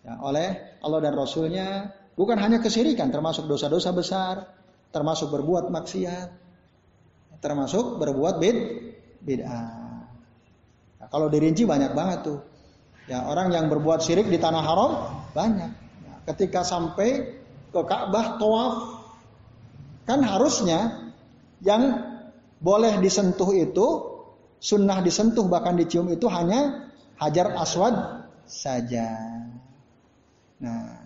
ya, 0.00 0.16
oleh 0.24 0.80
Allah 0.80 0.98
dan 1.04 1.12
Rasulnya. 1.12 1.92
Bukan 2.22 2.38
hanya 2.38 2.62
kesirikan, 2.62 3.10
termasuk 3.10 3.50
dosa-dosa 3.50 3.90
besar, 3.90 4.46
termasuk 4.94 5.34
berbuat 5.34 5.74
maksiat, 5.74 6.30
termasuk 7.42 7.98
berbuat 7.98 8.38
bid, 8.38 8.58
bid'ah. 9.26 10.06
Nah, 11.02 11.08
kalau 11.10 11.26
dirinci 11.26 11.66
banyak 11.66 11.98
banget 11.98 12.30
tuh. 12.30 12.38
Ya, 13.10 13.26
orang 13.26 13.50
yang 13.50 13.66
berbuat 13.66 14.06
syirik 14.06 14.30
di 14.30 14.38
tanah 14.38 14.62
haram 14.62 14.92
banyak. 15.34 15.70
Ya, 16.06 16.14
ketika 16.30 16.62
sampai 16.62 17.42
ke 17.74 17.80
Ka'bah 17.82 18.38
tawaf 18.38 19.02
kan 20.06 20.22
harusnya 20.22 21.10
yang 21.58 21.98
boleh 22.62 23.02
disentuh 23.02 23.50
itu, 23.50 23.86
sunnah 24.62 25.02
disentuh 25.02 25.50
bahkan 25.50 25.74
dicium 25.74 26.06
itu 26.14 26.30
hanya 26.30 26.86
hajar 27.18 27.58
aswad 27.58 28.22
saja. 28.46 29.10
Nah, 30.62 31.01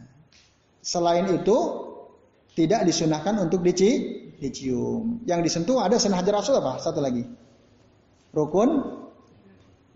selain 0.87 1.27
itu 1.35 1.59
tidak 2.55 2.87
disunahkan 2.87 3.43
untuk 3.43 3.67
dici, 3.67 4.23
dicium. 4.39 5.27
Yang 5.27 5.51
disentuh 5.51 5.83
ada 5.83 5.99
sunnah 5.99 6.23
hajar 6.23 6.39
aswad 6.39 6.63
apa? 6.63 6.79
Satu 6.79 7.03
lagi. 7.03 7.27
Rukun 8.31 8.71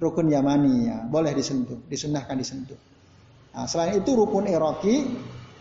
rukun 0.03 0.26
Yamani 0.32 0.91
ya, 0.91 1.07
boleh 1.07 1.30
disentuh, 1.30 1.78
disunahkan 1.86 2.34
disentuh. 2.34 2.76
Nah, 3.55 3.68
selain 3.70 4.03
itu 4.03 4.11
rukun 4.16 4.51
Iraki 4.51 5.07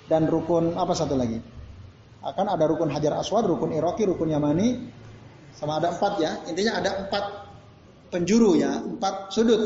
dan 0.09 0.25
rukun 0.25 0.73
apa 0.73 0.97
satu 0.97 1.13
lagi? 1.13 1.37
Akan 2.19 2.51
ada 2.51 2.67
rukun 2.67 2.91
Hajar 2.91 3.15
Aswad, 3.15 3.47
rukun 3.47 3.71
Iraki, 3.71 4.03
rukun 4.07 4.31
Yamani, 4.31 4.91
sama 5.55 5.79
ada 5.79 5.95
empat 5.95 6.13
ya. 6.19 6.31
Intinya 6.47 6.83
ada 6.83 6.91
empat 7.07 7.25
penjuru 8.11 8.59
ya, 8.59 8.79
empat 8.79 9.31
sudut. 9.31 9.61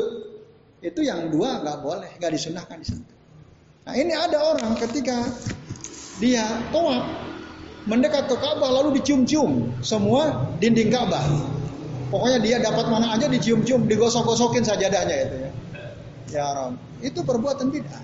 Itu 0.83 1.01
yang 1.01 1.31
dua 1.33 1.63
nggak 1.63 1.77
boleh, 1.81 2.11
nggak 2.19 2.31
disunahkan 2.33 2.77
disentuh. 2.81 3.22
Nah 3.83 3.93
ini 3.99 4.15
ada 4.15 4.39
orang 4.39 4.79
ketika 4.79 5.27
dia 6.23 6.47
toa 6.71 7.03
mendekat 7.83 8.31
ke 8.31 8.35
Ka'bah 8.39 8.71
lalu 8.71 9.03
dicium-cium 9.03 9.83
semua 9.83 10.55
dinding 10.63 10.87
Ka'bah. 10.87 11.23
Pokoknya 12.07 12.39
dia 12.39 12.57
dapat 12.61 12.87
mana 12.93 13.17
aja 13.17 13.25
dicium-cium, 13.25 13.89
digosok-gosokin 13.89 14.61
sajadahnya 14.61 15.15
itu 15.27 15.35
ya. 15.41 15.51
Ya 16.31 16.45
Rom, 16.53 16.77
itu 17.01 17.19
perbuatan 17.25 17.73
bid'ah. 17.73 18.03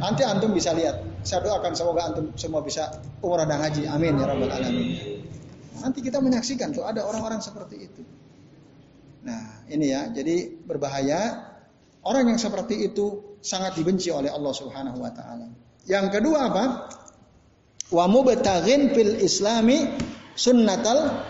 Nanti 0.00 0.22
antum 0.24 0.54
bisa 0.56 0.72
lihat. 0.72 1.02
Saya 1.20 1.44
doakan 1.44 1.76
semoga 1.76 2.08
antum 2.08 2.32
semua 2.38 2.64
bisa 2.64 2.88
umrah 3.20 3.44
dan 3.44 3.60
haji. 3.60 3.84
Amin 3.90 4.16
ya 4.16 4.24
rabbal 4.24 4.48
alamin. 4.48 4.96
Nanti 5.82 6.00
kita 6.00 6.22
menyaksikan 6.22 6.72
tuh 6.72 6.86
ada 6.88 7.04
orang-orang 7.04 7.44
seperti 7.44 7.90
itu. 7.90 8.02
Nah, 9.20 9.66
ini 9.68 9.92
ya, 9.92 10.08
jadi 10.08 10.48
berbahaya 10.64 11.49
Orang 12.00 12.32
yang 12.32 12.40
seperti 12.40 12.88
itu 12.88 13.36
sangat 13.44 13.76
dibenci 13.76 14.08
oleh 14.08 14.32
Allah 14.32 14.52
Subhanahu 14.56 15.00
wa 15.00 15.12
taala. 15.12 15.48
Yang 15.84 16.06
kedua 16.20 16.38
apa? 16.48 16.64
Wa 17.92 18.04
mubtaghin 18.08 18.94
fil 18.96 19.20
islami 19.20 19.84
sunnatal 20.32 21.24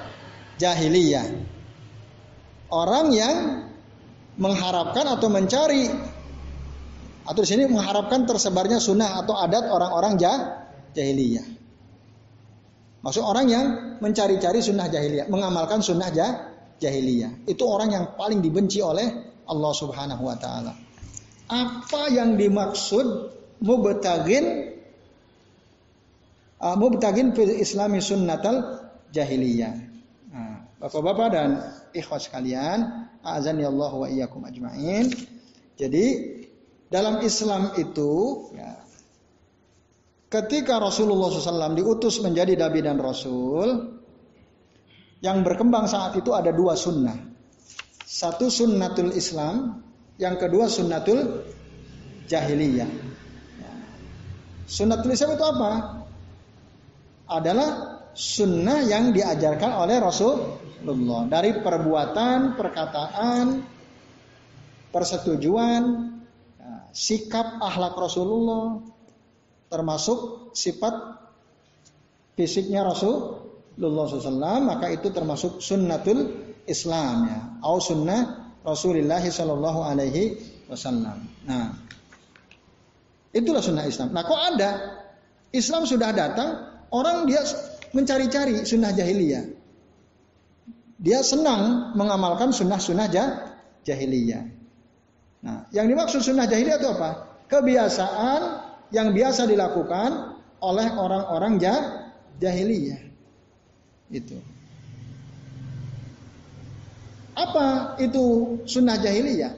jahiliyah. 0.62 1.26
Orang 2.70 3.10
yang 3.10 3.66
mengharapkan 4.38 5.10
atau 5.10 5.26
mencari 5.26 5.90
atau 7.26 7.40
di 7.42 7.48
sini 7.48 7.66
mengharapkan 7.66 8.26
tersebarnya 8.26 8.78
sunnah 8.78 9.22
atau 9.22 9.34
adat 9.34 9.66
orang-orang 9.70 10.18
jahiliyah. 10.94 11.46
Maksud 13.00 13.22
orang 13.24 13.46
yang 13.48 13.66
mencari-cari 13.98 14.60
sunnah 14.60 14.86
jahiliyah, 14.86 15.26
mengamalkan 15.32 15.80
sunnah 15.80 16.12
jahiliyah. 16.78 17.48
Itu 17.48 17.64
orang 17.64 17.96
yang 17.96 18.04
paling 18.14 18.44
dibenci 18.44 18.84
oleh 18.84 19.08
Allah 19.50 19.72
Subhanahu 19.74 20.22
wa 20.22 20.38
taala. 20.38 20.72
Apa 21.50 22.14
yang 22.14 22.38
dimaksud 22.38 23.34
mubtagin 23.58 24.78
uh, 26.62 26.76
mubtagin 26.78 27.34
fil 27.34 27.50
islami 27.58 27.98
sunnatal 27.98 28.86
jahiliyah. 29.10 29.74
Nah, 30.30 30.70
Bapak-bapak 30.78 31.28
dan 31.34 31.48
ikhwas 31.90 32.30
sekalian, 32.30 33.10
azan 33.26 33.58
ya 33.58 33.68
Allah 33.68 33.92
wa 33.92 34.06
iyyakum 34.06 34.46
ajmain. 34.46 35.10
Jadi 35.74 36.06
dalam 36.86 37.24
Islam 37.26 37.74
itu 37.74 38.46
ya, 38.54 38.78
ketika 40.30 40.78
Rasulullah 40.78 41.32
SAW 41.32 41.74
diutus 41.74 42.22
menjadi 42.22 42.54
nabi 42.54 42.80
dan 42.84 43.02
rasul, 43.02 43.98
yang 45.20 45.44
berkembang 45.44 45.84
saat 45.84 46.16
itu 46.16 46.32
ada 46.32 46.48
dua 46.54 46.76
sunnah. 46.76 47.29
Satu 48.10 48.50
sunnatul 48.50 49.14
Islam, 49.14 49.86
yang 50.18 50.34
kedua 50.34 50.66
sunnatul 50.66 51.46
jahiliyah. 52.26 52.90
Sunnatul 54.66 55.14
Islam 55.14 55.38
itu 55.38 55.46
apa? 55.46 55.70
Adalah 57.30 57.70
sunnah 58.10 58.82
yang 58.82 59.14
diajarkan 59.14 59.86
oleh 59.86 60.02
Rasulullah 60.02 61.30
dari 61.30 61.54
perbuatan, 61.62 62.58
perkataan, 62.58 63.62
persetujuan, 64.90 65.82
ya, 66.58 66.90
sikap 66.90 67.62
akhlak 67.62 67.94
Rasulullah, 67.94 68.90
termasuk 69.70 70.50
sifat 70.58 71.14
fisiknya 72.34 72.82
Rasulullah 72.82 74.04
SAW, 74.10 74.66
maka 74.66 74.90
itu 74.90 75.14
termasuk 75.14 75.62
sunnatul 75.62 76.49
Islam 76.68 77.16
ya, 77.28 77.40
au 77.64 77.80
sunnah 77.80 78.52
Rasulullah 78.60 79.22
Shallallahu 79.22 79.80
Alaihi 79.80 80.36
Wasallam. 80.68 81.24
Nah, 81.48 81.72
itulah 83.32 83.64
sunnah 83.64 83.88
Islam. 83.88 84.12
Nah, 84.12 84.22
kok 84.26 84.40
ada 84.40 84.70
Islam 85.50 85.88
sudah 85.88 86.12
datang, 86.12 86.68
orang 86.92 87.26
dia 87.26 87.42
mencari-cari 87.96 88.62
sunnah 88.68 88.94
jahiliyah. 88.94 89.44
Dia 91.00 91.24
senang 91.24 91.96
mengamalkan 91.96 92.52
sunnah-sunnah 92.52 93.08
jahiliyah. 93.82 94.44
Nah, 95.40 95.64
yang 95.72 95.88
dimaksud 95.88 96.20
sunnah 96.20 96.44
jahiliyah 96.44 96.76
itu 96.76 96.88
apa? 96.92 97.10
Kebiasaan 97.48 98.40
yang 98.92 99.16
biasa 99.16 99.48
dilakukan 99.48 100.36
oleh 100.60 100.88
orang-orang 100.92 101.56
jahiliyah. 102.36 103.00
Itu. 104.12 104.59
Apa 107.40 107.96
itu 108.04 108.24
sunnah 108.68 109.00
jahiliyah? 109.00 109.56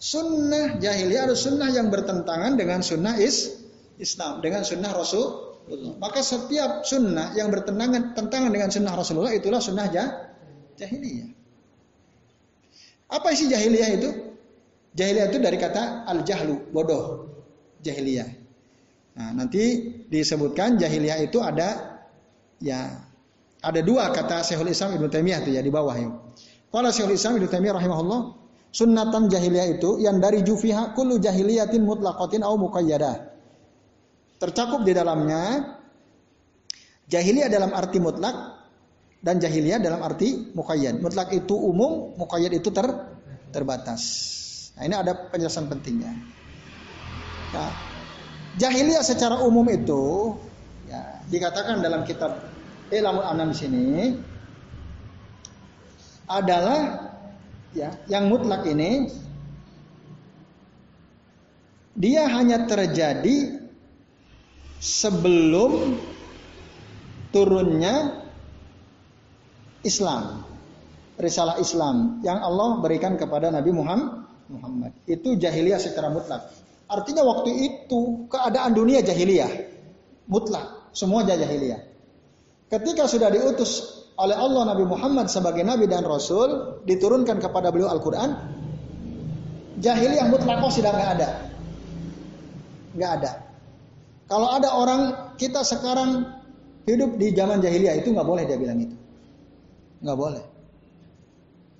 Sunnah 0.00 0.80
jahiliyah 0.80 1.28
adalah 1.28 1.40
sunnah 1.40 1.68
yang 1.68 1.92
bertentangan 1.92 2.56
dengan 2.56 2.80
sunnah 2.80 3.20
is 3.20 3.60
Islam, 4.00 4.40
dengan 4.40 4.64
sunnah 4.64 4.92
Rasul. 4.92 5.52
Maka 6.00 6.20
setiap 6.20 6.84
sunnah 6.84 7.32
yang 7.36 7.48
bertentangan 7.48 8.12
tentangan 8.12 8.52
dengan 8.52 8.68
sunnah 8.68 8.92
Rasulullah 8.96 9.32
itulah 9.32 9.60
sunnah 9.60 9.88
jahiliyah. 10.76 11.28
Apa 13.12 13.32
isi 13.32 13.48
jahiliyah 13.48 13.90
itu? 14.00 14.10
Jahiliyah 14.96 15.26
itu 15.28 15.38
dari 15.40 15.56
kata 15.60 16.08
al-jahlu, 16.08 16.72
bodoh. 16.72 17.28
Jahiliyah. 17.84 18.28
Nah, 19.14 19.30
nanti 19.36 19.92
disebutkan 20.08 20.80
jahiliyah 20.80 21.20
itu 21.22 21.38
ada 21.38 22.00
ya 22.58 22.92
ada 23.62 23.80
dua 23.80 24.10
kata 24.10 24.44
Syekhul 24.44 24.72
Islam 24.72 24.98
Ibnu 24.98 25.08
Taimiyah 25.08 25.40
itu 25.46 25.50
ya 25.54 25.62
di 25.64 25.72
bawah 25.72 25.96
ya. 25.96 26.10
Qala 26.74 26.90
Syekhul 26.90 27.14
Islam 27.14 27.38
Ibnu 27.38 27.46
Taimiyah 27.46 27.78
rahimahullah, 27.78 28.20
sunnatan 28.74 29.30
jahiliyah 29.30 29.78
itu 29.78 30.02
yang 30.02 30.18
dari 30.18 30.42
jufiha 30.42 30.90
kullu 30.98 31.22
jahiliyatin 31.22 31.86
mutlaqatin 31.86 32.42
au 32.42 32.58
muqayyadah. 32.58 33.30
Tercakup 34.42 34.82
di 34.82 34.90
dalamnya 34.90 35.70
jahiliyah 37.06 37.46
dalam 37.46 37.70
arti 37.70 38.02
mutlak 38.02 38.58
dan 39.22 39.38
jahiliyah 39.38 39.78
dalam 39.78 40.02
arti 40.02 40.50
muqayyad. 40.50 40.98
Mutlak 40.98 41.30
itu 41.30 41.54
umum, 41.54 42.18
muqayyad 42.18 42.50
itu 42.58 42.74
ter 42.74 42.90
terbatas. 43.54 44.02
Nah, 44.74 44.82
ini 44.90 44.98
ada 44.98 45.14
penjelasan 45.30 45.70
pentingnya. 45.70 46.10
Nah, 47.54 47.70
jahiliyah 48.58 49.06
secara 49.06 49.38
umum 49.46 49.62
itu 49.70 50.34
ya, 50.90 51.22
dikatakan 51.30 51.78
dalam 51.78 52.02
kitab 52.02 52.50
Ilmu 52.90 53.22
Anam 53.22 53.54
sini 53.54 54.18
adalah 56.24 57.12
ya 57.76 57.92
yang 58.08 58.32
mutlak 58.32 58.64
ini 58.64 59.10
dia 61.94 62.26
hanya 62.26 62.66
terjadi 62.66 63.62
sebelum 64.82 65.94
turunnya 67.30 68.26
Islam, 69.86 70.42
risalah 71.20 71.62
Islam 71.62 72.18
yang 72.26 72.42
Allah 72.42 72.82
berikan 72.82 73.14
kepada 73.14 73.54
Nabi 73.54 73.70
Muhammad. 73.70 74.92
Itu 75.06 75.38
jahiliyah 75.38 75.78
secara 75.78 76.10
mutlak. 76.10 76.50
Artinya 76.90 77.22
waktu 77.22 77.50
itu 77.62 78.26
keadaan 78.26 78.74
dunia 78.74 79.00
jahiliyah, 79.00 79.50
mutlak, 80.26 80.90
semua 80.90 81.22
jahiliyah. 81.22 81.80
Ketika 82.68 83.06
sudah 83.06 83.30
diutus 83.30 83.93
oleh 84.14 84.36
Allah 84.38 84.62
Nabi 84.74 84.84
Muhammad 84.86 85.26
sebagai 85.26 85.66
nabi 85.66 85.90
dan 85.90 86.06
rasul 86.06 86.80
diturunkan 86.86 87.42
kepada 87.42 87.74
beliau 87.74 87.90
Al-Qur'an 87.90 88.30
jahiliyah 89.82 90.30
mutlakoh 90.30 90.70
sudah 90.70 90.90
nggak 90.94 91.10
ada. 91.18 91.28
Nggak 92.94 93.12
ada. 93.20 93.30
Kalau 94.30 94.48
ada 94.54 94.68
orang 94.70 95.00
kita 95.34 95.66
sekarang 95.66 96.30
hidup 96.86 97.18
di 97.18 97.34
zaman 97.34 97.58
jahiliyah 97.58 97.98
itu 97.98 98.14
nggak 98.14 98.26
boleh 98.26 98.46
dia 98.46 98.54
bilang 98.54 98.78
itu. 98.78 98.96
Nggak 100.04 100.18
boleh. 100.18 100.44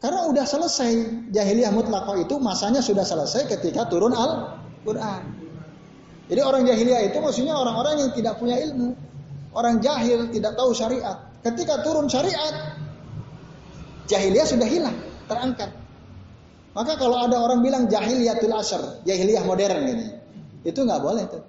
Karena 0.02 0.26
udah 0.28 0.44
selesai 0.44 0.90
jahiliyah 1.32 1.70
mutlakoh 1.70 2.18
itu 2.18 2.36
masanya 2.42 2.82
sudah 2.82 3.06
selesai 3.06 3.46
ketika 3.46 3.86
turun 3.86 4.12
Al-Quran. 4.12 5.22
Jadi 6.28 6.40
orang 6.42 6.66
jahiliyah 6.66 7.14
itu 7.14 7.18
maksudnya 7.22 7.54
orang-orang 7.54 8.04
yang 8.04 8.10
tidak 8.12 8.36
punya 8.42 8.58
ilmu 8.58 8.96
orang 9.54 9.78
jahil 9.80 10.28
tidak 10.34 10.52
tahu 10.58 10.74
syariat 10.74 11.23
Ketika 11.44 11.84
turun 11.84 12.08
syariat, 12.08 12.80
jahiliyah 14.08 14.48
sudah 14.48 14.64
hilang, 14.64 14.96
terangkat. 15.28 15.68
Maka 16.72 16.96
kalau 16.96 17.20
ada 17.20 17.36
orang 17.36 17.60
bilang 17.60 17.84
jahiliyatul 17.86 18.56
asr, 18.56 19.04
jahiliyah 19.04 19.44
modern 19.44 19.84
ini, 19.84 20.08
itu 20.64 20.80
nggak 20.80 21.00
boleh 21.04 21.24
tuh 21.28 21.44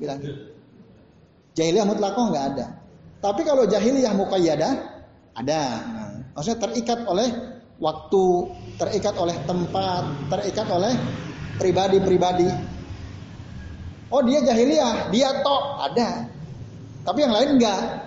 bilang. 0.00 0.24
Jahiliyah 1.52 1.84
mutlakoh 1.84 2.32
nggak 2.32 2.46
ada. 2.56 2.66
Tapi 3.20 3.44
kalau 3.44 3.68
jahiliyah 3.68 4.16
muqayyadah 4.16 4.72
ada. 5.36 5.60
Nah, 5.84 6.12
maksudnya 6.32 6.58
terikat 6.68 7.04
oleh 7.04 7.28
waktu, 7.76 8.24
terikat 8.80 9.14
oleh 9.20 9.36
tempat, 9.44 10.04
terikat 10.32 10.68
oleh 10.72 10.96
pribadi-pribadi. 11.60 12.48
Oh 14.08 14.24
dia 14.24 14.40
jahiliyah, 14.40 15.12
dia 15.12 15.44
tok 15.44 15.64
ada. 15.92 16.24
Tapi 17.04 17.18
yang 17.20 17.34
lain 17.36 17.50
enggak. 17.60 18.05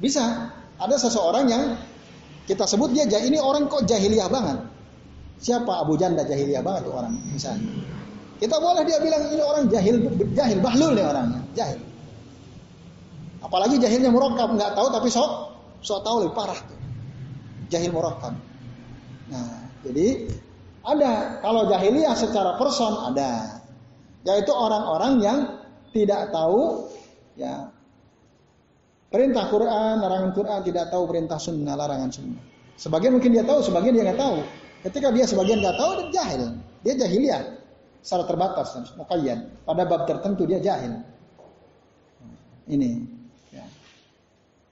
Bisa. 0.00 0.50
Ada 0.80 0.96
seseorang 0.96 1.44
yang 1.44 1.76
kita 2.48 2.64
sebut 2.64 2.90
dia 2.96 3.04
ini 3.20 3.36
orang 3.36 3.68
kok 3.68 3.84
jahiliyah 3.84 4.32
banget. 4.32 4.64
Siapa 5.40 5.84
Abu 5.84 6.00
Janda 6.00 6.24
jahiliyah 6.24 6.64
banget 6.64 6.88
tuh 6.88 6.96
orang 6.96 7.14
misalnya. 7.30 7.68
Kita 8.40 8.56
boleh 8.56 8.88
dia 8.88 8.96
bilang 8.96 9.28
ini 9.28 9.42
orang 9.44 9.68
jahil 9.68 10.00
jahil 10.32 10.58
bahlul 10.64 10.96
nih 10.96 11.04
orangnya, 11.04 11.40
jahil. 11.52 11.80
Apalagi 13.44 13.76
jahilnya 13.76 14.08
murakkab 14.08 14.56
nggak 14.56 14.72
tahu 14.72 14.88
tapi 14.88 15.08
sok 15.12 15.30
sok 15.84 16.00
tahu 16.00 16.24
lebih 16.24 16.34
parah 16.36 16.56
tuh. 16.56 16.80
Jahil 17.68 17.92
murakkab. 17.92 18.32
Nah, 19.28 19.68
jadi 19.84 20.32
ada 20.80 21.38
kalau 21.44 21.68
jahiliyah 21.68 22.16
secara 22.16 22.56
person 22.56 23.12
ada. 23.12 23.60
Yaitu 24.20 24.52
orang-orang 24.52 25.12
yang 25.24 25.38
tidak 25.96 26.28
tahu 26.28 26.88
ya 27.40 27.69
Perintah 29.10 29.50
Quran, 29.50 29.98
larangan 29.98 30.30
Quran, 30.30 30.60
tidak 30.62 30.86
tahu 30.94 31.10
perintah 31.10 31.34
sunnah, 31.34 31.74
larangan 31.74 32.14
sunnah. 32.14 32.42
Sebagian 32.78 33.18
mungkin 33.18 33.34
dia 33.34 33.42
tahu, 33.42 33.58
sebagian 33.58 33.92
dia 33.98 34.06
nggak 34.06 34.20
tahu. 34.22 34.38
Ketika 34.86 35.10
dia 35.10 35.26
sebagian 35.26 35.58
nggak 35.58 35.76
tahu, 35.76 35.90
dia 35.98 36.06
jahil. 36.14 36.42
Dia 36.86 36.94
jahiliyah 36.94 37.42
secara 38.00 38.24
terbatas, 38.24 38.72
muqayyad. 38.96 39.66
Pada 39.66 39.82
bab 39.84 40.06
tertentu 40.06 40.46
dia 40.46 40.62
jahil. 40.62 41.02
Ini. 42.70 43.02
Ya. 43.50 43.66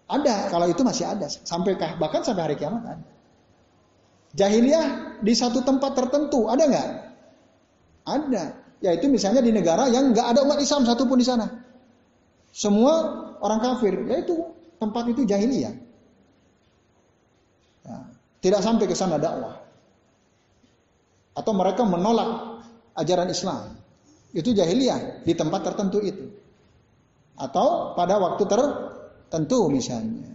Ada, 0.07 0.55
kalau 0.55 0.71
itu 0.71 0.87
masih 0.87 1.05
ada. 1.05 1.27
Sampai 1.27 1.75
bahkan 1.77 2.23
sampai 2.23 2.47
hari 2.47 2.57
kiamat 2.57 2.87
ada. 2.87 3.05
Jahiliyah 4.39 5.19
di 5.19 5.35
satu 5.35 5.67
tempat 5.67 5.99
tertentu, 5.99 6.47
ada 6.47 6.63
nggak? 6.63 6.89
Ada. 8.07 8.45
Yaitu 8.87 9.11
misalnya 9.11 9.43
di 9.43 9.51
negara 9.51 9.91
yang 9.91 10.15
nggak 10.15 10.27
ada 10.31 10.47
umat 10.47 10.63
Islam 10.63 10.87
satupun 10.87 11.19
di 11.19 11.27
sana. 11.27 11.51
Semua 12.55 13.28
orang 13.43 13.61
kafir, 13.63 13.95
yaitu 14.07 14.35
tempat 14.79 15.05
itu 15.11 15.27
jahiliyah. 15.27 15.75
Ya. 17.87 17.99
Tidak 18.39 18.61
sampai 18.63 18.87
ke 18.87 18.95
sana 18.95 19.19
dakwah 19.19 19.69
atau 21.39 21.53
mereka 21.55 21.87
menolak 21.87 22.63
ajaran 22.99 23.31
Islam. 23.31 23.79
Itu 24.35 24.51
jahiliyah 24.51 25.23
di 25.23 25.33
tempat 25.39 25.63
tertentu 25.63 26.03
itu. 26.03 26.35
Atau 27.39 27.95
pada 27.95 28.19
waktu 28.19 28.43
tertentu 28.51 29.71
misalnya. 29.71 30.27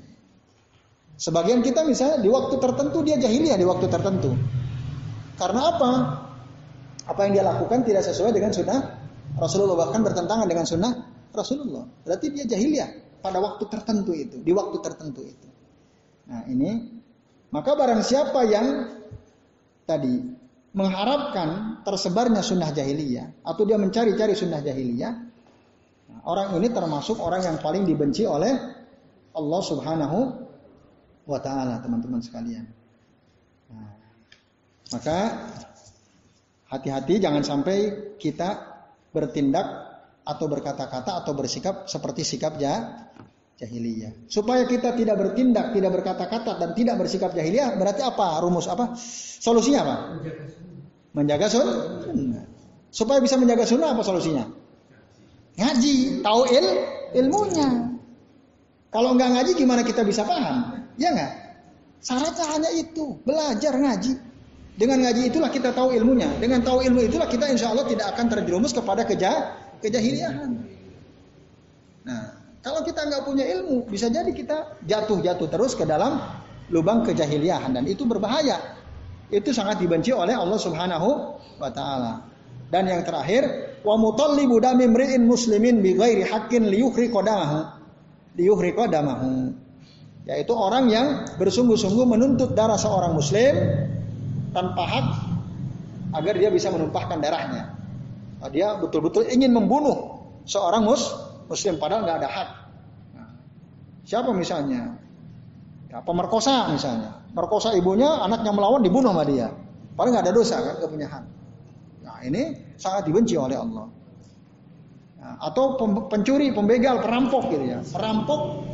Sebagian 1.20 1.62
kita 1.62 1.84
misalnya 1.84 2.24
di 2.24 2.32
waktu 2.32 2.56
tertentu 2.58 3.04
dia 3.04 3.20
jahiliyah 3.20 3.60
di 3.60 3.68
waktu 3.68 3.86
tertentu. 3.92 4.32
Karena 5.36 5.62
apa? 5.76 5.92
Apa 7.04 7.20
yang 7.28 7.32
dia 7.36 7.44
lakukan 7.44 7.84
tidak 7.84 8.08
sesuai 8.08 8.32
dengan 8.32 8.56
sunnah 8.56 9.04
Rasulullah 9.36 9.88
bahkan 9.88 10.06
bertentangan 10.06 10.48
dengan 10.48 10.64
sunnah 10.64 10.94
Rasulullah. 11.34 11.90
Berarti 12.06 12.30
dia 12.30 12.46
jahiliyah 12.46 13.20
pada 13.20 13.42
waktu 13.42 13.66
tertentu 13.68 14.14
itu, 14.14 14.40
di 14.40 14.52
waktu 14.54 14.78
tertentu 14.80 15.26
itu. 15.26 15.50
Nah 16.30 16.46
ini 16.48 17.02
maka 17.50 17.76
barang 17.76 18.02
siapa 18.06 18.40
yang 18.48 18.68
tadi 19.84 20.16
mengharapkan 20.74 21.82
tersebarnya 21.86 22.42
sunnah 22.42 22.74
jahiliyah 22.74 23.46
atau 23.46 23.62
dia 23.66 23.78
mencari-cari 23.78 24.34
sunnah 24.34 24.62
jahiliyah, 24.62 25.14
orang 26.26 26.58
ini 26.58 26.74
termasuk 26.74 27.22
orang 27.22 27.46
yang 27.46 27.58
paling 27.62 27.86
dibenci 27.86 28.26
oleh 28.26 28.54
Allah 29.34 29.62
Subhanahu 29.62 30.20
wa 31.30 31.40
taala, 31.42 31.78
teman-teman 31.82 32.22
sekalian. 32.22 32.66
Nah, 33.70 33.92
maka 34.94 35.18
hati-hati 36.74 37.22
jangan 37.22 37.46
sampai 37.46 37.78
kita 38.18 38.74
bertindak 39.14 39.83
atau 40.24 40.46
berkata-kata 40.48 41.24
atau 41.24 41.36
bersikap 41.36 41.88
seperti 41.92 42.24
sikap 42.24 42.56
jahiliyah. 43.60 44.28
Supaya 44.32 44.64
kita 44.64 44.96
tidak 44.96 45.20
bertindak, 45.20 45.76
tidak 45.76 45.92
berkata-kata 46.00 46.60
dan 46.60 46.70
tidak 46.76 46.96
bersikap 47.00 47.36
jahiliyah, 47.36 47.76
berarti 47.76 48.02
apa? 48.04 48.40
Rumus 48.40 48.68
apa? 48.72 48.96
Solusinya 49.44 49.80
apa? 49.84 49.96
Menjaga 51.14 51.48
sunnah. 51.52 52.46
Supaya 52.90 53.20
bisa 53.20 53.36
menjaga 53.38 53.68
sunnah 53.68 53.94
apa 53.94 54.02
solusinya? 54.02 54.46
Ngaji, 55.60 56.26
tahu 56.26 56.42
il, 56.50 56.68
ilmunya. 57.14 57.94
Kalau 58.90 59.14
nggak 59.18 59.30
ngaji 59.38 59.52
gimana 59.58 59.82
kita 59.86 60.02
bisa 60.06 60.26
paham? 60.26 60.86
Ya 60.98 61.14
nggak? 61.14 61.32
Syaratnya 62.04 62.46
hanya 62.58 62.70
itu, 62.74 63.18
belajar 63.24 63.74
ngaji. 63.74 64.14
Dengan 64.74 65.06
ngaji 65.06 65.30
itulah 65.30 65.54
kita 65.54 65.70
tahu 65.70 65.94
ilmunya. 65.94 66.30
Dengan 66.42 66.66
tahu 66.66 66.82
ilmu 66.82 67.06
itulah 67.06 67.30
kita 67.30 67.46
insya 67.54 67.70
Allah 67.70 67.86
tidak 67.86 68.10
akan 68.18 68.26
terjerumus 68.34 68.74
kepada 68.74 69.06
keja 69.06 69.54
kejahiliahan. 69.84 70.52
Nah, 72.08 72.24
kalau 72.64 72.80
kita 72.88 73.04
nggak 73.04 73.24
punya 73.28 73.44
ilmu, 73.44 73.92
bisa 73.92 74.08
jadi 74.08 74.32
kita 74.32 74.80
jatuh-jatuh 74.88 75.48
terus 75.52 75.76
ke 75.76 75.84
dalam 75.84 76.24
lubang 76.72 77.04
kejahiliahan 77.04 77.76
dan 77.76 77.84
itu 77.84 78.08
berbahaya 78.08 78.80
itu 79.34 79.50
sangat 79.50 79.82
dibenci 79.82 80.14
oleh 80.14 80.38
Allah 80.38 80.60
Subhanahu 80.62 81.10
wa 81.58 81.70
taala. 81.74 82.30
Dan 82.70 82.90
yang 82.90 83.02
terakhir, 83.06 83.46
wa 83.86 83.98
mutallibu 83.98 84.62
dami 84.62 84.90
mri'in 84.90 85.26
muslimin 85.26 85.82
bi 85.82 85.98
ghairi 85.98 86.26
haqqin 86.26 86.70
liyuhri 86.70 87.10
qadamahu. 87.10 87.70
Liyuhri 88.38 88.74
qadamahu. 88.74 89.54
Yaitu 90.30 90.54
orang 90.56 90.88
yang 90.90 91.08
bersungguh-sungguh 91.38 92.06
menuntut 92.08 92.56
darah 92.56 92.80
seorang 92.80 93.14
muslim 93.14 93.54
tanpa 94.56 94.84
hak 94.88 95.08
agar 96.14 96.34
dia 96.38 96.50
bisa 96.54 96.70
menumpahkan 96.70 97.20
darahnya. 97.20 97.73
Nah, 98.44 98.50
dia 98.52 98.76
betul-betul 98.76 99.32
ingin 99.32 99.56
membunuh 99.56 100.20
seorang 100.44 100.84
mus 100.84 101.16
muslim 101.48 101.80
padahal 101.80 102.04
nggak 102.04 102.18
ada 102.20 102.30
hak. 102.30 102.50
Nah, 103.16 103.30
siapa 104.04 104.36
misalnya? 104.36 105.00
Ya, 105.88 106.04
pemerkosa 106.04 106.68
misalnya 106.76 107.24
merkosa 107.34 107.74
ibunya, 107.74 108.22
anaknya 108.22 108.54
melawan 108.54 108.86
dibunuh 108.86 109.10
sama 109.12 109.26
dia. 109.26 109.50
Paling 109.94 110.14
nggak 110.14 110.26
ada 110.30 110.34
dosa 110.34 110.56
kan, 110.62 110.74
gak 110.82 110.90
punya 110.90 111.08
hak. 111.10 111.24
Nah 112.06 112.18
ini 112.26 112.42
sangat 112.78 113.10
dibenci 113.10 113.38
oleh 113.38 113.58
Allah. 113.58 113.90
Nah, 115.22 115.34
atau 115.50 115.78
pencuri, 116.10 116.54
pembegal, 116.54 117.02
perampok 117.02 117.50
gitu 117.54 117.66
ya. 117.66 117.80
Perampok 117.94 118.66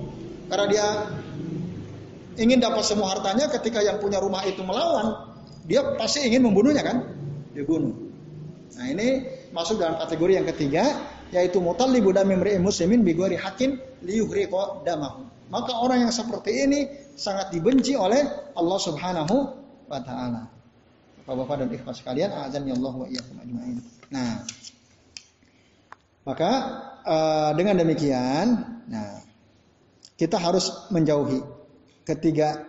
karena 0.51 0.65
dia 0.67 0.87
ingin 2.39 2.59
dapat 2.63 2.83
semua 2.87 3.15
hartanya 3.15 3.51
ketika 3.51 3.83
yang 3.83 3.99
punya 3.99 4.19
rumah 4.19 4.43
itu 4.47 4.63
melawan, 4.63 5.35
dia 5.67 5.83
pasti 5.99 6.23
ingin 6.23 6.47
membunuhnya 6.47 6.83
kan? 6.83 7.03
Dibunuh. 7.55 7.95
Nah 8.79 8.85
ini 8.91 9.27
masuk 9.55 9.81
dalam 9.81 9.97
kategori 9.97 10.33
yang 10.41 10.47
ketiga 10.55 10.83
yaitu 11.29 11.61
mutallibu 11.61 12.09
dami 12.09 12.33
muslimin 12.57 13.05
bi 13.05 13.13
ghairi 13.13 13.37
haqqin 13.37 13.77
liyuhriqa 14.01 14.85
damahu. 14.85 15.29
Maka 15.49 15.73
orang 15.81 16.05
yang 16.05 16.13
seperti 16.13 16.65
ini 16.65 16.79
sangat 17.17 17.49
dibenci 17.49 17.97
oleh 17.97 18.21
Allah 18.53 18.79
Subhanahu 18.79 19.35
wa 19.89 19.99
taala. 20.01 20.45
Bapak-bapak 21.25 21.55
dan 21.65 21.69
ikhwas 21.73 22.01
sekalian, 22.01 22.29
azan 22.33 22.65
ya 22.65 22.73
Allah 22.77 22.93
wa 22.93 23.05
iyyakum 23.05 23.37
ajmain. 23.41 23.77
Nah, 24.09 24.45
maka 26.25 26.51
uh, 27.05 27.51
dengan 27.53 27.77
demikian, 27.81 28.45
nah 28.89 29.21
kita 30.17 30.41
harus 30.41 30.89
menjauhi 30.89 31.41
ketiga 32.05 32.65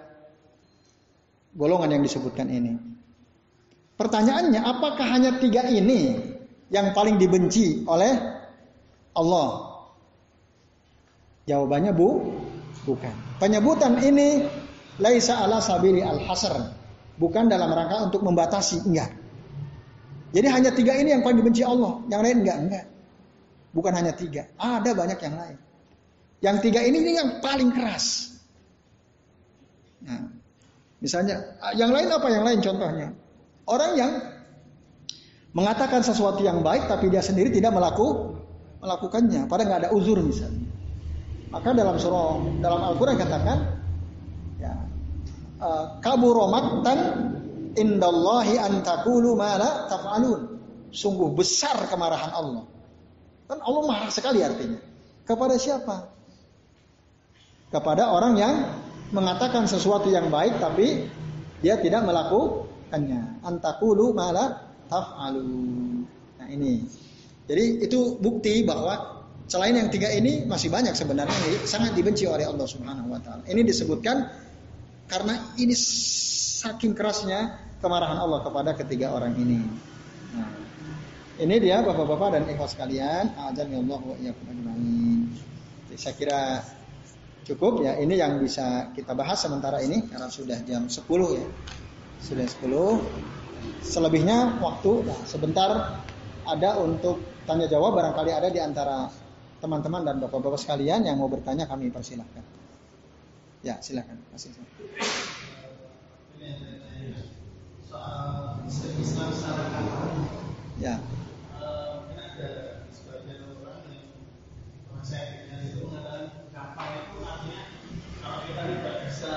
golongan 1.56 1.96
yang 1.96 2.02
disebutkan 2.04 2.48
ini. 2.52 2.76
Pertanyaannya, 3.96 4.60
apakah 4.64 5.06
hanya 5.08 5.36
tiga 5.36 5.68
ini 5.68 6.29
yang 6.70 6.94
paling 6.94 7.18
dibenci 7.18 7.84
oleh 7.84 8.14
Allah? 9.14 9.48
Jawabannya 11.50 11.92
bu, 11.92 12.08
Bukan. 12.84 13.14
Penyebutan 13.36 14.00
ini 14.00 14.44
laisa 15.00 15.44
ala 15.44 15.60
sabili 15.60 16.00
al-hasr. 16.00 16.76
Bukan 17.20 17.52
dalam 17.52 17.68
rangka 17.68 18.08
untuk 18.08 18.24
membatasi, 18.24 18.88
enggak. 18.88 19.12
Jadi 20.32 20.46
hanya 20.48 20.70
tiga 20.72 20.96
ini 20.96 21.12
yang 21.12 21.20
paling 21.20 21.44
dibenci 21.44 21.60
Allah, 21.60 22.00
yang 22.08 22.24
lain 22.24 22.36
enggak, 22.46 22.58
enggak. 22.64 22.84
Bukan 23.76 23.92
hanya 23.92 24.12
tiga, 24.16 24.48
ada 24.56 24.90
banyak 24.96 25.20
yang 25.20 25.36
lain. 25.36 25.56
Yang 26.40 26.56
tiga 26.64 26.80
ini, 26.80 26.96
ini 27.04 27.12
yang 27.20 27.30
paling 27.44 27.68
keras. 27.76 28.32
Nah, 30.00 30.32
misalnya, 31.04 31.60
yang 31.76 31.92
lain 31.92 32.08
apa 32.08 32.28
yang 32.32 32.44
lain 32.48 32.64
contohnya? 32.64 33.12
Orang 33.68 33.92
yang 34.00 34.12
mengatakan 35.50 36.00
sesuatu 36.06 36.40
yang 36.46 36.62
baik 36.62 36.86
tapi 36.86 37.10
dia 37.10 37.22
sendiri 37.22 37.50
tidak 37.50 37.74
melaku, 37.74 38.38
melakukannya, 38.78 39.50
pada 39.50 39.66
nggak 39.66 39.80
ada 39.86 39.90
uzur 39.90 40.18
misalnya. 40.22 40.70
Maka 41.50 41.74
dalam 41.74 41.98
surah 41.98 42.38
dalam 42.62 42.80
Al-Qur'an 42.94 43.18
katakan 43.18 43.58
ya 44.62 44.72
uh, 45.58 45.98
kaburomaktan 45.98 46.98
indallahi 47.74 48.54
antakulu 48.58 49.34
mala 49.34 49.90
taf'alun. 49.90 50.62
Sungguh 50.90 51.34
besar 51.34 51.86
kemarahan 51.90 52.34
Allah. 52.34 52.66
Kan 53.50 53.58
Allah 53.62 53.82
marah 53.86 54.10
sekali 54.10 54.42
artinya. 54.42 54.78
Kepada 55.26 55.54
siapa? 55.58 56.10
Kepada 57.70 58.10
orang 58.10 58.34
yang 58.38 58.54
mengatakan 59.10 59.66
sesuatu 59.66 60.10
yang 60.10 60.30
baik 60.30 60.58
tapi 60.62 61.10
dia 61.62 61.78
tidak 61.78 62.06
melakukannya. 62.06 63.42
Antakulu 63.42 64.14
mala 64.14 64.69
taf'alun. 64.90 66.02
Nah 66.42 66.48
ini. 66.50 66.82
Jadi 67.46 67.82
itu 67.82 68.18
bukti 68.18 68.62
bahwa 68.62 69.20
Selain 69.50 69.74
yang 69.74 69.90
tiga 69.90 70.06
ini 70.14 70.46
masih 70.46 70.70
banyak 70.70 70.94
sebenarnya 70.94 71.34
yang 71.34 71.66
sangat 71.66 71.98
dibenci 71.98 72.22
oleh 72.22 72.46
Allah 72.46 72.70
Subhanahu 72.70 73.10
wa 73.10 73.18
taala. 73.18 73.42
Ini 73.50 73.66
disebutkan 73.66 74.30
karena 75.10 75.58
ini 75.58 75.74
saking 75.74 76.94
kerasnya 76.94 77.58
kemarahan 77.82 78.14
Allah 78.14 78.46
kepada 78.46 78.78
ketiga 78.78 79.10
orang 79.10 79.34
ini. 79.34 79.58
Nah, 80.38 80.54
ini 81.42 81.58
dia 81.58 81.82
Bapak-bapak 81.82 82.38
dan 82.38 82.42
ikhwas 82.46 82.78
sekalian, 82.78 83.34
azan 83.34 83.74
ya 83.74 83.82
Allah 83.82 83.98
wa. 83.98 84.14
Saya 85.98 86.14
kira 86.14 86.62
cukup 87.42 87.82
ya. 87.82 87.98
Ini 87.98 88.22
yang 88.22 88.38
bisa 88.38 88.94
kita 88.94 89.18
bahas 89.18 89.42
sementara 89.42 89.82
ini 89.82 90.06
karena 90.06 90.30
sudah 90.30 90.62
jam 90.62 90.86
10 90.86 91.02
ya. 91.34 91.46
Sudah 92.22 92.46
10. 92.46 93.39
Selebihnya 93.80 94.60
waktu 94.62 95.04
nah, 95.04 95.20
sebentar 95.26 96.00
ada 96.46 96.70
untuk 96.80 97.20
tanya 97.44 97.66
jawab 97.66 97.96
barangkali 97.96 98.30
ada 98.32 98.48
di 98.48 98.60
antara 98.62 99.10
teman-teman 99.60 100.02
dan 100.06 100.16
bapak-bapak 100.20 100.56
sekalian 100.56 101.04
yang 101.04 101.20
mau 101.20 101.28
bertanya 101.28 101.68
kami 101.68 101.92
persilahkan. 101.92 102.42
Ya, 103.60 103.76
silakan. 103.84 104.16
Masih. 104.32 104.56
Soal. 107.84 108.56
Ya. 110.80 110.96
Kalau 118.20 118.38
kita 118.48 118.62
tidak 118.64 118.96
bisa 119.04 119.34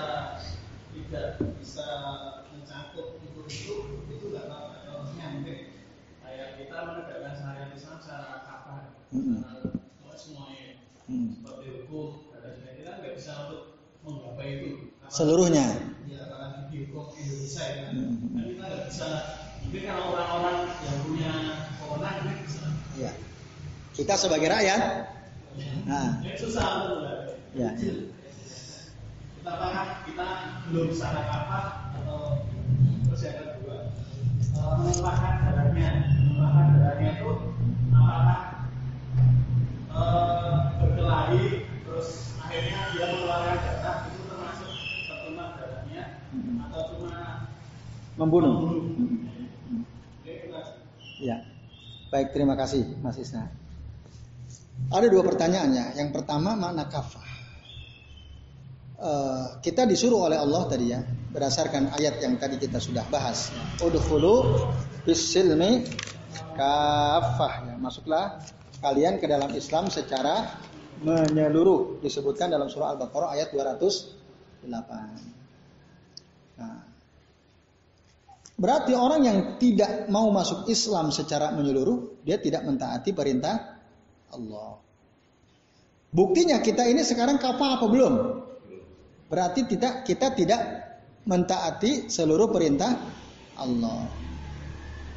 tidak 0.96 1.28
bisa 1.60 1.88
kafah 9.14 9.22
Mm-mm. 9.22 9.40
semua 9.94 10.16
semuanya 10.18 10.68
Hmm. 11.04 11.30
seperti 11.36 11.68
hukum 11.78 12.08
dan 12.32 12.40
sebagainya 12.50 12.74
kita 12.80 12.92
nggak 12.98 13.14
bisa 13.14 13.32
untuk 13.46 13.62
menggapai 14.02 14.48
itu 14.56 14.70
Apalagi- 14.98 15.14
Seluruhnya. 15.14 15.66
ya 16.08 16.20
apalagi 16.26 16.60
di 16.66 16.78
hukum 16.84 17.06
Indonesia 17.14 17.66
ya 17.68 17.86
Mm-mm. 17.92 18.18
Kan 18.34 18.44
kita 18.48 18.64
nggak 18.64 18.84
bisa 18.88 19.08
mungkin 19.62 19.82
kalau 19.86 20.06
orang-orang 20.12 20.56
yang 20.80 20.98
punya 21.04 21.34
wewenang 21.78 22.16
ini 22.20 22.34
bisa 22.42 22.64
Ya. 22.96 23.12
Kita 23.92 24.14
sebagai 24.16 24.48
rakyat. 24.48 24.82
Nah, 25.86 26.18
susah 26.34 26.66
untuk 26.84 27.38
Ya, 27.54 27.70
ya. 27.70 27.94
kita 29.36 29.50
apakah 29.52 29.86
kita 30.04 30.28
belum 30.68 30.90
secara 30.90 31.22
kapal 31.24 31.64
atau 31.94 32.22
terus 33.06 33.22
yang 33.24 33.38
kedua 33.54 33.78
darahnya 34.50 35.90
darahnya 36.74 37.10
itu 37.14 37.30
apakah 37.92 38.40
berkelahi 39.94 41.70
terus 41.86 42.34
akhirnya 42.42 42.80
dia 42.94 43.06
mengeluarkan 43.14 43.58
darah 43.62 43.98
itu 44.10 44.22
termasuk 44.26 44.72
tertumpah 45.06 45.48
darahnya 45.58 46.04
Mm-mm. 46.34 46.56
atau 46.70 46.82
cuma 46.94 47.14
membunuh. 48.18 48.54
membunuh 48.58 49.34
kita 50.26 50.60
Ya. 51.24 51.40
Baik, 52.12 52.36
terima 52.36 52.54
kasih 52.60 53.00
Mas 53.00 53.16
Isna. 53.16 53.48
Ada 54.92 55.08
dua 55.08 55.24
pertanyaannya. 55.24 55.96
Yang 55.98 56.10
pertama 56.14 56.54
makna 56.54 56.86
kafah. 56.92 57.30
Eh, 59.04 59.46
kita 59.64 59.88
disuruh 59.88 60.28
oleh 60.28 60.38
Allah 60.38 60.64
tadi 60.68 60.94
ya, 60.94 61.02
berdasarkan 61.32 61.96
ayat 61.96 62.20
yang 62.22 62.38
tadi 62.38 62.60
kita 62.60 62.78
sudah 62.78 63.08
bahas. 63.08 63.50
Udkhulu 63.82 64.68
bisilmi 65.08 65.88
kafah. 66.54 67.72
Ya, 67.72 67.76
masuklah 67.80 68.44
kalian 68.84 69.18
ke 69.18 69.26
dalam 69.32 69.56
Islam 69.56 69.88
secara 69.88 70.60
menyeluruh. 71.00 72.04
Disebutkan 72.04 72.52
dalam 72.52 72.68
surah 72.68 73.00
Al-Baqarah 73.00 73.40
ayat 73.40 73.56
208. 73.56 74.68
Nah, 76.60 76.94
Berarti 78.54 78.94
orang 78.94 79.22
yang 79.26 79.38
tidak 79.58 80.08
mau 80.14 80.30
masuk 80.30 80.70
Islam 80.70 81.10
secara 81.10 81.50
menyeluruh, 81.58 82.22
dia 82.22 82.38
tidak 82.38 82.62
mentaati 82.64 83.10
perintah 83.10 83.82
Allah. 84.30 84.78
Buktinya 86.14 86.62
kita 86.62 86.86
ini 86.86 87.02
sekarang 87.02 87.42
kafah 87.42 87.82
apa 87.82 87.86
belum? 87.90 88.14
Berarti 89.26 89.66
tidak 89.66 90.06
kita 90.06 90.38
tidak 90.38 90.62
mentaati 91.26 92.14
seluruh 92.14 92.54
perintah 92.54 92.94
Allah. 93.58 94.06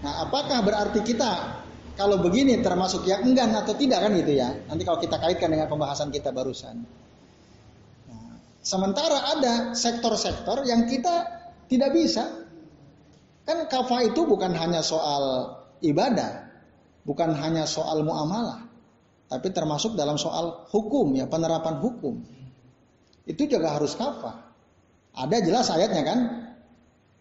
Nah, 0.01 0.15
apakah 0.25 0.65
berarti 0.65 1.05
kita 1.05 1.61
kalau 1.97 2.21
begini 2.21 2.61
termasuk 2.61 3.09
yang 3.09 3.25
enggan 3.25 3.57
atau 3.57 3.73
tidak 3.73 4.05
kan 4.05 4.13
gitu 4.15 4.33
ya? 4.37 4.53
Nanti 4.69 4.85
kalau 4.85 5.01
kita 5.01 5.17
kaitkan 5.17 5.49
dengan 5.49 5.67
pembahasan 5.73 6.13
kita 6.13 6.31
barusan. 6.31 6.85
Nah, 8.07 8.37
sementara 8.61 9.35
ada 9.37 9.55
sektor-sektor 9.73 10.69
yang 10.69 10.85
kita 10.85 11.25
tidak 11.67 11.91
bisa 11.97 12.47
Kan 13.47 13.71
kafah 13.71 14.11
itu 14.11 14.27
bukan 14.27 14.51
hanya 14.59 14.83
soal 14.83 15.55
ibadah, 15.79 16.51
bukan 17.07 17.31
hanya 17.39 17.63
soal 17.63 18.03
muamalah, 18.03 18.67
tapi 19.31 19.55
termasuk 19.55 19.95
dalam 19.95 20.19
soal 20.19 20.67
hukum 20.75 21.15
ya, 21.15 21.31
penerapan 21.31 21.79
hukum. 21.79 22.27
Itu 23.23 23.47
juga 23.47 23.79
harus 23.79 23.95
kafah. 23.95 24.51
Ada 25.15 25.47
jelas 25.47 25.71
ayatnya 25.71 26.03
kan? 26.03 26.19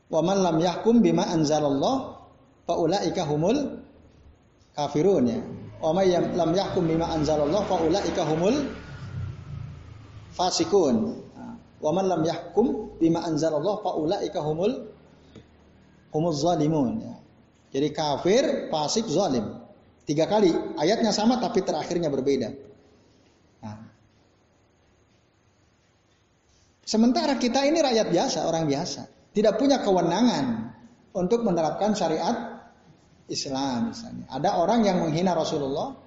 Wa 0.09 0.25
man 0.25 0.41
lam 0.41 0.57
yahkum 0.57 1.05
bima 1.05 1.29
anzalallah 1.29 2.25
faulaika 2.65 3.21
humul 3.29 3.84
kafirun 4.75 5.23
ya. 5.25 5.39
Wa 5.79 5.95
may 5.95 6.11
lam 6.11 6.51
yahkum 6.51 6.83
bima 6.85 7.07
anzalallah 7.09 7.63
faulaika 7.65 8.27
humul 8.27 8.69
fasikun. 10.35 11.25
Wa 11.79 11.91
man 11.95 12.05
lam 12.11 12.21
yahkum 12.27 12.99
bima 12.99 13.23
anzalallah 13.23 13.79
faulaika 13.81 14.43
humul 14.43 14.91
humuz 16.11 16.43
zalimun 16.43 17.01
ya. 17.01 17.15
Jadi 17.75 17.91
kafir, 17.91 18.71
fasik, 18.71 19.03
zalim. 19.11 19.51
Tiga 20.07 20.31
kali 20.31 20.53
ayatnya 20.79 21.11
sama 21.11 21.43
tapi 21.43 21.59
terakhirnya 21.59 22.07
berbeda. 22.07 22.55
Nah. 23.59 23.89
Sementara 26.87 27.35
kita 27.35 27.67
ini 27.67 27.83
rakyat 27.83 28.07
biasa, 28.13 28.47
orang 28.47 28.69
biasa, 28.69 29.11
tidak 29.35 29.59
punya 29.59 29.83
kewenangan 29.83 30.71
untuk 31.11 31.43
menerapkan 31.43 31.91
syariat 31.97 32.54
Islam 33.25 33.89
misalnya. 33.89 34.25
Ada 34.29 34.49
orang 34.61 34.85
yang 34.85 35.01
menghina 35.01 35.33
Rasulullah, 35.33 35.97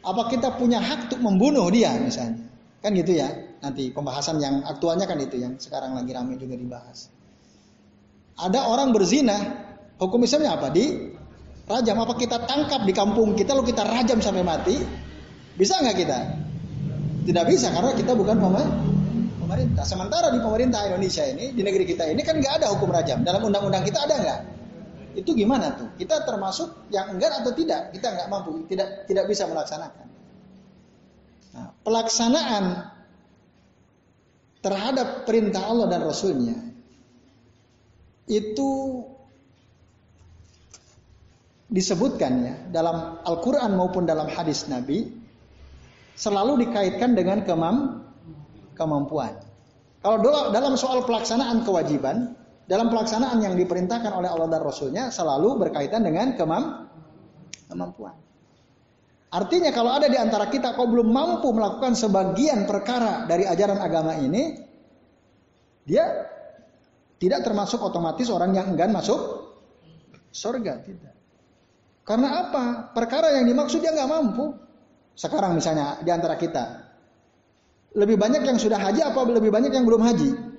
apa 0.00 0.22
kita 0.32 0.56
punya 0.58 0.82
hak 0.82 1.12
untuk 1.12 1.20
membunuh 1.22 1.68
dia 1.70 1.94
misalnya? 2.00 2.42
Kan 2.80 2.96
gitu 2.96 3.14
ya. 3.14 3.28
Nanti 3.60 3.92
pembahasan 3.92 4.40
yang 4.40 4.64
aktualnya 4.64 5.04
kan 5.04 5.20
itu 5.20 5.36
yang 5.36 5.60
sekarang 5.60 5.92
lagi 5.92 6.10
ramai 6.16 6.40
juga 6.40 6.56
dibahas. 6.56 7.12
Ada 8.40 8.72
orang 8.72 8.90
berzina, 8.96 9.36
hukum 10.00 10.24
Islamnya 10.24 10.56
apa? 10.56 10.72
Di 10.72 11.12
rajam. 11.68 12.00
Apa 12.00 12.16
kita 12.16 12.48
tangkap 12.48 12.88
di 12.88 12.96
kampung 12.96 13.36
kita 13.36 13.52
lalu 13.52 13.68
kita 13.68 13.84
rajam 13.84 14.18
sampai 14.24 14.40
mati? 14.40 14.80
Bisa 15.60 15.76
nggak 15.76 15.96
kita? 16.00 16.18
Tidak 17.28 17.44
bisa 17.44 17.68
karena 17.68 17.92
kita 17.92 18.16
bukan 18.16 18.40
pemerintah. 18.40 19.84
Sementara 19.84 20.32
di 20.32 20.40
pemerintah 20.40 20.88
Indonesia 20.88 21.20
ini, 21.28 21.52
di 21.52 21.60
negeri 21.60 21.84
kita 21.84 22.08
ini 22.08 22.24
kan 22.24 22.40
nggak 22.40 22.64
ada 22.64 22.72
hukum 22.72 22.88
rajam. 22.88 23.20
Dalam 23.20 23.44
undang-undang 23.44 23.84
kita 23.84 24.08
ada 24.08 24.14
nggak? 24.16 24.40
Itu 25.14 25.34
gimana 25.34 25.74
tuh? 25.74 25.90
Kita 25.98 26.22
termasuk 26.22 26.90
yang 26.94 27.18
enggak 27.18 27.42
atau 27.42 27.50
tidak? 27.54 27.90
Kita 27.90 28.14
nggak 28.14 28.28
mampu, 28.30 28.62
tidak 28.70 29.10
tidak 29.10 29.24
bisa 29.26 29.46
melaksanakan. 29.50 30.06
Nah, 31.50 31.68
pelaksanaan 31.82 32.64
terhadap 34.62 35.26
perintah 35.26 35.66
Allah 35.66 35.86
dan 35.90 36.00
Rasulnya 36.06 36.58
itu 38.30 39.02
disebutkan 41.70 42.32
ya 42.46 42.54
dalam 42.70 43.18
Al-Quran 43.26 43.74
maupun 43.74 44.06
dalam 44.06 44.30
hadis 44.30 44.66
Nabi 44.70 45.10
selalu 46.14 46.66
dikaitkan 46.66 47.16
dengan 47.16 47.42
kemam, 47.42 48.06
kemampuan. 48.78 49.38
Kalau 50.00 50.22
dalam 50.52 50.74
soal 50.80 51.04
pelaksanaan 51.04 51.64
kewajiban, 51.64 52.36
dalam 52.70 52.86
pelaksanaan 52.86 53.42
yang 53.42 53.58
diperintahkan 53.58 54.14
oleh 54.14 54.30
Allah 54.30 54.46
dan 54.46 54.62
Rasulnya 54.62 55.10
selalu 55.10 55.58
berkaitan 55.58 56.06
dengan 56.06 56.38
kemam, 56.38 56.86
kemampuan. 57.66 58.14
Artinya 59.34 59.74
kalau 59.74 59.90
ada 59.90 60.06
di 60.06 60.14
antara 60.14 60.46
kita 60.46 60.78
kok 60.78 60.86
belum 60.86 61.10
mampu 61.10 61.50
melakukan 61.50 61.98
sebagian 61.98 62.70
perkara 62.70 63.26
dari 63.26 63.42
ajaran 63.42 63.82
agama 63.82 64.14
ini, 64.22 64.54
dia 65.82 66.30
tidak 67.18 67.42
termasuk 67.42 67.82
otomatis 67.82 68.30
orang 68.30 68.54
yang 68.54 68.70
enggan 68.70 68.94
masuk 68.94 69.18
surga, 70.30 70.78
tidak. 70.86 71.14
Karena 72.06 72.46
apa? 72.46 72.94
Perkara 72.94 73.34
yang 73.34 73.50
dimaksud 73.50 73.82
dia 73.82 73.90
nggak 73.90 74.10
mampu. 74.10 74.54
Sekarang 75.18 75.58
misalnya 75.58 75.98
di 76.06 76.10
antara 76.10 76.38
kita, 76.38 76.86
lebih 77.98 78.14
banyak 78.14 78.46
yang 78.46 78.62
sudah 78.62 78.78
haji 78.78 79.02
apa 79.02 79.26
lebih 79.26 79.50
banyak 79.50 79.74
yang 79.74 79.82
belum 79.82 80.06
haji? 80.06 80.49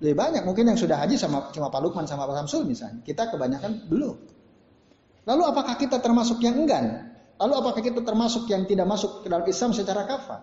Lebih 0.00 0.16
banyak 0.16 0.42
mungkin 0.48 0.72
yang 0.72 0.78
sudah 0.80 0.96
haji 0.96 1.20
sama 1.20 1.52
cuma 1.52 1.68
Pak 1.68 1.80
Lukman 1.84 2.08
sama 2.08 2.24
Pak 2.24 2.44
Samsul 2.44 2.64
misalnya. 2.64 3.04
Kita 3.04 3.28
kebanyakan 3.28 3.86
belum. 3.86 4.16
Lalu 5.28 5.42
apakah 5.44 5.76
kita 5.76 6.00
termasuk 6.00 6.40
yang 6.40 6.56
enggan? 6.56 7.12
Lalu 7.36 7.54
apakah 7.60 7.80
kita 7.84 8.00
termasuk 8.00 8.48
yang 8.48 8.64
tidak 8.64 8.88
masuk 8.88 9.24
ke 9.24 9.28
dalam 9.28 9.44
Islam 9.44 9.70
secara 9.76 10.08
kafah? 10.08 10.40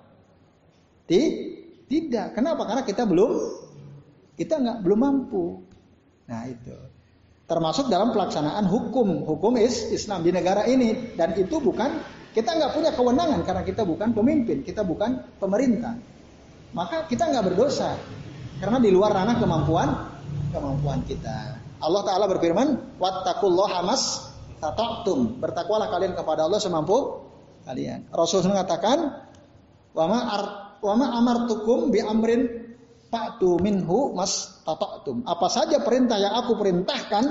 Ti- 1.09 1.57
Tidak. 1.87 2.35
Kenapa? 2.35 2.67
Karena 2.67 2.83
kita 2.83 3.07
belum 3.07 3.31
kita 4.35 4.59
nggak 4.59 4.77
belum 4.83 4.99
mampu. 4.99 5.63
Nah 6.27 6.43
itu 6.45 6.75
termasuk 7.47 7.87
dalam 7.87 8.11
pelaksanaan 8.11 8.67
hukum 8.67 9.23
hukum 9.23 9.55
is 9.55 9.87
Islam 9.95 10.21
di 10.27 10.35
negara 10.35 10.67
ini 10.67 11.15
dan 11.15 11.31
itu 11.39 11.63
bukan 11.63 11.95
kita 12.35 12.53
nggak 12.59 12.75
punya 12.75 12.91
kewenangan 12.91 13.39
karena 13.47 13.63
kita 13.63 13.87
bukan 13.87 14.11
pemimpin 14.11 14.67
kita 14.67 14.83
bukan 14.83 15.23
pemerintah 15.39 15.95
maka 16.75 17.07
kita 17.07 17.23
nggak 17.31 17.47
berdosa 17.47 17.95
karena 18.57 18.77
di 18.81 18.89
luar 18.89 19.13
ranah 19.13 19.35
kemampuan 19.37 19.89
kemampuan 20.53 20.99
kita 21.05 21.57
Allah 21.77 22.01
Taala 22.05 22.25
berfirman 22.25 22.97
wattaqullaha 22.97 23.85
mas 23.85 24.33
tata'tum 24.57 25.37
bertakwalah 25.37 25.93
kalian 25.93 26.17
kepada 26.17 26.49
Allah 26.49 26.57
semampu 26.57 27.25
kalian 27.65 28.09
Rasul 28.09 28.45
mengatakan 28.49 29.27
wama 29.93 30.19
ar 30.33 30.43
wama 30.81 31.13
amartukum 31.17 31.93
bi 31.93 32.01
amrin 32.01 32.67
Fa'tu 33.07 33.55
minhu 33.63 34.11
mas 34.11 34.59
tata'tum. 34.67 35.23
Apa 35.23 35.47
saja 35.47 35.79
perintah 35.79 36.19
yang 36.19 36.35
aku 36.43 36.59
perintahkan, 36.59 37.23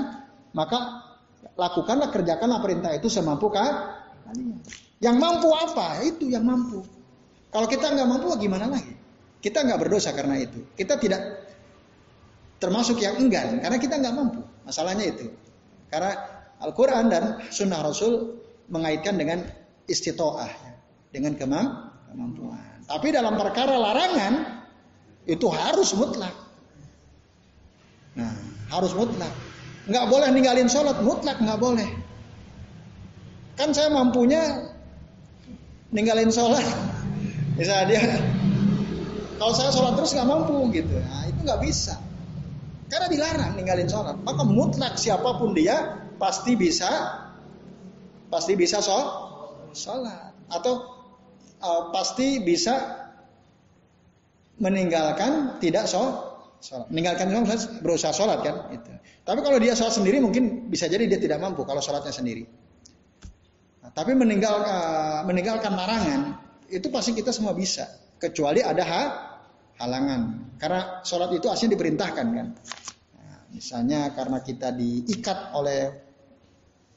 maka 0.57 1.05
lakukanlah 1.53 2.09
kerjakanlah 2.09 2.65
perintah 2.65 2.97
itu 2.97 3.05
semampu 3.13 3.53
kalian. 3.53 4.57
Yang 4.97 5.17
mampu 5.21 5.53
apa? 5.53 6.01
Itu 6.01 6.25
yang 6.25 6.49
mampu. 6.49 6.81
Kalau 7.53 7.69
kita 7.69 7.93
nggak 7.93 8.09
mampu 8.09 8.33
gimana 8.41 8.73
lagi? 8.73 8.96
Kita 9.37 9.63
nggak 9.63 9.79
berdosa 9.79 10.11
karena 10.13 10.41
itu. 10.41 10.65
Kita 10.73 10.97
tidak 10.97 11.21
termasuk 12.57 12.97
yang 12.97 13.21
enggan 13.21 13.61
karena 13.61 13.77
kita 13.77 14.01
nggak 14.01 14.15
mampu. 14.17 14.41
Masalahnya 14.65 15.05
itu. 15.07 15.29
Karena 15.87 16.11
Al-Quran 16.57 17.05
dan 17.07 17.23
Sunnah 17.53 17.85
Rasul 17.85 18.41
mengaitkan 18.67 19.15
dengan 19.15 19.45
istitoah, 19.87 20.49
dengan 21.13 21.37
kemampuan. 21.37 22.83
Tapi 22.87 23.07
dalam 23.13 23.37
perkara 23.39 23.77
larangan 23.77 24.33
itu 25.27 25.47
harus 25.51 25.93
mutlak. 25.95 26.33
Nah, 28.17 28.33
harus 28.73 28.91
mutlak. 28.97 29.31
Nggak 29.87 30.05
boleh 30.11 30.27
ninggalin 30.33 30.67
sholat, 30.67 30.99
mutlak 30.99 31.39
nggak 31.39 31.59
boleh. 31.61 31.87
Kan 33.55 33.71
saya 33.71 33.93
mampunya 33.93 34.67
ninggalin 35.93 36.33
sholat. 36.33 36.65
Misalnya 37.55 37.85
dia, 37.89 38.01
kalau 39.37 39.53
saya 39.53 39.69
sholat 39.69 39.93
terus 39.95 40.11
nggak 40.17 40.27
mampu 40.27 40.57
gitu, 40.73 40.97
nah, 40.97 41.23
itu 41.29 41.39
nggak 41.45 41.61
bisa. 41.61 41.95
Karena 42.87 43.07
dilarang 43.11 43.51
ninggalin 43.59 43.87
sholat. 43.91 44.15
Maka 44.23 44.43
mutlak 44.47 44.95
siapa 44.95 45.35
pun 45.35 45.51
dia 45.51 46.07
pasti 46.15 46.55
bisa, 46.55 46.87
pasti 48.31 48.55
bisa 48.55 48.79
sholat. 48.79 50.31
Atau 50.47 50.73
uh, 51.59 51.91
pasti 51.91 52.39
bisa 52.39 53.03
meninggalkan 54.57 55.59
tidak 55.59 55.91
sholat. 55.91 56.39
Meninggalkan 56.87 57.27
sholat 57.27 57.61
berusaha 57.83 58.13
sholat 58.15 58.39
kan. 58.39 58.55
Itu. 58.71 58.89
Tapi 59.27 59.39
kalau 59.43 59.59
dia 59.59 59.75
sholat 59.75 59.91
sendiri 59.91 60.23
mungkin 60.23 60.71
bisa 60.71 60.87
jadi 60.87 61.03
dia 61.11 61.19
tidak 61.19 61.43
mampu 61.43 61.67
kalau 61.67 61.83
sholatnya 61.83 62.15
sendiri. 62.15 62.47
Nah, 63.83 63.91
tapi 63.91 64.15
meninggal, 64.15 64.63
uh, 64.63 65.21
meninggalkan 65.27 65.75
larangan 65.75 66.39
itu 66.71 66.87
pasti 66.87 67.11
kita 67.11 67.35
semua 67.35 67.51
bisa. 67.51 67.83
Kecuali 68.17 68.63
ada 68.63 68.81
hak 68.81 69.26
halangan. 69.81 70.21
Karena 70.57 71.05
sholat 71.05 71.29
itu 71.37 71.47
aslinya 71.47 71.77
diperintahkan 71.77 72.27
kan. 72.33 72.47
Nah, 73.17 73.37
misalnya 73.53 74.11
karena 74.13 74.41
kita 74.41 74.73
diikat 74.73 75.53
oleh 75.53 75.79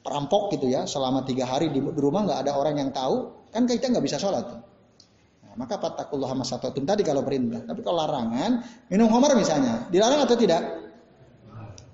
perampok 0.01 0.57
gitu 0.57 0.72
ya 0.72 0.89
selama 0.89 1.28
tiga 1.28 1.45
hari 1.45 1.68
di, 1.68 1.81
rumah 1.81 2.24
nggak 2.24 2.41
ada 2.49 2.57
orang 2.57 2.81
yang 2.81 2.91
tahu 2.91 3.49
kan 3.53 3.68
kita 3.68 3.93
nggak 3.93 4.05
bisa 4.05 4.16
sholat. 4.16 4.49
Nah, 5.45 5.55
maka 5.61 5.76
fatakullah 5.76 6.33
masatotum 6.33 6.89
tadi 6.89 7.05
kalau 7.05 7.20
perintah. 7.20 7.61
Tapi 7.68 7.81
kalau 7.85 8.01
larangan 8.01 8.64
minum 8.89 9.12
homer 9.12 9.37
misalnya 9.37 9.87
dilarang 9.93 10.24
atau 10.24 10.37
tidak? 10.41 10.62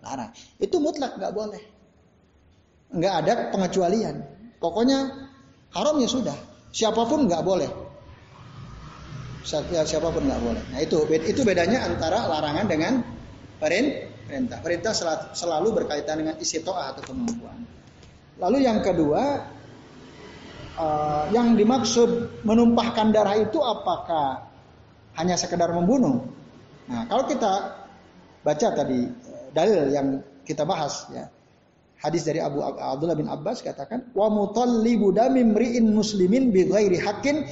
Larang. 0.07 0.31
Itu 0.63 0.79
mutlak 0.79 1.19
nggak 1.19 1.35
boleh. 1.35 1.63
Nggak 2.95 3.15
ada 3.27 3.33
pengecualian. 3.51 4.23
Pokoknya 4.63 5.11
haram 5.75 5.99
ya 5.99 6.07
sudah. 6.07 6.37
Siapa 6.71 7.03
pun 7.11 7.27
nggak 7.27 7.43
boleh 7.43 7.86
siapa 9.47 10.09
pun 10.11 10.27
nggak 10.27 10.43
boleh. 10.43 10.63
Nah 10.75 10.79
itu 10.83 11.07
itu 11.23 11.41
bedanya 11.47 11.87
antara 11.87 12.27
larangan 12.27 12.67
dengan 12.67 12.93
perintah. 13.63 14.59
Perintah 14.59 14.93
selalu 15.33 15.83
berkaitan 15.83 16.19
dengan 16.19 16.35
isi 16.43 16.61
toa 16.67 16.91
atau 16.91 17.03
kemampuan. 17.07 17.63
Lalu 18.43 18.67
yang 18.67 18.83
kedua, 18.83 19.47
uh, 20.77 21.25
yang 21.31 21.55
dimaksud 21.55 22.43
menumpahkan 22.43 23.15
darah 23.15 23.39
itu 23.39 23.63
apakah 23.63 24.51
hanya 25.17 25.39
sekedar 25.39 25.71
membunuh? 25.73 26.27
Nah 26.91 27.07
kalau 27.07 27.25
kita 27.31 27.53
baca 28.43 28.69
tadi 28.75 29.01
eh, 29.09 29.47
dalil 29.51 29.91
yang 29.91 30.07
kita 30.47 30.63
bahas 30.63 31.11
ya 31.11 31.27
hadis 31.99 32.23
dari 32.23 32.39
Abu 32.39 32.63
Abdullah 32.63 33.19
bin 33.19 33.27
Abbas 33.27 33.65
katakan 33.65 34.15
wa 34.15 34.31
mutallibu 34.31 35.11
damim 35.11 35.57
ri'in 35.57 35.91
muslimin 35.91 36.55
bi 36.55 36.69
ghairi 36.69 37.01
haqqin 37.01 37.43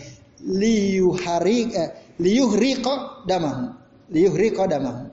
liyuhari 0.45 1.73
eh, 1.73 1.91
liyuhriqa 2.21 3.25
damahu. 3.25 3.73
Liyuhriqa 4.13 4.69
damahu. 4.69 5.11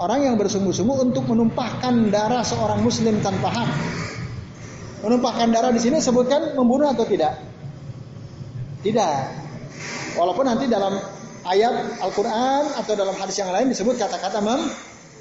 Orang 0.00 0.20
yang 0.24 0.36
bersungguh-sungguh 0.40 1.12
untuk 1.12 1.24
menumpahkan 1.28 2.10
darah 2.12 2.44
seorang 2.44 2.80
muslim 2.80 3.20
tanpa 3.20 3.52
hak. 3.52 3.70
Menumpahkan 5.04 5.48
darah 5.52 5.70
di 5.74 5.80
sini 5.82 5.98
sebutkan 6.00 6.56
membunuh 6.56 6.90
atau 6.90 7.04
tidak? 7.04 7.38
Tidak. 8.82 9.16
Walaupun 10.18 10.44
nanti 10.48 10.66
dalam 10.66 10.96
ayat 11.46 12.02
Al-Quran 12.02 12.64
atau 12.76 12.92
dalam 12.94 13.14
hadis 13.14 13.36
yang 13.38 13.50
lain 13.50 13.70
disebut 13.70 13.98
kata-kata 13.98 14.42
mem 14.42 14.60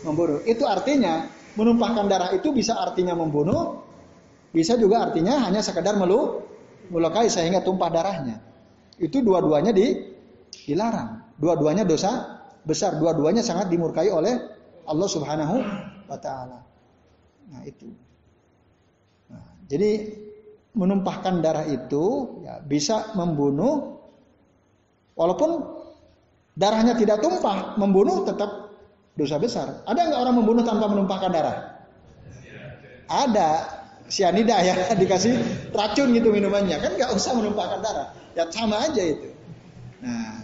membunuh. 0.02 0.42
Itu 0.50 0.66
artinya 0.66 1.30
menumpahkan 1.56 2.08
darah 2.08 2.32
itu 2.32 2.56
bisa 2.56 2.80
artinya 2.80 3.14
membunuh 3.14 3.84
bisa 4.52 4.76
juga 4.76 5.08
artinya 5.08 5.48
hanya 5.48 5.64
sekedar 5.64 5.96
melu 5.96 6.44
melukai 6.92 7.32
sehingga 7.32 7.64
tumpah 7.64 7.88
darahnya. 7.88 8.44
Itu 9.00 9.24
dua-duanya 9.24 9.72
di, 9.72 10.12
dilarang. 10.68 11.40
Dua-duanya 11.40 11.88
dosa 11.88 12.44
besar. 12.68 13.00
Dua-duanya 13.00 13.42
sangat 13.42 13.72
dimurkai 13.72 14.12
oleh 14.12 14.36
Allah 14.86 15.08
Subhanahu 15.10 15.56
wa 16.06 16.18
taala. 16.20 16.60
Nah, 17.50 17.62
itu. 17.64 17.88
Nah, 19.32 19.48
jadi 19.72 20.20
menumpahkan 20.76 21.44
darah 21.44 21.68
itu 21.68 22.38
ya, 22.46 22.64
bisa 22.64 23.12
membunuh 23.16 24.00
walaupun 25.16 25.68
darahnya 26.56 26.96
tidak 26.96 27.20
tumpah, 27.20 27.76
membunuh 27.80 28.24
tetap 28.28 28.72
dosa 29.16 29.36
besar. 29.40 29.84
Ada 29.88 30.00
nggak 30.12 30.22
orang 30.22 30.36
membunuh 30.40 30.64
tanpa 30.64 30.86
menumpahkan 30.88 31.32
darah? 31.32 31.58
Ada 33.12 33.81
sianida 34.12 34.60
ya 34.60 34.76
dikasih 35.02 35.40
racun 35.72 36.12
gitu 36.12 36.28
minumannya. 36.30 36.78
Kan 36.84 37.00
nggak 37.00 37.16
usah 37.16 37.32
menumpahkan 37.32 37.80
darah. 37.80 38.12
Ya 38.36 38.44
sama 38.52 38.84
aja 38.84 39.00
itu. 39.00 39.32
Nah 40.04 40.44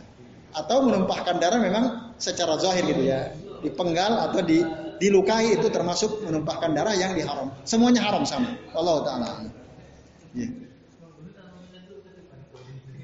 atau 0.56 0.88
menumpahkan 0.88 1.38
darah 1.38 1.60
memang 1.60 2.16
secara 2.18 2.56
zahir 2.58 2.88
gitu 2.88 3.04
ya. 3.04 3.36
Dipenggal 3.62 4.32
atau 4.32 4.40
di 4.42 4.64
dilukai 4.98 5.54
itu 5.54 5.68
termasuk 5.70 6.24
menumpahkan 6.26 6.74
darah 6.74 6.96
yang 6.96 7.14
diharam. 7.14 7.52
Semuanya 7.68 8.08
haram 8.08 8.24
sama. 8.24 8.56
Allah 8.72 8.96
taala 9.04 9.30
ya. 10.34 10.48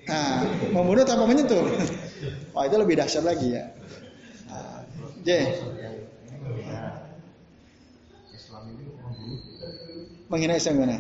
nah 0.04 0.44
membunuh 0.72 1.04
tanpa 1.04 1.28
menyentuh. 1.28 1.64
Wah 2.54 2.64
itu 2.70 2.76
lebih 2.80 2.96
dahsyat 2.98 3.26
lagi 3.26 3.58
ya. 3.58 3.64
Nah, 4.48 4.86
J 5.26 5.30
menghina 10.34 10.58
Islam 10.58 10.82
gimana? 10.82 10.98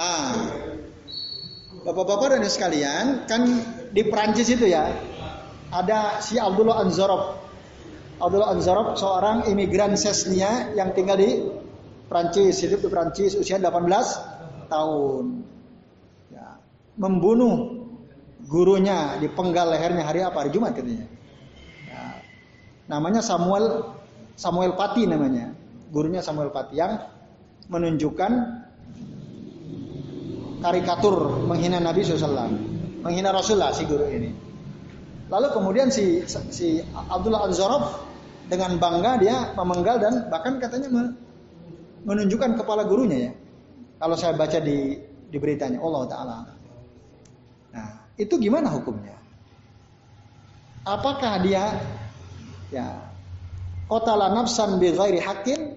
Ah, 0.00 0.32
bapak-bapak 1.84 2.40
dan 2.40 2.48
sekalian, 2.48 3.04
kan 3.28 3.44
di 3.92 4.00
Perancis 4.08 4.48
itu 4.48 4.64
ya, 4.64 4.88
ada 5.68 6.24
si 6.24 6.40
Abdullah 6.40 6.80
Anzorov. 6.80 7.36
Abdullah 8.16 8.56
Anzorov 8.56 8.96
seorang 8.96 9.44
imigran 9.52 10.00
Sesnia 10.00 10.72
yang 10.72 10.96
tinggal 10.96 11.20
di 11.20 11.44
Perancis, 12.08 12.64
hidup 12.64 12.80
di 12.80 12.88
Perancis 12.88 13.36
usia 13.36 13.60
18 13.60 14.72
tahun. 14.72 15.44
Ya, 16.32 16.56
membunuh 16.96 17.84
gurunya, 18.48 19.20
dipenggal 19.20 19.68
lehernya 19.68 20.08
hari 20.08 20.24
apa? 20.24 20.48
Hari 20.48 20.50
Jumat 20.54 20.72
katanya. 20.72 21.04
Ya, 21.92 22.24
namanya 22.88 23.20
Samuel 23.20 23.99
Samuel 24.40 24.72
Pati 24.72 25.04
namanya. 25.04 25.52
Gurunya 25.92 26.24
Samuel 26.24 26.48
Pati 26.48 26.80
yang 26.80 26.96
menunjukkan 27.68 28.32
karikatur 30.64 31.44
menghina 31.44 31.76
Nabi 31.76 32.00
SAW. 32.00 32.48
Menghina 33.04 33.36
Rasulullah 33.36 33.76
si 33.76 33.84
guru 33.84 34.08
ini. 34.08 34.32
Lalu 35.28 35.46
kemudian 35.52 35.92
si, 35.92 36.24
si 36.48 36.80
Abdullah 36.96 37.52
Anzarov 37.52 38.00
dengan 38.48 38.80
bangga 38.80 39.20
dia 39.20 39.36
memenggal 39.54 40.00
dan 40.00 40.14
bahkan 40.32 40.56
katanya 40.56 40.88
menunjukkan 42.08 42.56
kepala 42.56 42.88
gurunya 42.88 43.28
ya. 43.28 43.32
Kalau 44.00 44.16
saya 44.16 44.32
baca 44.32 44.56
di 44.56 44.96
di 45.30 45.36
beritanya 45.36 45.78
Allah 45.84 46.02
taala. 46.08 46.36
Nah, 47.76 47.88
itu 48.16 48.34
gimana 48.40 48.72
hukumnya? 48.72 49.14
Apakah 50.82 51.38
dia 51.44 51.76
ya 52.72 53.09
qatala 53.90 54.30
nafsan 54.30 54.78
bi 54.78 54.94
ghairi 54.94 55.18
haqqin. 55.18 55.74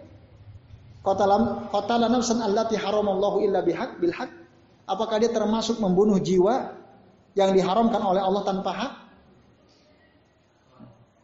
Qatala 1.02 1.68
qatala 1.74 2.08
nafsan 2.08 2.40
allati 2.40 2.78
haramallahu 2.78 3.42
illa 3.42 3.66
bihaq 3.66 3.98
bil 3.98 4.14
haq. 4.14 4.30
Apakah 4.86 5.18
dia 5.18 5.34
termasuk 5.34 5.82
membunuh 5.82 6.22
jiwa 6.22 6.78
yang 7.34 7.52
diharamkan 7.52 8.00
oleh 8.00 8.22
Allah 8.22 8.44
tanpa 8.46 8.72
hak? 8.72 8.94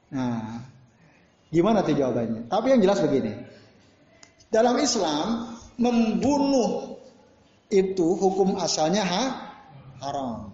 Nah 0.09 0.65
gimana 1.53 1.85
tuh 1.85 1.93
jawabannya? 1.93 2.49
Tapi 2.49 2.65
yang 2.73 2.81
jelas 2.81 2.99
begini. 3.05 3.33
Dalam 4.49 4.81
Islam 4.81 5.53
membunuh 5.77 6.97
itu 7.69 8.17
hukum 8.17 8.57
asalnya 8.57 9.05
ha, 9.05 9.23
haram. 10.01 10.49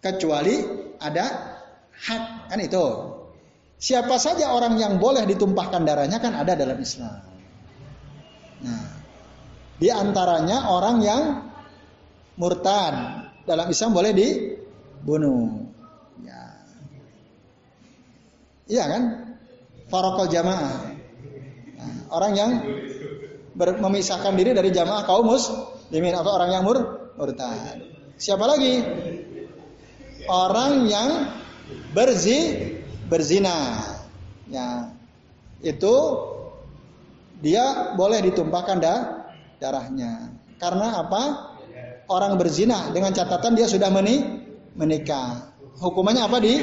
Kecuali 0.00 0.64
ada 0.96 1.26
hak 1.92 2.48
kan 2.48 2.58
itu 2.64 3.09
Siapa 3.80 4.20
saja 4.20 4.52
orang 4.52 4.76
yang 4.76 5.00
boleh 5.00 5.24
ditumpahkan 5.24 5.88
darahnya 5.88 6.20
kan 6.20 6.36
ada 6.36 6.52
dalam 6.52 6.76
Islam. 6.76 7.16
Nah, 8.60 8.84
di 9.80 9.88
antaranya 9.88 10.68
orang 10.68 11.00
yang 11.00 11.22
murtad 12.36 13.24
dalam 13.48 13.72
Islam 13.72 13.96
boleh 13.96 14.12
dibunuh. 14.12 15.64
Ya. 16.20 16.40
Iya 18.68 18.84
kan? 18.84 19.02
Farokal 19.88 20.28
jamaah. 20.28 20.76
Nah, 21.80 21.94
orang 22.12 22.32
yang 22.36 22.50
memisahkan 23.56 24.36
diri 24.36 24.52
dari 24.52 24.76
jamaah 24.76 25.08
kaum 25.08 25.24
muslimin 25.24 26.12
atau 26.12 26.36
orang 26.36 26.52
yang 26.52 26.68
mur 26.68 27.08
murtad. 27.16 27.80
Siapa 28.20 28.44
lagi? 28.44 28.84
Orang 30.28 30.84
yang 30.84 31.32
berzi 31.96 32.76
berzina. 33.10 33.82
Ya. 34.46 34.94
Itu 35.60 35.94
dia 37.42 37.92
boleh 37.98 38.22
ditumpahkan 38.30 38.78
da, 38.78 38.94
darahnya. 39.58 40.32
Karena 40.56 41.02
apa? 41.02 41.22
Orang 42.10 42.38
berzina 42.38 42.90
dengan 42.90 43.14
catatan 43.14 43.54
dia 43.54 43.70
sudah 43.70 43.90
meni, 43.90 44.22
menikah. 44.74 45.54
Hukumannya 45.78 46.22
apa 46.26 46.38
di 46.42 46.54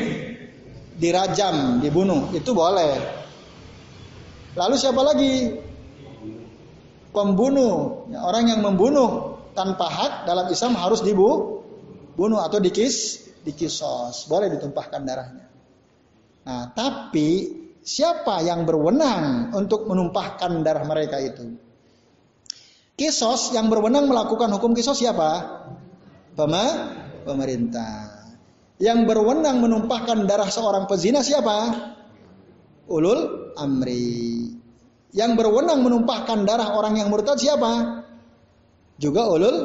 dirajam, 0.98 1.80
dibunuh. 1.80 2.34
Itu 2.36 2.52
boleh. 2.52 3.00
Lalu 4.58 4.76
siapa 4.76 5.02
lagi? 5.06 5.56
Pembunuh. 7.16 8.06
Ya, 8.12 8.28
orang 8.28 8.52
yang 8.52 8.60
membunuh 8.60 9.40
tanpa 9.56 9.88
hak 9.88 10.14
dalam 10.28 10.52
Islam 10.52 10.76
harus 10.76 11.00
dibunuh 11.02 12.42
atau 12.44 12.60
dikis, 12.60 13.26
dikisos. 13.48 14.28
Boleh 14.28 14.52
ditumpahkan 14.52 15.02
darahnya. 15.08 15.47
Nah, 16.48 16.72
tapi 16.72 17.52
siapa 17.84 18.40
yang 18.40 18.64
berwenang 18.64 19.52
untuk 19.52 19.84
menumpahkan 19.84 20.64
darah 20.64 20.88
mereka 20.88 21.20
itu? 21.20 21.60
Kisos 22.96 23.52
yang 23.52 23.68
berwenang 23.68 24.08
melakukan 24.08 24.48
hukum 24.56 24.72
kisos 24.72 25.04
siapa? 25.04 25.44
Pemerintah. 27.28 28.16
Yang 28.80 29.00
berwenang 29.12 29.60
menumpahkan 29.60 30.24
darah 30.24 30.48
seorang 30.48 30.88
pezina 30.88 31.20
siapa? 31.20 31.92
Ulul 32.88 33.52
amri. 33.60 34.48
Yang 35.12 35.32
berwenang 35.36 35.84
menumpahkan 35.84 36.48
darah 36.48 36.80
orang 36.80 36.96
yang 36.96 37.12
murtad 37.12 37.36
siapa? 37.44 38.06
Juga 38.96 39.28
ulul 39.28 39.58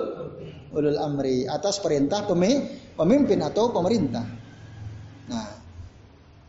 ulul 0.75 0.99
amri 0.99 1.47
atas 1.47 1.79
perintah 1.79 2.27
pemimpin 2.27 3.39
atau 3.39 3.71
pemerintah. 3.71 4.42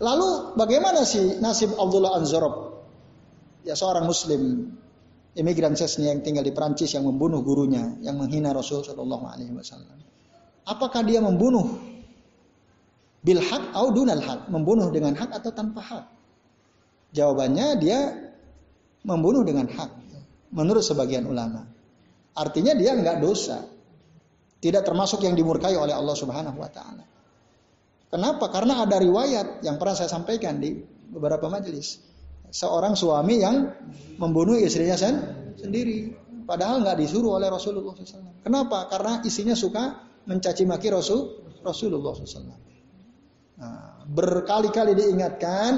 Lalu 0.04 0.60
bagaimana 0.60 1.08
sih 1.08 1.40
nasib 1.40 1.80
Abdullah 1.80 2.20
Anzorob? 2.20 2.76
Ya 3.64 3.80
seorang 3.80 4.04
muslim 4.04 4.76
imigran 5.40 5.74
Chechnya 5.74 6.12
yang 6.12 6.20
tinggal 6.20 6.44
di 6.44 6.52
Prancis 6.52 6.92
yang 6.92 7.08
membunuh 7.08 7.40
gurunya, 7.40 7.96
yang 8.04 8.20
menghina 8.20 8.52
Rasul 8.52 8.84
Shallallahu 8.84 9.26
Alaihi 9.26 9.56
Wasallam. 9.56 9.98
Apakah 10.68 11.08
dia 11.08 11.24
membunuh 11.24 11.80
bil 13.24 13.40
hak 13.40 13.72
atau 13.72 13.96
dunal 13.96 14.20
hak, 14.20 14.52
membunuh 14.52 14.92
dengan 14.92 15.16
hak 15.16 15.32
atau 15.32 15.52
tanpa 15.56 15.80
hak? 15.80 16.06
Jawabannya 17.16 17.68
dia 17.80 18.00
membunuh 19.08 19.48
dengan 19.48 19.72
hak, 19.72 19.92
menurut 20.52 20.84
sebagian 20.84 21.24
ulama. 21.24 21.64
Artinya 22.36 22.76
dia 22.76 22.92
nggak 22.98 23.24
dosa, 23.24 23.64
tidak 24.60 24.84
termasuk 24.84 25.24
yang 25.24 25.38
dimurkai 25.38 25.78
oleh 25.80 25.96
Allah 25.96 26.16
Subhanahu 26.18 26.58
Wa 26.60 26.70
Taala. 26.72 27.04
Kenapa? 28.14 28.46
Karena 28.54 28.86
ada 28.86 29.02
riwayat 29.02 29.66
yang 29.66 29.82
pernah 29.82 29.98
saya 29.98 30.06
sampaikan 30.06 30.62
di 30.62 30.78
beberapa 31.10 31.50
majelis. 31.50 31.98
Seorang 32.54 32.94
suami 32.94 33.42
yang 33.42 33.74
membunuh 34.22 34.54
istrinya 34.54 34.94
sen 34.94 35.18
sendiri. 35.58 36.14
Padahal 36.46 36.86
nggak 36.86 37.02
disuruh 37.02 37.42
oleh 37.42 37.50
Rasulullah 37.50 37.98
SAW. 37.98 38.46
Kenapa? 38.46 38.86
Karena 38.94 39.26
istrinya 39.26 39.58
suka 39.58 39.98
mencaci 40.30 40.62
maki 40.70 40.94
Rasul 40.94 41.42
Rasulullah 41.66 42.14
SAW. 42.14 42.54
Nah, 43.58 44.06
berkali-kali 44.06 44.94
diingatkan, 44.94 45.72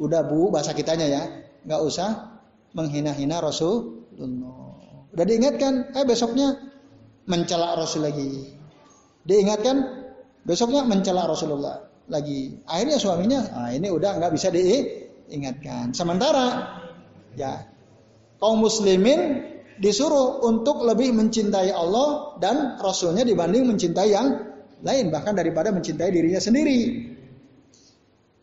udah 0.00 0.22
bu 0.24 0.48
bahasa 0.48 0.72
kitanya 0.72 1.04
ya, 1.04 1.22
nggak 1.68 1.80
usah 1.84 2.40
menghina-hina 2.72 3.44
Rasulullah. 3.44 4.80
Udah 5.12 5.24
diingatkan, 5.28 5.92
eh 5.92 6.06
besoknya 6.08 6.58
mencela 7.28 7.76
Rasul 7.76 8.08
lagi. 8.08 8.54
Diingatkan, 9.24 10.03
Besoknya 10.44 10.84
mencela 10.84 11.24
Rasulullah 11.24 11.80
lagi. 12.08 12.60
Akhirnya 12.68 13.00
suaminya, 13.00 13.40
ah 13.56 13.72
ini 13.72 13.88
udah 13.88 14.20
nggak 14.20 14.32
bisa 14.36 14.52
diingatkan. 14.52 15.96
Sementara 15.96 16.76
ya 17.32 17.64
kaum 18.36 18.60
muslimin 18.60 19.40
disuruh 19.80 20.44
untuk 20.44 20.84
lebih 20.84 21.16
mencintai 21.16 21.72
Allah 21.72 22.38
dan 22.38 22.76
Rasulnya 22.78 23.24
dibanding 23.26 23.66
mencintai 23.66 24.08
yang 24.12 24.28
lain 24.84 25.08
bahkan 25.08 25.32
daripada 25.32 25.72
mencintai 25.72 26.12
dirinya 26.12 26.38
sendiri. 26.38 27.10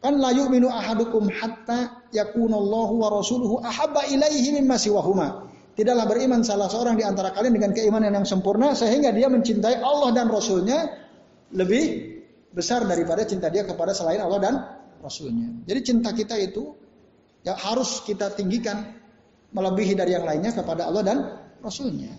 Kan 0.02 0.18
layu 0.18 0.49
minu 0.49 0.66
ahadukum 0.66 1.30
hatta 1.30 2.10
yakunallahu 2.10 2.97
wa 2.97 3.08
rasuluhu 3.14 3.62
ahabba 3.62 4.10
ilaihi 4.10 4.58
mimma 4.58 4.82
siwahuma. 4.82 5.45
Tidaklah 5.78 6.10
beriman 6.10 6.41
salah 6.41 6.68
seorang 6.68 6.97
di 6.97 7.06
antara 7.06 7.32
kalian 7.32 7.54
dengan 7.56 7.72
keimanan 7.72 8.12
yang 8.12 8.28
sempurna 8.28 8.74
sehingga 8.74 9.14
dia 9.14 9.30
mencintai 9.32 9.80
Allah 9.80 10.10
dan 10.12 10.28
Rasulnya 10.28 10.89
lebih 11.52 11.84
besar 12.52 12.84
daripada 12.84 13.24
cinta 13.24 13.47
dia 13.47 13.64
kepada 13.64 13.95
selain 13.95 14.20
Allah 14.20 14.39
dan 14.39 14.56
Rasulnya. 14.99 15.66
Jadi 15.66 15.80
cinta 15.82 16.12
kita 16.12 16.36
itu 16.38 16.76
yang 17.41 17.58
harus 17.58 18.06
kita 18.06 18.32
tinggikan 18.38 18.86
melebihi 19.52 19.97
dari 19.97 20.14
yang 20.14 20.28
lainnya 20.28 20.54
kepada 20.54 20.88
Allah 20.88 21.04
dan 21.04 21.18
Rasulnya. 21.64 22.12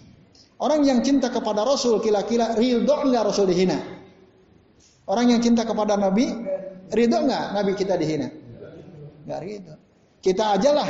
Orang 0.59 0.83
yang 0.87 1.03
cinta 1.03 1.30
kepada 1.30 1.62
Rasul 1.66 1.99
kira-kira 2.03 2.55
ridho 2.59 2.95
enggak 3.07 3.22
Rasul 3.28 3.51
dihina? 3.51 3.78
Orang 5.07 5.30
yang 5.30 5.43
cinta 5.43 5.66
kepada 5.66 5.99
Nabi 5.99 6.30
ridho 6.91 7.18
enggak 7.18 7.45
Nabi 7.55 7.72
kita 7.78 7.95
dihina? 7.99 8.28
Enggak 9.26 9.41
ridho. 9.43 9.74
Kita 10.22 10.59
ajalah 10.59 10.89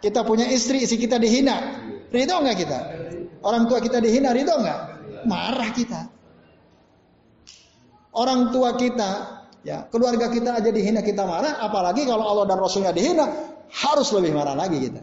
kita 0.00 0.20
punya 0.24 0.44
istri, 0.48 0.84
istri 0.84 1.00
kita 1.00 1.16
dihina. 1.16 1.56
Ridho 2.12 2.36
enggak 2.40 2.56
kita? 2.64 2.78
Orang 3.44 3.68
tua 3.68 3.80
kita 3.80 4.00
dihina, 4.00 4.32
ridho 4.32 4.54
enggak? 4.60 4.80
Marah 5.24 5.72
kita 5.72 6.13
orang 8.14 8.54
tua 8.54 8.78
kita, 8.78 9.10
ya 9.66 9.86
keluarga 9.90 10.30
kita 10.30 10.56
aja 10.58 10.70
dihina 10.70 11.02
kita 11.02 11.26
marah, 11.26 11.60
apalagi 11.60 12.06
kalau 12.06 12.24
Allah 12.24 12.46
dan 12.54 12.58
Rasulnya 12.62 12.94
dihina, 12.94 13.26
harus 13.70 14.08
lebih 14.14 14.32
marah 14.32 14.54
lagi 14.54 14.78
kita. 14.78 15.02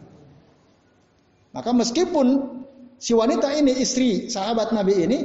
Maka 1.52 1.70
meskipun 1.76 2.26
si 2.96 3.12
wanita 3.12 3.52
ini 3.52 3.76
istri 3.76 4.32
sahabat 4.32 4.72
Nabi 4.72 4.94
ini, 5.04 5.18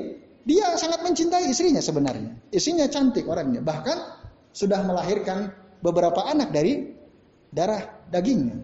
dia 0.44 0.76
sangat 0.76 1.04
mencintai 1.04 1.48
istrinya 1.48 1.80
sebenarnya. 1.80 2.36
Istrinya 2.52 2.88
cantik 2.92 3.28
orangnya, 3.28 3.64
bahkan 3.64 3.96
sudah 4.52 4.84
melahirkan 4.84 5.52
beberapa 5.80 6.28
anak 6.28 6.52
dari 6.52 6.92
darah 7.52 8.08
dagingnya. 8.12 8.60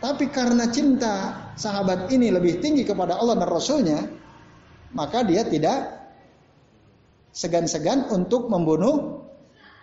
Tapi 0.00 0.32
karena 0.32 0.64
cinta 0.72 1.14
sahabat 1.60 2.08
ini 2.08 2.32
lebih 2.32 2.58
tinggi 2.64 2.88
kepada 2.88 3.20
Allah 3.20 3.36
dan 3.36 3.50
Rasulnya, 3.52 4.00
maka 4.96 5.20
dia 5.22 5.44
tidak 5.44 5.99
segan-segan 7.30 8.10
untuk 8.10 8.50
membunuh 8.50 9.26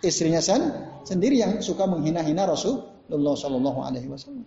istrinya 0.04 0.38
sen 0.38 0.88
sendiri 1.02 1.40
yang 1.40 1.58
suka 1.64 1.88
menghina-hina 1.88 2.46
Rasulullah 2.46 3.34
Shallallahu 3.34 3.80
Alaihi 3.82 4.08
Wasallam. 4.08 4.46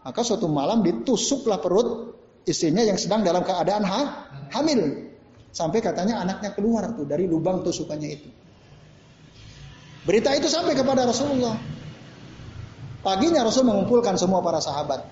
Maka 0.00 0.20
suatu 0.24 0.48
malam 0.48 0.80
ditusuklah 0.80 1.60
perut 1.60 2.16
istrinya 2.48 2.80
yang 2.80 2.96
sedang 2.96 3.20
dalam 3.20 3.44
keadaan 3.44 3.84
ha, 3.84 4.00
hamil. 4.50 5.12
Sampai 5.50 5.82
katanya 5.82 6.22
anaknya 6.22 6.54
keluar 6.56 6.94
tuh 6.94 7.04
dari 7.04 7.26
lubang 7.26 7.60
tusukannya 7.60 8.08
itu. 8.08 8.28
Berita 10.08 10.32
itu 10.32 10.48
sampai 10.48 10.72
kepada 10.72 11.04
Rasulullah. 11.04 11.58
Paginya 13.00 13.44
Rasul 13.44 13.68
mengumpulkan 13.68 14.16
semua 14.16 14.40
para 14.40 14.60
sahabat. 14.60 15.04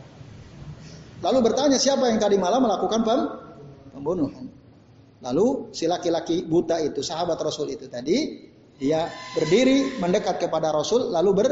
Lalu 1.25 1.39
bertanya 1.45 1.77
siapa 1.81 2.09
yang 2.09 2.21
tadi 2.21 2.39
malam 2.39 2.65
melakukan 2.65 3.01
pembunuhan. 3.93 4.58
Lalu 5.19 5.75
si 5.75 5.91
laki-laki 5.91 6.47
buta 6.47 6.79
itu, 6.79 7.03
sahabat 7.03 7.39
Rasul 7.43 7.75
itu 7.75 7.91
tadi, 7.91 8.47
dia 8.79 9.11
berdiri 9.35 9.99
mendekat 9.99 10.39
kepada 10.39 10.71
Rasul, 10.71 11.11
lalu 11.11 11.31
ber, 11.35 11.49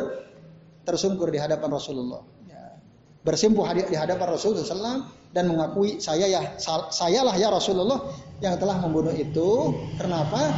tersungkur 0.86 1.34
di 1.34 1.42
hadapan 1.42 1.74
Rasulullah. 1.74 2.22
Ya. 2.46 2.78
Bersimpuh 3.26 3.66
di 3.74 3.98
hadapan 3.98 4.38
Rasulullah 4.38 4.62
SAW 4.62 5.02
dan 5.34 5.50
mengakui 5.50 5.98
saya 5.98 6.30
ya 6.30 6.54
sayalah 6.94 7.34
ya 7.34 7.50
Rasulullah 7.50 8.06
yang 8.38 8.54
telah 8.54 8.78
membunuh 8.78 9.10
itu. 9.10 9.74
Kenapa? 9.98 10.54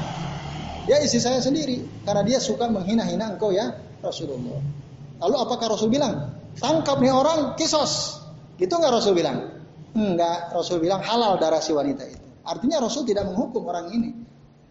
Dia 0.85 1.01
istri 1.01 1.25
saya 1.25 1.41
sendiri 1.41 2.05
karena 2.05 2.21
dia 2.29 2.39
suka 2.41 2.69
menghina-hina 2.69 3.33
engkau 3.37 3.57
ya 3.57 3.73
Rasulullah. 4.05 4.61
Lalu 5.25 5.37
apakah 5.41 5.67
Rasul 5.73 5.89
bilang 5.89 6.37
tangkap 6.61 7.01
nih 7.01 7.13
orang 7.13 7.57
kisos? 7.57 8.21
Gitu 8.61 8.71
nggak 8.71 8.93
Rasul 8.93 9.17
bilang? 9.17 9.57
Enggak, 9.97 10.53
Rasul 10.53 10.85
bilang 10.85 11.01
halal 11.01 11.41
darah 11.41 11.65
si 11.65 11.73
wanita 11.73 12.05
itu. 12.05 12.28
Artinya 12.49 12.81
Rasul 12.81 13.05
tidak 13.05 13.29
menghukum 13.29 13.69
orang 13.69 13.93
ini. 13.93 14.11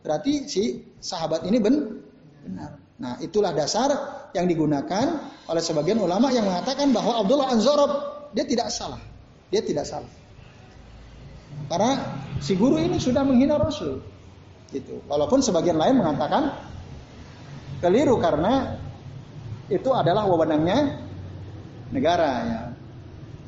Berarti 0.01 0.49
si 0.49 0.81
sahabat 0.97 1.45
ini 1.45 1.61
ben 1.61 2.01
benar. 2.41 2.71
Nah, 2.97 3.13
itulah 3.21 3.53
dasar 3.53 3.93
yang 4.33 4.49
digunakan 4.49 5.21
oleh 5.45 5.61
sebagian 5.61 6.01
ulama 6.01 6.33
yang 6.33 6.49
mengatakan 6.49 6.89
bahwa 6.89 7.21
Abdullah 7.21 7.53
Anzorob 7.53 7.91
dia 8.33 8.41
tidak 8.49 8.73
salah. 8.73 8.97
Dia 9.53 9.61
tidak 9.61 9.85
salah. 9.85 10.09
Karena 11.69 11.91
si 12.41 12.57
guru 12.57 12.81
ini 12.81 12.97
sudah 12.97 13.21
menghina 13.21 13.61
Rasul. 13.61 14.01
Gitu. 14.73 14.99
Walaupun 15.05 15.45
sebagian 15.45 15.77
lain 15.77 16.01
mengatakan 16.01 16.57
keliru 17.79 18.17
karena 18.17 18.81
itu 19.69 19.93
adalah 19.93 20.25
wewenangnya 20.25 20.97
negara 21.93 22.31
ya. 22.43 22.61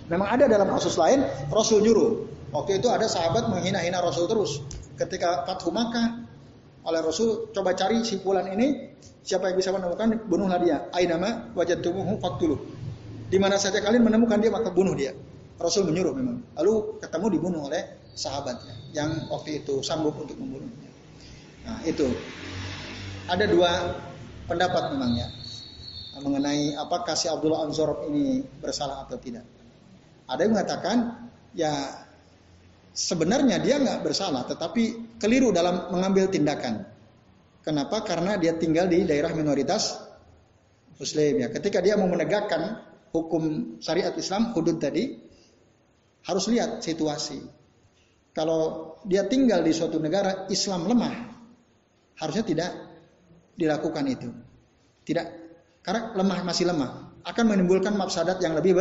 Memang 0.09 0.29
ada 0.29 0.45
dalam 0.49 0.69
kasus 0.73 0.97
lain 0.97 1.25
Rasul 1.49 1.85
nyuruh. 1.85 2.29
Waktu 2.49 2.81
itu 2.81 2.87
ada 2.89 3.05
sahabat 3.05 3.49
menghina-hina 3.49 4.01
Rasul 4.01 4.25
terus. 4.25 4.65
Ketika 4.97 5.45
Fathu 5.45 5.69
Makkah 5.69 6.25
oleh 6.83 6.99
Rasul 7.03 7.53
coba 7.53 7.77
cari 7.77 8.01
si 8.01 8.17
fulan 8.17 8.49
ini 8.49 8.95
siapa 9.21 9.53
yang 9.53 9.57
bisa 9.61 9.69
menemukan 9.69 10.25
bunuhlah 10.25 10.57
dia. 10.57 10.77
Ainama 10.97 11.53
wajadtumuhu 11.53 12.17
faqtuluh. 12.17 12.59
Di 13.29 13.37
mana 13.37 13.61
saja 13.61 13.77
kalian 13.77 14.01
menemukan 14.01 14.41
dia 14.41 14.49
maka 14.49 14.73
bunuh 14.73 14.97
dia. 14.97 15.13
Rasul 15.61 15.85
menyuruh 15.85 16.15
memang. 16.17 16.41
Lalu 16.57 16.97
ketemu 16.97 17.25
dibunuh 17.37 17.61
oleh 17.69 17.83
sahabatnya 18.17 18.73
yang 18.97 19.29
waktu 19.29 19.61
itu 19.61 19.85
sanggup 19.85 20.17
untuk 20.17 20.35
membunuhnya. 20.39 20.89
Nah 21.69 21.79
itu. 21.85 22.09
Ada 23.29 23.45
dua 23.45 23.93
pendapat 24.49 24.89
memang 24.97 25.13
ya 25.13 25.29
mengenai 26.19 26.75
apakah 26.75 27.13
si 27.13 27.29
Abdullah 27.31 27.63
Anzorob 27.69 28.09
ini 28.09 28.43
bersalah 28.59 29.07
atau 29.07 29.21
tidak. 29.21 29.45
Ada 30.25 30.41
yang 30.45 30.53
mengatakan 30.57 30.97
ya 31.53 31.71
sebenarnya 32.99 33.63
dia 33.63 33.79
nggak 33.79 34.03
bersalah, 34.03 34.43
tetapi 34.43 35.15
keliru 35.15 35.55
dalam 35.55 35.87
mengambil 35.87 36.27
tindakan. 36.27 36.83
Kenapa? 37.63 38.03
Karena 38.03 38.35
dia 38.35 38.59
tinggal 38.59 38.91
di 38.91 39.07
daerah 39.07 39.31
minoritas 39.31 39.95
Muslim 40.99 41.39
ya. 41.39 41.47
Ketika 41.47 41.79
dia 41.79 41.95
mau 41.95 42.11
menegakkan 42.11 42.83
hukum 43.15 43.75
syariat 43.79 44.11
Islam, 44.19 44.51
hudud 44.51 44.83
tadi, 44.83 45.15
harus 46.27 46.45
lihat 46.51 46.83
situasi. 46.83 47.39
Kalau 48.35 48.93
dia 49.07 49.23
tinggal 49.31 49.63
di 49.63 49.71
suatu 49.71 49.95
negara 49.95 50.51
Islam 50.51 50.91
lemah, 50.91 51.15
harusnya 52.19 52.43
tidak 52.43 52.71
dilakukan 53.55 54.05
itu. 54.11 54.29
Tidak, 55.07 55.25
karena 55.81 56.13
lemah 56.19 56.39
masih 56.45 56.67
lemah, 56.69 57.23
akan 57.23 57.45
menimbulkan 57.47 57.95
mafsadat 57.95 58.43
yang 58.43 58.53
lebih 58.59 58.75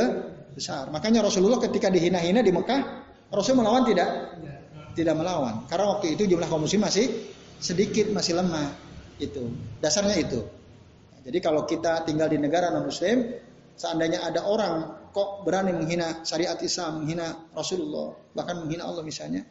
besar. 0.52 0.90
Makanya 0.90 1.24
Rasulullah 1.24 1.62
ketika 1.62 1.88
dihina-hina 1.88 2.44
di 2.44 2.52
Mekah, 2.52 3.07
Rasul 3.28 3.60
melawan 3.60 3.84
tidak? 3.84 4.08
Tidak 4.96 5.14
melawan. 5.14 5.68
Karena 5.68 5.96
waktu 5.96 6.16
itu 6.16 6.24
jumlah 6.26 6.48
kaum 6.48 6.64
muslim 6.64 6.82
masih 6.82 7.06
sedikit, 7.60 8.08
masih 8.10 8.40
lemah. 8.40 8.72
Itu. 9.18 9.52
Dasarnya 9.82 10.16
itu. 10.16 10.40
Jadi 11.28 11.38
kalau 11.44 11.68
kita 11.68 12.08
tinggal 12.08 12.32
di 12.32 12.40
negara 12.40 12.72
non 12.72 12.88
muslim, 12.88 13.36
seandainya 13.76 14.24
ada 14.24 14.48
orang 14.48 15.10
kok 15.12 15.44
berani 15.44 15.76
menghina 15.76 16.24
syariat 16.24 16.56
Islam, 16.62 17.04
menghina 17.04 17.50
Rasulullah, 17.52 18.16
bahkan 18.32 18.64
menghina 18.64 18.88
Allah 18.88 19.04
misalnya, 19.04 19.44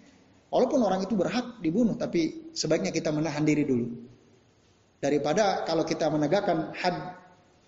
walaupun 0.49 0.79
orang 0.81 1.05
itu 1.05 1.13
berhak 1.13 1.61
dibunuh, 1.61 1.93
tapi 1.93 2.49
sebaiknya 2.55 2.89
kita 2.89 3.13
menahan 3.13 3.43
diri 3.45 3.67
dulu. 3.67 3.87
Daripada 4.97 5.61
kalau 5.69 5.85
kita 5.85 6.09
menegakkan 6.09 6.73
had 6.73 7.13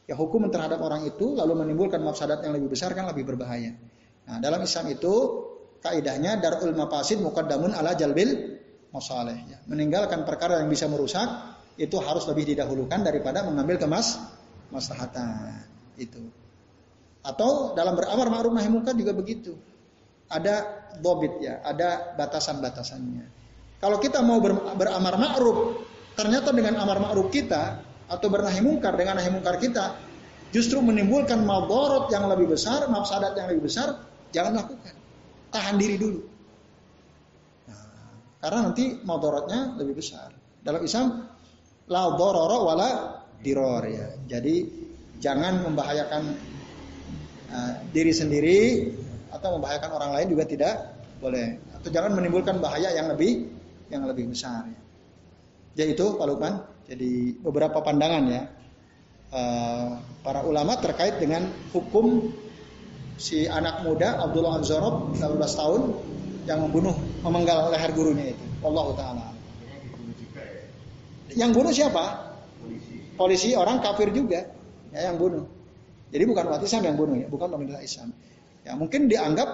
ya 0.10 0.18
hukum 0.18 0.50
terhadap 0.50 0.82
orang 0.82 1.06
itu 1.06 1.38
lalu 1.38 1.62
menimbulkan 1.62 2.02
mafsadat 2.02 2.42
yang 2.42 2.58
lebih 2.58 2.74
besar 2.74 2.98
kan 2.98 3.06
lebih 3.06 3.30
berbahaya. 3.30 3.78
Nah, 4.26 4.42
dalam 4.42 4.66
Islam 4.66 4.90
itu 4.90 5.14
kaidahnya 5.80 6.40
darul 6.40 6.76
mafasid 6.76 7.24
muqaddamun 7.24 7.72
ala 7.72 7.96
jalbil 7.96 8.60
masalih. 8.92 9.38
Ya. 9.48 9.58
Meninggalkan 9.70 10.28
perkara 10.28 10.62
yang 10.62 10.70
bisa 10.70 10.90
merusak 10.92 11.28
itu 11.80 11.96
harus 12.04 12.28
lebih 12.28 12.54
didahulukan 12.56 13.00
daripada 13.00 13.48
mengambil 13.48 13.80
kemas 13.80 14.20
maslahatan 14.70 15.56
itu. 15.96 16.20
Atau 17.24 17.76
dalam 17.76 17.96
beramar 17.96 18.28
ma'ruf 18.32 18.52
nahi 18.56 18.70
munkar 18.72 18.96
juga 18.96 19.16
begitu. 19.16 19.56
Ada 20.30 20.86
dobit 21.02 21.42
ya, 21.42 21.64
ada 21.66 22.14
batasan-batasannya. 22.16 23.26
Kalau 23.80 23.98
kita 23.98 24.22
mau 24.22 24.44
ber, 24.44 24.76
beramar 24.76 25.16
ma'ruf, 25.18 25.88
ternyata 26.14 26.52
dengan 26.52 26.84
amar 26.84 27.00
ma'ruf 27.02 27.32
kita 27.32 27.82
atau 28.10 28.28
bernahi 28.28 28.60
mungkar 28.62 28.94
dengan 29.00 29.18
nahi 29.18 29.32
mungkar 29.32 29.58
kita 29.58 29.96
justru 30.50 30.82
menimbulkan 30.82 31.42
maldorot 31.46 32.12
yang 32.12 32.28
lebih 32.28 32.52
besar, 32.58 32.90
mafsadat 32.90 33.38
yang 33.38 33.48
lebih 33.54 33.70
besar, 33.70 34.06
jangan 34.34 34.66
lakukan 34.66 34.99
tahan 35.50 35.76
diri 35.78 35.96
dulu. 35.98 36.20
Nah, 37.70 38.10
karena 38.42 38.60
nanti 38.70 38.86
motorotnya 39.02 39.76
lebih 39.78 40.00
besar. 40.00 40.34
Dalam 40.62 40.82
Islam, 40.86 41.26
la 41.90 42.04
dororo 42.14 42.58
wala 42.70 42.90
diror 43.42 43.84
ya. 43.90 44.08
Jadi 44.30 44.56
jangan 45.20 45.66
membahayakan 45.66 46.24
uh, 47.52 47.74
diri 47.92 48.14
sendiri 48.14 48.60
atau 49.30 49.58
membahayakan 49.58 49.92
orang 49.94 50.12
lain 50.16 50.28
juga 50.32 50.44
tidak 50.46 50.76
boleh. 51.20 51.60
Atau 51.80 51.90
jangan 51.92 52.16
menimbulkan 52.16 52.62
bahaya 52.62 52.94
yang 52.96 53.12
lebih 53.12 53.50
yang 53.90 54.06
lebih 54.06 54.30
besar. 54.30 54.70
Ya. 54.70 54.82
Jadi 55.84 55.90
itu 55.96 56.06
Pak 56.18 56.26
Lukman. 56.28 56.56
Jadi 56.90 57.38
beberapa 57.38 57.86
pandangan 57.86 58.24
ya 58.26 58.42
uh, 59.34 59.90
para 60.26 60.42
ulama 60.46 60.78
terkait 60.82 61.22
dengan 61.22 61.46
hukum 61.74 62.34
si 63.20 63.46
anak 63.46 63.84
muda 63.84 64.24
Abdullah 64.24 64.64
Anzorob 64.64 65.12
18 65.20 65.60
tahun 65.60 65.82
yang 66.48 66.64
membunuh 66.66 66.96
memenggal 67.22 67.68
leher 67.70 67.92
gurunya 67.92 68.32
itu. 68.32 68.46
Allah 68.64 68.88
taala. 68.96 69.26
Yang 71.36 71.52
bunuh 71.54 71.74
siapa? 71.76 72.06
Polisi 73.20 73.54
orang 73.54 73.84
kafir 73.84 74.10
juga 74.16 74.48
ya 74.96 75.12
yang 75.12 75.20
bunuh. 75.20 75.46
Jadi 76.10 76.24
bukan 76.26 76.50
umat 76.50 76.64
Islam 76.64 76.82
yang 76.90 76.98
bunuh 76.98 77.16
ya, 77.20 77.28
bukan 77.30 77.48
pemerintah 77.54 77.84
Islam. 77.84 78.10
Ya 78.66 78.74
mungkin 78.74 79.12
dianggap 79.12 79.50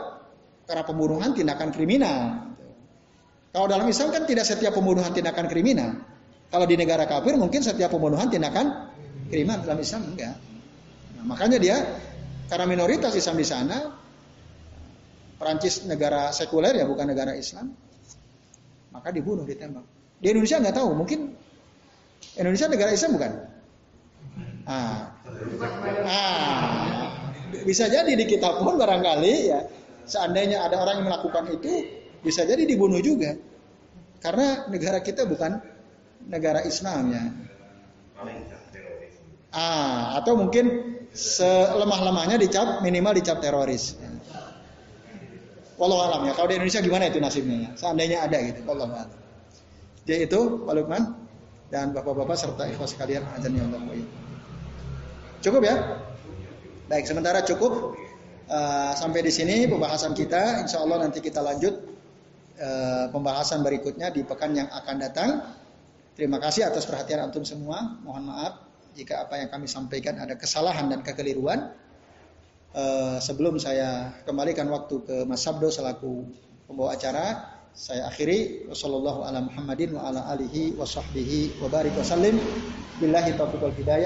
karena 0.69 0.83
pembunuhan 0.85 1.35
tindakan 1.35 1.73
kriminal. 1.73 2.53
Kalau 3.51 3.67
dalam 3.67 3.89
Islam 3.89 4.13
kan 4.13 4.23
tidak 4.29 4.45
setiap 4.47 4.77
pembunuhan 4.77 5.11
tindakan 5.11 5.49
kriminal. 5.49 5.99
Kalau 6.53 6.69
di 6.69 6.77
negara 6.77 7.09
kafir 7.09 7.35
mungkin 7.35 7.65
setiap 7.65 7.91
pembunuhan 7.91 8.29
tindakan 8.29 8.93
kriminal 9.27 9.65
dalam 9.65 9.81
Islam 9.81 10.01
enggak. 10.13 10.35
Nah, 11.17 11.23
makanya 11.27 11.57
dia 11.59 11.77
karena 12.45 12.65
minoritas 12.69 13.13
Islam 13.17 13.37
di 13.41 13.47
sana, 13.47 13.77
Perancis 15.35 15.83
negara 15.89 16.29
sekuler 16.29 16.77
ya 16.77 16.85
bukan 16.85 17.09
negara 17.09 17.33
Islam, 17.33 17.73
maka 18.93 19.09
dibunuh 19.11 19.43
ditembak. 19.43 19.83
Di 20.21 20.31
Indonesia 20.31 20.61
nggak 20.61 20.75
tahu, 20.77 20.89
mungkin 20.95 21.33
Indonesia 22.37 22.67
negara 22.71 22.91
Islam 22.93 23.11
bukan? 23.17 23.31
Ah, 24.65 25.13
ah, 26.09 27.05
bisa 27.65 27.85
jadi 27.85 28.09
di 28.17 28.25
kita 28.25 28.57
pun 28.61 28.77
barangkali 28.79 29.33
ya, 29.49 29.59
seandainya 30.09 30.65
ada 30.65 30.81
orang 30.81 31.03
yang 31.03 31.07
melakukan 31.11 31.53
itu, 31.53 31.85
bisa 32.25 32.41
jadi 32.45 32.65
dibunuh 32.65 32.97
juga, 33.03 33.37
karena 34.23 34.65
negara 34.71 35.05
kita 35.05 35.29
bukan 35.29 35.61
negara 36.25 36.65
Islam 36.65 37.13
ya. 37.13 37.23
Ah, 39.53 40.17
atau 40.19 40.35
mungkin 40.39 40.97
selemah-lemahnya 41.15 42.35
dicap 42.35 42.83
minimal 42.83 43.15
dicap 43.15 43.39
teroris. 43.39 43.95
Walau 45.79 46.03
alam 46.03 46.27
ya. 46.27 46.35
Kalau 46.35 46.47
di 46.51 46.55
Indonesia 46.59 46.79
gimana 46.83 47.07
itu 47.07 47.19
nasibnya? 47.19 47.57
Ya? 47.67 47.69
Seandainya 47.75 48.17
ada 48.27 48.37
gitu. 48.39 48.63
Walau 48.67 48.91
alam. 48.91 49.09
Jadi 50.05 50.29
itu 50.29 50.39
Pak 50.63 50.73
Lukman 50.75 51.03
dan 51.73 51.91
bapak-bapak 51.95 52.37
serta 52.37 52.69
ikhwas 52.69 52.93
sekalian 52.93 53.25
azan 53.33 53.57
Allah 53.57 53.81
Cukup 55.41 55.61
ya? 55.65 55.75
Baik, 56.85 57.09
sementara 57.09 57.41
cukup 57.41 57.97
uh, 58.45 58.93
sampai 58.93 59.25
di 59.25 59.31
sini 59.33 59.65
pembahasan 59.65 60.13
kita. 60.13 60.67
Insya 60.67 60.85
Allah 60.85 61.01
nanti 61.09 61.19
kita 61.19 61.41
lanjut 61.41 61.73
uh, 62.61 63.09
pembahasan 63.09 63.65
berikutnya 63.65 64.13
di 64.13 64.21
pekan 64.21 64.53
yang 64.53 64.69
akan 64.69 64.95
datang. 65.01 65.29
Terima 66.15 66.39
kasih 66.39 66.69
atas 66.69 66.85
perhatian 66.87 67.25
antum 67.25 67.43
semua. 67.43 67.99
Mohon 68.05 68.23
maaf 68.31 68.53
jika 68.95 69.27
apa 69.27 69.37
yang 69.37 69.51
kami 69.51 69.67
sampaikan 69.67 70.15
ada 70.17 70.39
kesalahan 70.39 70.87
dan 70.87 71.03
kekeliruan. 71.03 71.75
Uh, 72.75 73.19
sebelum 73.23 73.55
saya 73.55 74.11
kembalikan 74.27 74.67
waktu 74.67 74.99
ke 75.03 75.15
Mas 75.23 75.43
Sabdo 75.43 75.71
selaku 75.71 76.27
pembawa 76.67 76.95
acara, 76.95 77.55
saya 77.75 78.07
akhiri. 78.07 78.67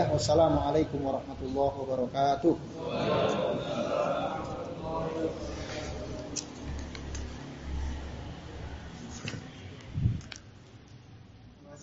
Wassalamualaikum 0.10 1.02
warahmatullahi 1.06 1.76
wabarakatuh. 1.86 2.54